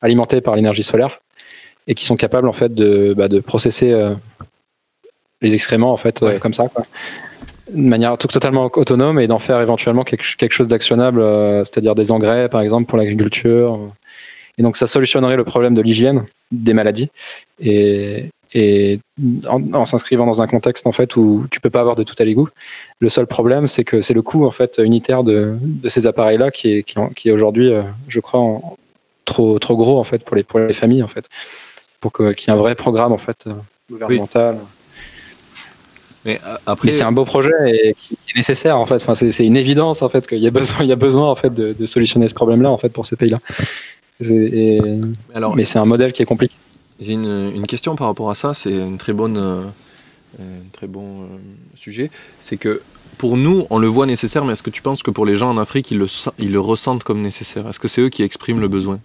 [0.00, 1.20] alimentées par l'énergie solaire
[1.86, 3.94] et qui sont capables en fait de, bah, de processer
[5.42, 6.84] les excréments en fait comme ça, quoi.
[7.70, 11.20] de manière totalement autonome et d'en faire éventuellement quelque, quelque chose d'actionnable,
[11.66, 13.78] c'est-à-dire des engrais par exemple pour l'agriculture.
[14.56, 17.10] Et donc ça solutionnerait le problème de l'hygiène des maladies
[17.60, 19.00] et, et
[19.46, 22.24] en, s'inscrivant dans un contexte en fait où tu peux pas avoir de tout à
[22.24, 22.48] l'égout.
[23.00, 26.50] Le seul problème, c'est que c'est le coût en fait unitaire de, de ces appareils-là
[26.50, 28.60] qui est, qui, est aujourd'hui, euh, je crois,
[29.24, 31.28] trop trop gros en fait pour les pour les familles en fait,
[32.00, 33.52] pour qu'il y ait un vrai programme en fait euh,
[33.90, 34.58] gouvernemental.
[36.24, 38.96] Mais après, c'est un beau projet et qui est nécessaire en fait.
[38.96, 41.36] Enfin, c'est une évidence en fait qu'il y a besoin, il y a besoin en
[41.36, 43.38] fait de, de solutionner ce problème-là en fait pour ces pays-là.
[44.20, 46.54] mais c'est un modèle qui est compliqué.
[46.98, 49.64] J'ai une, question par rapport à ça, c'est très bonne, euh,
[50.40, 51.26] un très bon euh,
[51.74, 52.10] sujet.
[52.40, 52.80] C'est que
[53.18, 55.50] pour nous, on le voit nécessaire, mais est-ce que tu penses que pour les gens
[55.50, 57.68] en Afrique, ils le, ressentent comme nécessaire?
[57.68, 59.00] Est-ce que c'est eux qui expriment le besoin?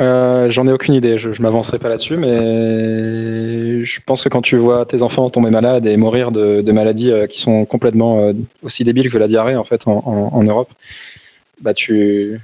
[0.00, 4.42] Euh, J'en ai aucune idée, je, je m'avancerai pas là-dessus, mais je pense que quand
[4.42, 8.32] tu vois tes enfants tomber malades et mourir de, maladies qui sont complètement
[8.62, 10.70] aussi débiles que la diarrhée en fait en, en Europe,
[11.60, 12.40] bah tu,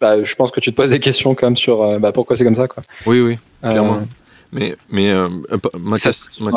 [0.00, 2.34] bah, je pense que tu te poses des questions quand même sur euh, bah, pourquoi
[2.34, 2.66] c'est comme ça.
[2.68, 2.82] Quoi.
[3.06, 3.98] Oui, oui, euh, clairement.
[4.50, 5.28] mais mais euh,
[5.78, 6.30] ma, question.
[6.40, 6.52] Ma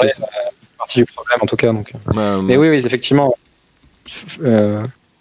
[0.77, 1.73] partie du problème en tout cas.
[1.73, 1.91] Donc.
[2.43, 3.35] mais oui, oui, effectivement.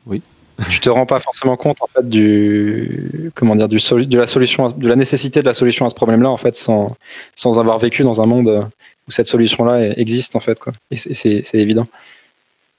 [0.07, 0.23] oui.
[0.71, 4.69] tu te rends pas forcément compte en fait du comment dire du de la solution
[4.69, 6.95] de la nécessité de la solution à ce problème-là en fait sans
[7.35, 8.69] sans avoir vécu dans un monde
[9.09, 10.73] où cette solution-là existe en fait quoi.
[10.93, 11.85] Et c'est évident.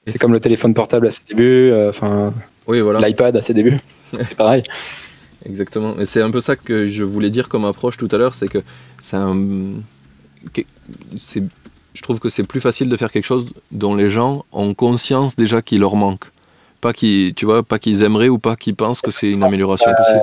[0.06, 2.32] C'est comme le téléphone portable à ses débuts, enfin
[2.66, 3.06] oui, voilà.
[3.06, 3.76] l'iPad à ses débuts.
[4.14, 4.62] c'est pareil.
[5.46, 5.98] Exactement.
[5.98, 8.48] Et c'est un peu ça que je voulais dire comme approche tout à l'heure, c'est
[8.48, 8.58] que
[9.00, 9.36] c'est un...
[11.94, 15.36] Je trouve que c'est plus facile de faire quelque chose dont les gens ont conscience
[15.36, 16.24] déjà qu'il leur manque.
[16.80, 19.90] Pas qu'ils, tu vois, pas qu'ils aimeraient ou pas qu'ils pensent que c'est une amélioration
[19.96, 20.20] possible.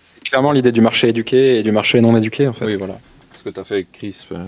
[0.00, 2.66] c'est clairement l'idée du marché éduqué et du marché non éduqué, en fait.
[2.66, 2.98] Oui, voilà.
[3.32, 4.26] Ce que tu as fait avec Chris.
[4.32, 4.44] Euh,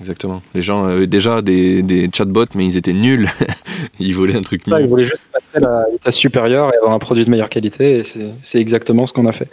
[0.00, 0.42] Exactement.
[0.54, 3.28] Les gens avaient déjà des, des chatbots, mais ils étaient nuls.
[3.98, 4.80] ils voulaient un truc mieux.
[4.80, 7.98] ils voulaient juste passer à l'état supérieur et avoir un produit de meilleure qualité.
[7.98, 8.02] Et
[8.42, 9.48] c'est exactement ce qu'on a fait.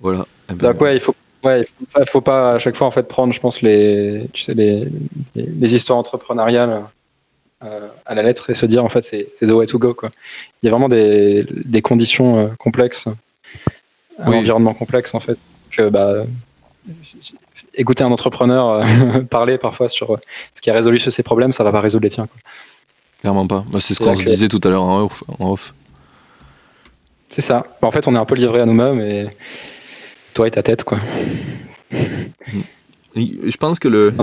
[0.00, 0.26] Voilà.
[0.50, 3.06] Eh ben, Donc, ouais, il faut, ouais, faut, faut, pas à chaque fois en fait
[3.06, 4.82] prendre, je pense, les, tu sais, les,
[5.34, 6.82] les, histoires entrepreneuriales
[7.64, 9.92] euh, à la lettre et se dire en fait c'est the way to go.
[9.92, 10.10] Quoi.
[10.62, 13.08] Il y a vraiment des, des conditions euh, complexes,
[14.18, 15.38] un environnement complexe en fait.
[15.70, 16.24] Que, bah,
[17.74, 20.20] écouter un entrepreneur euh, parler parfois sur euh,
[20.54, 22.28] ce qui a résolu ces problèmes, ça va pas résoudre les tiens.
[23.20, 23.64] Clairement pas.
[23.80, 25.10] c'est ce qu'on se disait tout à l'heure en
[25.40, 25.74] off.
[27.30, 27.64] C'est ça.
[27.82, 29.28] En fait, on est un peu livré à nous-mêmes et
[30.34, 30.98] toi et ta tête, quoi.
[33.16, 34.14] Je pense que le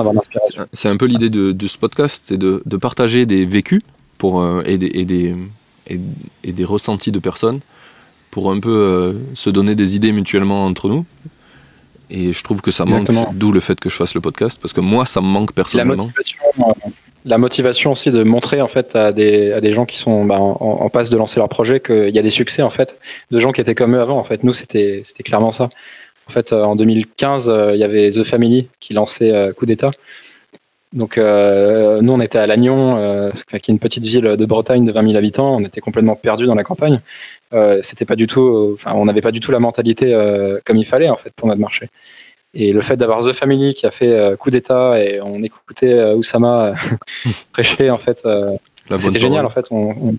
[0.71, 3.81] c'est un peu l'idée de, ce podcast, c'est de, partager des vécus
[4.17, 5.35] pour, euh, et, des, et, des,
[5.87, 7.59] et, des, ressentis de personnes
[8.31, 11.05] pour un peu se donner des idées mutuellement entre nous.
[12.09, 14.73] Et je trouve que ça manque, d'où le fait que je fasse le podcast, parce
[14.73, 15.95] que moi, ça me manque personnellement.
[15.95, 16.75] La motivation,
[17.91, 21.09] aussi de montrer en fait à des, à des gens qui sont bah, en, passe
[21.09, 22.97] de lancer leur projet qu'il y a des succès en fait
[23.31, 24.17] de gens qui étaient comme eux avant.
[24.17, 25.69] En fait, nous, c'était c'était clairement ça.
[26.27, 29.65] En fait, euh, en 2015, euh, il y avait The Family qui lançait euh, Coup
[29.65, 29.91] d'État.
[30.93, 35.07] Donc, nous, on était à Lannion, qui est une petite ville de Bretagne de 20
[35.07, 35.53] 000 habitants.
[35.53, 36.99] On était complètement perdus dans la campagne.
[37.81, 40.17] C'était pas du tout, enfin, on n'avait pas du tout la mentalité
[40.63, 41.89] comme il fallait en fait pour notre marché.
[42.55, 46.13] Et le fait d'avoir The Family qui a fait euh, coup d'État et on écoutait
[46.13, 46.73] Oussama
[47.51, 48.25] prêcher en fait,
[48.99, 49.67] c'était génial en fait.
[49.71, 50.15] On,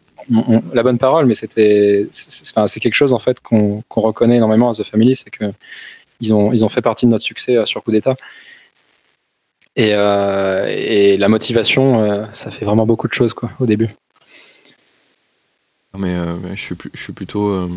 [0.73, 4.85] la bonne parole, mais c'était, c'est quelque chose en fait qu'on reconnaît énormément à The
[4.85, 5.45] Family, c'est que
[6.21, 8.17] ils ont, ils ont fait partie de notre succès sur coup d'État.
[9.77, 13.89] Et, et, la motivation, ça fait vraiment beaucoup de choses quoi au début.
[16.05, 17.69] Euh, mais, je, suis, je suis plutôt, euh,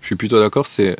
[0.00, 0.66] je suis plutôt d'accord.
[0.66, 0.96] C'est,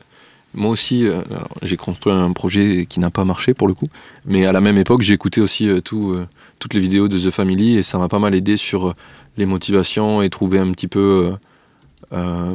[0.57, 1.21] moi aussi, euh,
[1.63, 3.87] j'ai construit un projet qui n'a pas marché pour le coup,
[4.25, 6.17] mais à la même époque, j'ai écouté aussi euh, tout,
[6.59, 8.95] toutes les vidéos de The Family et ça m'a pas mal aidé sur
[9.37, 11.35] les motivations et trouver un petit peu,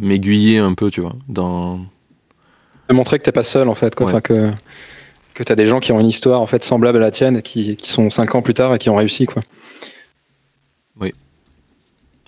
[0.02, 1.80] m'aiguiller un peu, tu vois, dans.
[2.90, 4.08] De montrer que t'es pas seul en fait, quoi.
[4.08, 4.52] Enfin, que
[5.34, 7.42] que tu as des gens qui ont une histoire en fait semblable à la tienne,
[7.42, 9.42] qui, qui sont 5 ans plus tard et qui ont réussi, quoi.
[11.00, 11.14] Oui.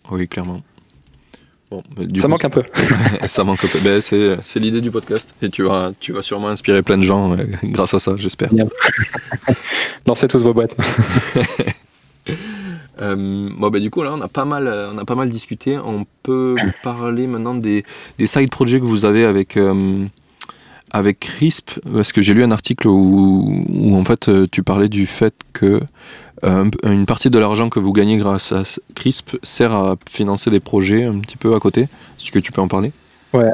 [0.09, 0.61] Oui, clairement.
[1.95, 2.63] Bah, ça manque un peu.
[3.25, 3.79] ça manque un peu.
[3.79, 5.35] Ben, c'est l'idée du podcast.
[5.41, 8.49] Et tu vas, tu vas sûrement inspirer plein de gens euh, grâce à ça, j'espère.
[10.05, 10.75] Lancez tous vos boîtes.
[13.01, 15.77] Euh, bon, ben, du coup, là, on a, pas mal, on a pas mal discuté.
[15.77, 17.83] On peut parler maintenant des,
[18.17, 20.03] des side projects que vous avez avec, euh,
[20.94, 21.80] avec Crisp.
[21.94, 25.82] Parce que j'ai lu un article où, en fait, tu parlais du fait que
[26.44, 28.64] euh, une partie de l'argent que vous gagnez grâce à
[28.95, 31.82] CRISP sert à financer des projets un petit peu à côté.
[31.82, 32.91] Est-ce que tu peux en parler?
[33.34, 33.52] Ouais.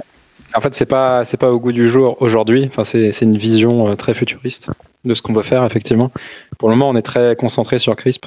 [0.56, 2.66] En fait, c'est pas pas au goût du jour aujourd'hui.
[2.68, 4.70] Enfin, c'est une vision euh, très futuriste
[5.06, 6.11] de ce qu'on veut faire effectivement.
[6.57, 8.26] Pour le moment, on est très concentré sur CRISP,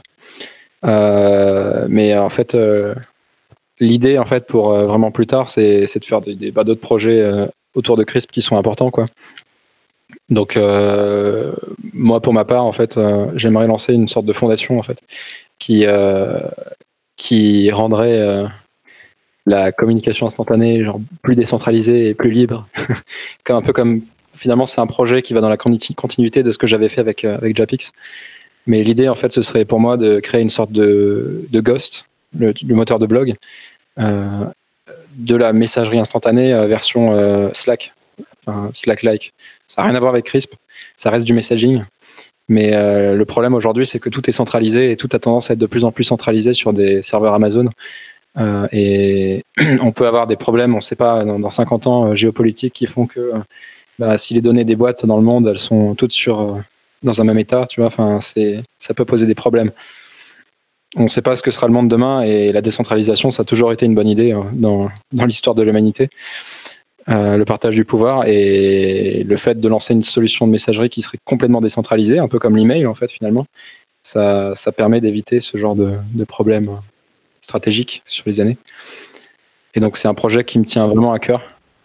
[0.85, 2.57] euh, mais en fait,
[3.81, 7.97] l'idée en fait pour vraiment plus tard, c'est de faire des, bah, d'autres projets autour
[7.97, 9.07] de CRISP qui sont importants quoi.
[10.29, 11.53] Donc euh,
[11.93, 15.01] moi pour ma part en fait euh, j'aimerais lancer une sorte de fondation en fait
[15.59, 16.41] qui euh,
[17.17, 18.47] qui rendrait
[19.47, 22.67] la communication instantanée genre plus décentralisée et plus libre
[23.45, 24.03] comme un peu comme
[24.35, 27.25] finalement c'est un projet qui va dans la continuité de ce que j'avais fait avec
[27.25, 27.93] avec Japix
[28.67, 32.07] mais l'idée en fait ce serait pour moi de créer une sorte de, de Ghost
[32.39, 33.35] le, moteur de blog
[35.17, 37.93] de la messagerie instantanée version Slack
[38.73, 39.33] Slack-like.
[39.69, 40.55] Ça n'a rien à voir avec Crisp,
[40.97, 41.83] ça reste du messaging.
[42.49, 45.55] Mais euh, le problème aujourd'hui, c'est que tout est centralisé et tout a tendance à
[45.55, 47.71] être de plus en plus centralisé sur des serveurs Amazon.
[48.39, 49.43] Euh, et
[49.81, 52.87] on peut avoir des problèmes, on ne sait pas, dans, 50 ans euh, géopolitiques qui
[52.87, 53.33] font que
[53.99, 56.61] bah, si les données des boîtes dans le monde, elles sont toutes sur,
[57.03, 57.91] dans un même état, tu vois,
[58.21, 59.71] ça peut poser des problèmes.
[60.97, 63.45] On ne sait pas ce que sera le monde demain et la décentralisation, ça a
[63.45, 66.11] toujours été une bonne idée hein, dans, l'histoire de l'humanité.
[67.09, 71.03] Euh, le partage du pouvoir et le fait de lancer une solution de messagerie qui
[71.03, 73.47] serait complètement décentralisée, un peu comme l'email en fait finalement,
[74.03, 75.99] ça, permet d'éviter ce genre de,
[76.29, 76.71] problème
[77.41, 78.59] stratégique sur les années.
[79.75, 81.43] Et donc c'est un projet qui me tient vraiment à cœur,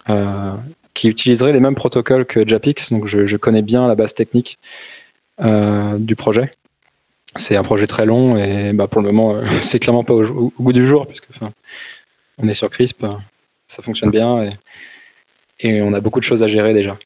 [0.10, 0.54] euh,
[0.94, 4.60] qui utiliserait les mêmes protocoles que Japix, donc je, je connais bien la base technique
[5.40, 6.52] euh, du projet.
[7.38, 10.54] C'est un projet très long et bah, pour le moment c'est clairement pas au, au,
[10.60, 11.28] goût du jour puisque
[12.38, 13.06] on est sur CRISP,
[13.68, 14.52] ça fonctionne bien et
[15.60, 16.98] et on a beaucoup de choses à gérer déjà.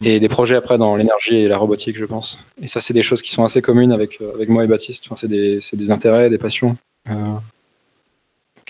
[0.00, 2.38] Et des projets après dans l'énergie et la robotique, je pense.
[2.60, 5.04] Et ça, c'est des choses qui sont assez communes avec, euh, avec moi et Baptiste.
[5.06, 6.76] Enfin, c'est des, des, intérêts, des passions
[7.08, 7.34] euh,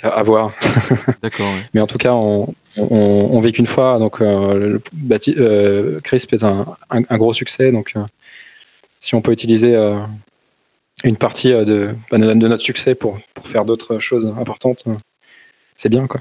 [0.03, 0.51] à, voir.
[1.23, 1.53] D'accord.
[1.73, 3.99] Mais en tout cas, on, on, on vit qu'une fois.
[3.99, 4.79] Donc, euh,
[5.29, 7.73] euh, Crisp est un, un, gros succès.
[7.73, 8.05] Donc, euh,
[9.01, 9.75] si on peut utiliser
[11.03, 14.85] une partie bah, de, de, notre succès pour, pour faire d'autres choses importantes,
[15.77, 16.21] c'est bien, quoi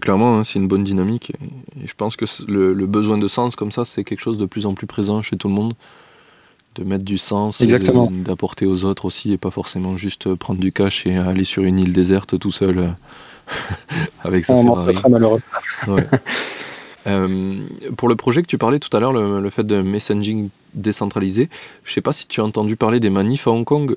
[0.00, 1.32] clairement, hein, c'est une bonne dynamique.
[1.82, 4.66] Et, je pense que le, besoin de sens comme ça, c'est quelque chose de plus
[4.66, 5.74] en plus présent chez tout le monde.
[6.74, 11.06] De mettre du sens, d'apporter aux autres aussi, et pas forcément juste prendre du cash
[11.06, 12.88] et aller sur une île déserte tout seul euh,
[14.24, 14.94] avec sa On Ferrari.
[14.94, 15.42] Très malheureux.
[17.06, 17.58] Euh,
[17.98, 21.48] pour le projet que tu parlais tout à l'heure, le, fait de messaging décentralisé,
[21.84, 23.96] je sais pas si tu as entendu parler des manifs à Hong Kong.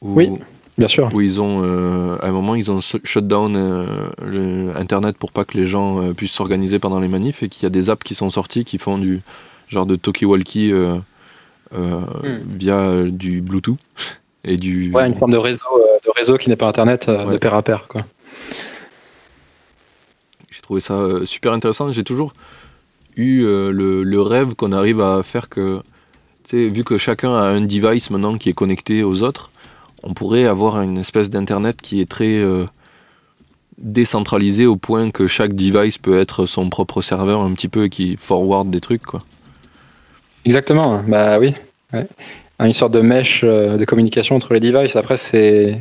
[0.00, 0.30] Oui.
[0.76, 1.08] Bien sûr.
[1.14, 5.44] Où ils ont, euh, à un moment, ils ont shut down euh, Internet pour pas
[5.44, 8.02] que les gens euh, puissent s'organiser pendant les manifs et qu'il y a des apps
[8.02, 9.22] qui sont sorties qui font du
[9.68, 11.00] genre de talkie-walkie hmm.
[12.56, 13.78] via du Bluetooth
[14.44, 14.92] et du.
[14.92, 15.60] Ouais, une forme de réseau,
[16.04, 18.02] de réseau qui n'est pas Internet de pair à pair, quoi.
[20.50, 21.90] J'ai trouvé ça super intéressant.
[21.92, 22.32] J'ai toujours
[23.16, 25.80] eu le, le, rêve qu'on arrive à faire que,
[26.52, 29.50] vu que chacun a un device maintenant qui est connecté aux autres,
[30.04, 32.64] on pourrait avoir une espèce d'internet qui est très euh,
[33.78, 37.88] décentralisé au point que chaque device peut être son propre serveur un petit peu et
[37.88, 39.20] qui forward des trucs quoi.
[40.44, 41.54] Exactement, bah oui.
[42.60, 44.94] Une sorte de mesh euh, de communication entre les devices.
[44.96, 45.80] Après c'est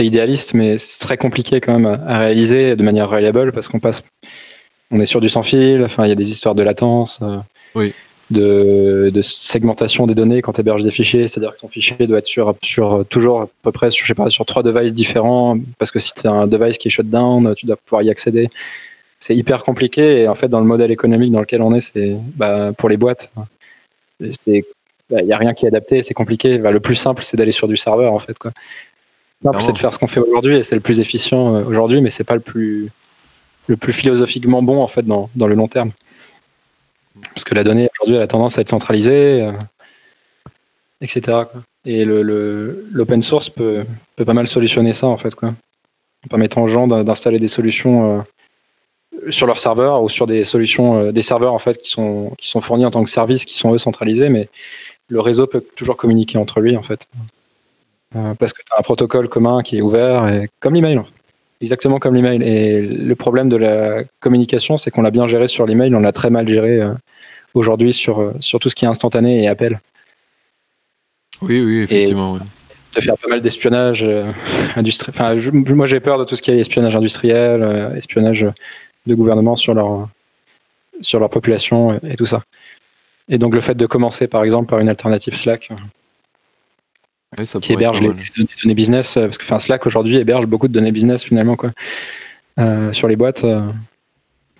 [0.00, 4.02] idéaliste, mais c'est très compliqué quand même à, réaliser de manière reliable parce qu'on passe,
[4.90, 5.82] on est sur du sans fil.
[5.84, 7.18] Enfin, il y a des histoires de latence.
[7.22, 7.38] Euh.
[7.74, 7.92] oui
[8.30, 12.26] de, segmentation des données quand tu héberges des fichiers, c'est-à-dire que ton fichier doit être
[12.26, 15.98] sur, sur toujours à peu près, je sais pas, sur trois devices différents, parce que
[15.98, 18.48] si tu as un device qui est shutdown, tu dois pouvoir y accéder.
[19.18, 22.16] C'est hyper compliqué et en fait dans le modèle économique dans lequel on est, c'est
[22.36, 23.30] bah, pour les boîtes,
[24.20, 24.62] il
[25.08, 26.58] bah, n'y a rien qui est adapté, c'est compliqué.
[26.58, 28.38] Bah, le plus simple, c'est d'aller sur du serveur en fait.
[28.38, 28.52] Quoi.
[29.60, 32.10] c'est de faire ce qu'on fait aujourd'hui et c'est le plus efficient euh, aujourd'hui, mais
[32.10, 32.90] c'est pas le plus
[33.66, 35.92] le plus philosophiquement bon en fait dans, dans le long terme.
[37.34, 39.52] Parce que la donnée aujourd'hui elle a tendance à être centralisée, euh,
[41.00, 41.44] etc.
[41.84, 43.84] Et l'open le, source peut,
[44.16, 48.18] peut, pas mal solutionner ça en fait quoi, en permettant aux gens d'installer des solutions
[48.18, 52.32] euh, sur leur serveur ou sur des solutions, euh, des serveurs en fait qui sont
[52.38, 54.48] qui sont fournis en tant que service, qui sont eux centralisés, mais
[55.08, 57.06] le réseau peut toujours communiquer entre lui en fait,
[58.12, 60.98] parce que tu as un protocole commun qui est ouvert et comme l'email.
[60.98, 61.12] En fait.
[61.60, 62.42] Exactement comme l'email.
[62.42, 66.12] Et le problème de la communication, c'est qu'on l'a bien géré sur l'email, on l'a
[66.12, 66.92] très mal géré euh,
[67.54, 69.80] aujourd'hui sur, euh, sur tout ce qui est instantané et appel.
[71.40, 72.38] Oui, oui, effectivement.
[72.94, 74.30] De faire pas mal d'espionnage euh,
[74.74, 75.14] industriel.
[75.14, 75.34] Enfin,
[75.74, 78.46] moi, j'ai peur de tout ce qui est espionnage industriel, espionnage
[79.06, 80.08] de gouvernement sur leur,
[81.00, 82.42] sur leur population et tout ça.
[83.28, 85.70] Et donc, le fait de commencer, par exemple, par une alternative Slack,
[87.60, 88.12] qui héberge les,
[88.62, 91.72] données business, euh, parce que Slack aujourd'hui héberge beaucoup de données business finalement quoi,
[92.58, 93.44] euh, sur les boîtes.
[93.44, 93.70] Euh,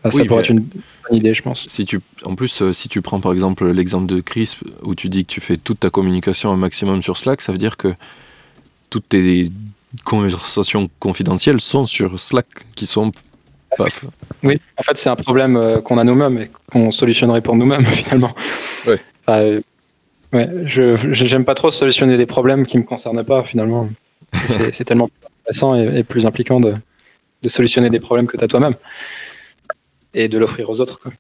[0.03, 1.67] ça pourrait être une bonne idée, je pense.
[1.69, 5.25] Si tu, en plus, si tu prends par exemple l'exemple de Crisp, où tu dis
[5.25, 7.93] que tu fais toute ta communication un maximum sur Slack, ça veut dire que
[8.89, 9.51] toutes tes
[10.05, 13.11] conversations confidentielles sont sur Slack, qui sont
[13.77, 14.05] paf.
[14.45, 18.33] Oui, en fait, c'est un problème qu'on a nous-mêmes et qu'on solutionnerait pour nous-mêmes finalement.
[18.87, 19.63] Ouais.
[20.37, 23.89] Ouais, je j'aime pas trop solutionner des problèmes qui me concernent pas finalement.
[24.35, 25.09] C'est tellement
[25.41, 26.75] intéressant et, plus impliquant de,
[27.43, 28.75] de, solutionner des problèmes que tu as toi-même
[30.13, 31.01] et de l'offrir aux autres.
[31.01, 31.13] Quoi.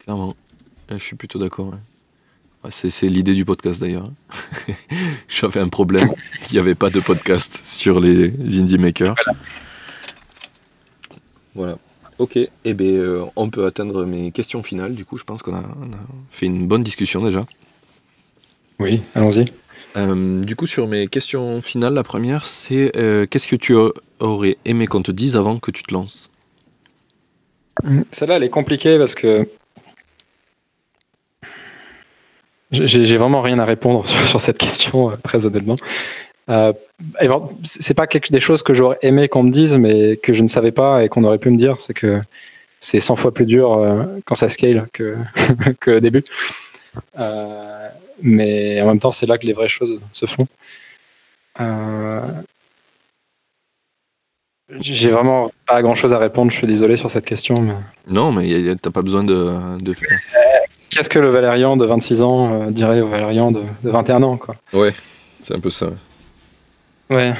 [0.00, 0.34] Clairement,
[0.88, 1.74] je suis plutôt d'accord.
[2.70, 4.10] C'est l'idée du podcast d'ailleurs.
[5.28, 6.12] J'avais un problème,
[6.50, 9.14] il n'y avait pas de podcast sur les indie makers.
[11.54, 11.78] Voilà.
[12.18, 14.96] Ok, eh bien, euh, on peut atteindre mes questions finales.
[14.96, 15.76] Du coup, je pense qu'on a, a,
[16.30, 17.46] fait une bonne discussion déjà.
[18.80, 19.44] Oui, allons-y.
[19.96, 23.76] Euh, du coup, sur mes questions finales, la première, c'est euh, qu'est-ce que tu
[24.20, 26.30] aurais aimé qu'on te dise avant que tu te lances?
[27.84, 29.46] Mmh, Celle-là, elle est compliquée parce que
[32.72, 35.76] j'ai vraiment rien à répondre sur, cette question, euh, très honnêtement.
[36.48, 36.72] Euh,
[37.64, 40.48] c'est pas quelque des choses que j'aurais aimé qu'on me dise, mais que je ne
[40.48, 41.78] savais pas et qu'on aurait pu me dire.
[41.80, 42.20] C'est que
[42.80, 43.86] c'est 100 fois plus dur
[44.24, 45.16] quand ça scale que,
[45.80, 46.24] que au début.
[48.20, 50.46] Euh, mais en même temps, c'est là que les vraies choses se font.
[51.60, 52.20] Euh,
[54.78, 57.60] j'ai vraiment pas grand chose à répondre, je suis désolé sur cette question.
[57.60, 57.74] Mais...
[58.08, 60.18] Non, mais t'as pas besoin de, de faire.
[60.90, 64.56] Qu'est-ce que le Valérian de 26 ans euh, dirait au Valérian de, 21 ans quoi?
[64.72, 64.92] Ouais,
[65.42, 65.88] c'est un peu ça.
[67.08, 67.34] Ouais.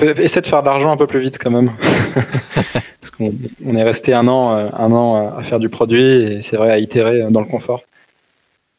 [0.00, 1.72] Essaie de faire de l'argent un peu plus vite quand même.
[2.14, 3.32] Parce qu'on
[3.64, 6.78] on est resté un an, un an à faire du produit et c'est vrai à
[6.78, 7.82] itérer dans le confort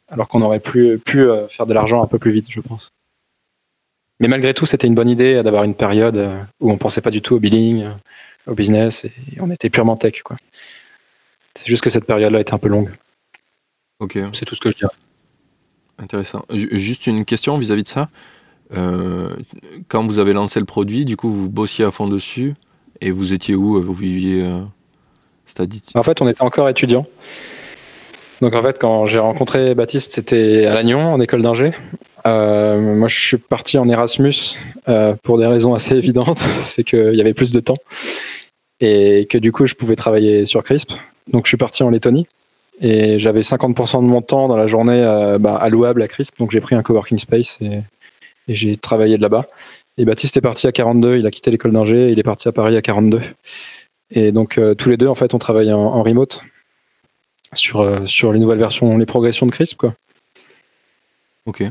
[0.08, 2.92] alors qu'on aurait pu, pu euh, faire de l'argent un peu plus vite, je pense.
[4.20, 7.12] Mais malgré tout, c'était une bonne idée d'avoir une période euh, où on pensait pas
[7.12, 7.92] du tout au billing, euh,
[8.48, 10.22] au business, et on était purement tech.
[10.24, 10.38] Quoi.
[11.56, 12.92] C'est juste que cette période-là était un peu longue.
[14.00, 14.18] Ok.
[14.34, 14.94] C'est tout ce que je dirais.
[15.98, 16.46] Intéressant.
[16.50, 18.10] Juste une question vis-à-vis de ça.
[19.88, 22.54] quand vous avez lancé le produit, du coup, vous bossiez à fond dessus,
[23.02, 24.62] et vous étiez où Vous viviez euh,
[25.94, 27.06] En fait, on était encore étudiant.
[28.46, 31.72] Donc en fait, quand j'ai rencontré Baptiste, c'était à Lannion, en école d'ingé.
[32.28, 34.36] Euh, moi, je suis parti en Erasmus
[34.88, 36.44] euh, pour des raisons assez évidentes.
[36.60, 37.78] C'est qu'il y avait plus de temps
[38.80, 40.92] et que du coup, je pouvais travailler sur CRISP.
[41.34, 42.28] Donc je suis parti en Lettonie
[42.82, 46.38] et j'avais 50% de mon temps dans la journée euh, bah, allouable à CRISP.
[46.38, 47.80] Donc j'ai pris un coworking space et,
[48.48, 49.48] j'ai travaillé de là-bas.
[49.98, 52.52] Et Baptiste est parti à 42, il a quitté l'école d'ingé, il est parti à
[52.52, 53.22] Paris à 42.
[54.12, 56.44] Et donc tous les deux, en fait, on travaille en remote
[57.54, 59.78] sur, euh, sur les nouvelles versions, les progressions de CRISP.
[59.78, 59.94] Quoi.
[61.46, 61.64] Ok.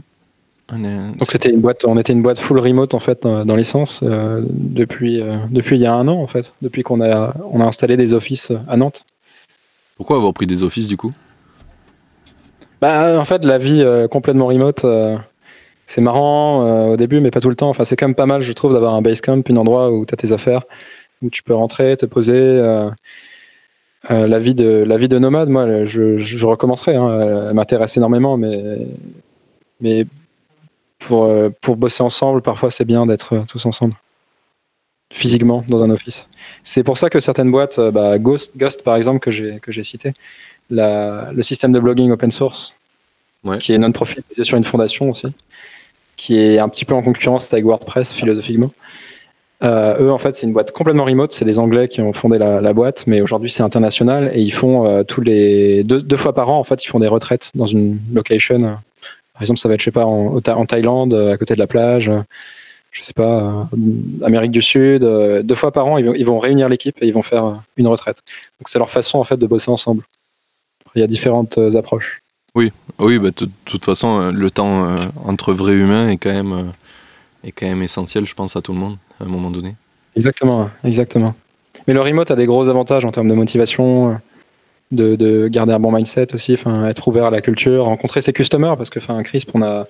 [0.72, 4.40] Donc c'était une boîte, on était une boîte full remote en fait dans l'essence euh,
[4.48, 7.66] depuis euh, depuis il y a un an en fait, depuis qu'on a on a
[7.66, 9.04] installé des offices à Nantes.
[9.98, 11.12] Pourquoi avoir pris des offices du coup?
[12.80, 14.86] Bah en fait la vie complètement remote,
[15.84, 17.68] c'est marrant au début mais pas tout le temps.
[17.68, 20.06] Enfin c'est quand même pas mal je trouve d'avoir un base camp, un endroit où
[20.06, 20.62] tu as tes affaires,
[21.20, 22.40] où tu peux rentrer, te poser.
[24.10, 26.94] Euh, la, vie de, la vie de nomade, moi, je, je recommencerai.
[26.96, 27.48] Hein.
[27.48, 28.86] Elle m'intéresse énormément, mais,
[29.80, 30.06] mais
[30.98, 33.94] pour, euh, pour bosser ensemble, parfois, c'est bien d'être euh, tous ensemble,
[35.10, 36.28] physiquement, dans un office.
[36.64, 39.84] C'est pour ça que certaines boîtes, bah, Ghost, Ghost, par exemple, que j'ai, que j'ai
[39.84, 40.12] cité,
[40.70, 42.74] la, le système de blogging open source,
[43.60, 45.28] qui est non-profit, sur une fondation aussi,
[46.16, 48.70] qui est un petit peu en concurrence avec WordPress philosophiquement.
[49.64, 51.32] Euh, eux, en fait, c'est une boîte complètement remote.
[51.32, 54.86] C'est des Anglais qui ont fondé la, boîte, mais aujourd'hui, c'est international et ils font
[54.86, 57.98] euh, tous les deux, fois par an, en fait, ils font des retraites dans une
[58.12, 58.60] location.
[58.60, 62.10] Par exemple, ça va être, je sais pas, en, Thaïlande, à côté de la plage.
[62.90, 63.68] je sais pas,
[64.22, 67.62] Amérique du Sud, deux fois par an, ils vont, réunir l'équipe et ils vont faire
[67.76, 68.18] une retraite.
[68.60, 70.02] Donc c'est leur façon en fait de bosser ensemble.
[70.94, 72.20] Il y a différentes approches.
[72.54, 72.70] Oui,
[73.00, 76.72] oui, bah, de toute façon, le temps entre vrais humains est quand même
[77.44, 79.74] est quand même essentiel, je pense, à tout le monde à un moment donné.
[80.16, 81.34] Exactement, exactement.
[81.86, 84.18] Mais le remote a des gros avantages en termes de motivation,
[84.92, 88.74] de, garder un bon mindset aussi, enfin, être ouvert à la culture, rencontrer ses customers,
[88.76, 89.86] parce que, enfin, Crisp, on a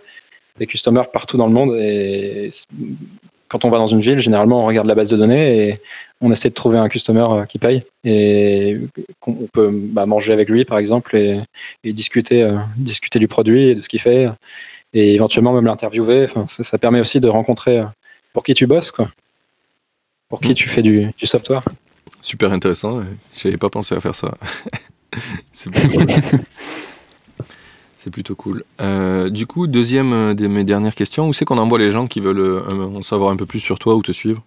[0.58, 2.50] des customers partout dans le monde et
[3.48, 5.78] quand on va dans une ville, généralement, on regarde la base de données et
[6.20, 8.78] on essaie de trouver un customer euh, qui paye et
[9.26, 11.40] on peut bah, manger avec lui, par exemple, et,
[11.84, 14.28] discuter, euh, discuter du produit et de ce qu'il fait
[14.94, 16.24] et éventuellement même l'interviewer.
[16.24, 17.84] Enfin, ça, permet aussi de rencontrer euh,
[18.32, 19.08] pour qui tu bosses, quoi.
[20.28, 20.54] Pour qui mm.
[20.54, 21.62] tu fais du, software.
[22.20, 23.02] Super intéressant.
[23.36, 24.34] Je n'avais pas pensé à faire ça.
[25.52, 26.06] C'est plutôt cool.
[27.96, 28.64] C'est plutôt cool.
[28.80, 32.06] Euh, du coup, deuxième euh, de mes dernières questions, où c'est qu'on envoie les gens
[32.06, 34.42] qui veulent en savoir un peu plus sur toi ou te suivre?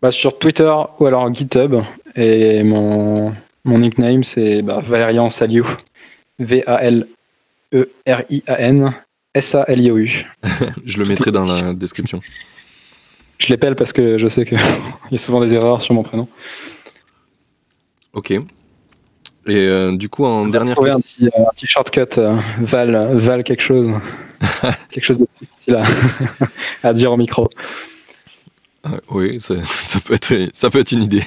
[0.00, 1.76] Bah, Sur Twitter ou alors GitHub.
[2.16, 3.32] Et mon,
[3.64, 5.64] mon nickname, c'est bah, Valérian Saliou.
[6.40, 7.06] V-A-L
[7.72, 8.94] E-R-I-A-N
[9.34, 10.26] S-A-L-I-O-U.
[10.84, 12.20] je le mettrai dans la description.
[13.38, 14.58] Je l'épelle parce que je sais qu'il
[15.10, 16.28] y a souvent des erreurs sur mon prénom.
[18.12, 18.30] Ok.
[18.30, 18.40] Et
[19.48, 20.96] euh, du coup, en dernière question.
[20.96, 23.90] Un petit, un petit shortcut, euh, Val, Val quelque chose.
[24.90, 25.82] quelque chose de petit à,
[26.82, 27.48] à dire au micro.
[28.84, 29.54] Ah, oui, ça,
[30.04, 31.22] peut être, ça peut être une idée.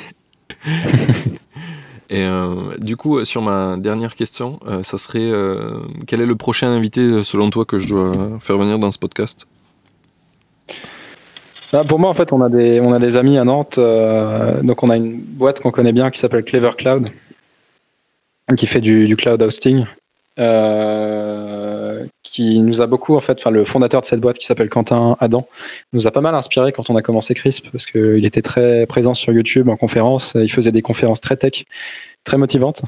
[2.09, 6.35] Et euh, du coup, sur ma dernière question, euh, ça serait euh, quel est le
[6.35, 9.47] prochain invité selon toi que je dois faire venir dans ce podcast?
[11.73, 13.79] Bah, Pour moi, en fait, on a des, on a des amis à Nantes.
[14.63, 17.09] donc, on a une boîte qu'on connaît bien qui s'appelle Clever Cloud,
[18.55, 19.85] qui fait du, du cloud hosting.
[20.37, 21.64] Euh,
[22.23, 25.15] qui nous a beaucoup, en fait, enfin, le fondateur de cette boîte qui s'appelle Quentin
[25.19, 25.47] Adam,
[25.93, 29.13] nous a pas mal inspiré quand on a commencé Crisp, parce qu'il était très présent
[29.13, 31.65] sur YouTube en conférence, il faisait des conférences très tech,
[32.23, 32.83] très motivantes.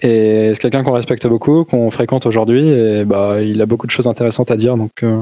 [0.00, 3.92] Et c'est quelqu'un qu'on respecte beaucoup, qu'on fréquente aujourd'hui, et bah, il a beaucoup de
[3.92, 5.20] choses intéressantes à dire, donc euh,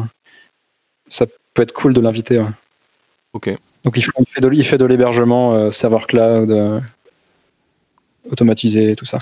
[1.09, 2.43] ça peut être cool de l'inviter.
[3.33, 3.51] Ok.
[3.85, 6.83] Donc il fait, de, de l'hébergement, euh, serveur cloud,
[8.31, 9.19] automatisé, tout ça.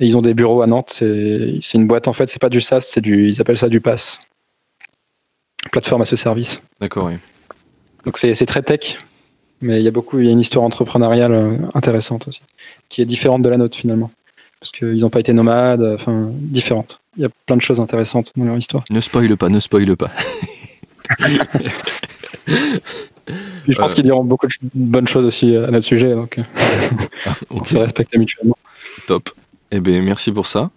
[0.00, 0.94] Et ils ont des bureaux à Nantes.
[0.98, 3.80] C'est une boîte, en fait, c'est pas du SaaS, c'est du, ils appellent ça du
[3.80, 4.18] PaaS.
[5.70, 6.62] Plateforme à ce service.
[6.80, 7.18] D'accord, oui.
[8.04, 8.98] Donc c'est très tech,
[9.60, 12.40] mais il y a beaucoup, il y a une histoire entrepreneuriale euh, intéressante aussi,
[12.88, 14.10] qui est différente de la nôtre finalement.
[14.58, 17.00] Parce qu'ils n'ont pas été nomades, enfin, différente.
[17.16, 18.84] Il y a plein de choses intéressantes dans leur histoire.
[18.90, 20.10] Ne spoile pas, ne spoile pas.
[23.68, 26.42] je pense qu'ils diront beaucoup de bonnes choses aussi à notre sujet, donc euh,
[27.26, 28.56] ah, on se respecte mutuellement.
[29.06, 29.30] Top.
[29.74, 30.70] Eh bien, merci pour ça.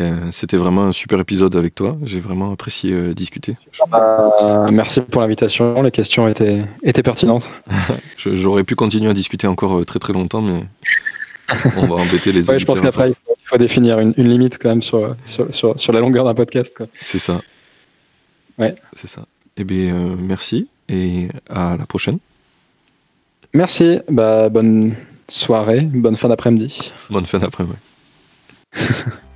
[0.00, 1.96] Euh, c'était vraiment un super épisode avec toi.
[2.02, 3.56] J'ai vraiment apprécié euh, discuter.
[3.88, 5.80] Bah, merci pour l'invitation.
[5.82, 7.48] Les questions étaient, étaient pertinentes.
[8.16, 10.64] J'aurais pu continuer à discuter encore euh, très très longtemps, mais
[11.76, 13.14] on va embêter les ouais, Je pense qu'après, il
[13.44, 16.82] faut, définir une, limite quand même sur, sur, sur, la longueur d'un podcast.
[17.00, 17.40] C'est ça.
[18.58, 18.74] Ouais.
[18.94, 19.24] C'est ça.
[19.56, 22.18] Eh bien, merci et à la prochaine.
[23.54, 24.00] Merci.
[24.08, 24.96] Bah, bonne
[25.32, 26.92] soirée, bonne fin d'après-midi.
[27.10, 27.76] Bonne fin d'après-midi.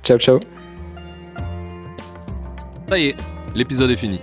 [0.03, 0.39] ciao, ciao.
[2.87, 3.15] Ça y est,
[3.55, 4.19] l'épisode est fini.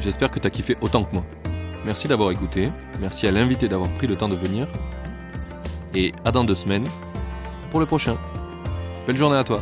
[0.00, 1.24] J'espère que tu as kiffé autant que moi.
[1.84, 2.68] Merci d'avoir écouté,
[3.00, 4.66] merci à l'invité d'avoir pris le temps de venir.
[5.94, 6.84] Et à dans deux semaines
[7.70, 8.16] pour le prochain.
[9.06, 9.60] Belle journée à toi.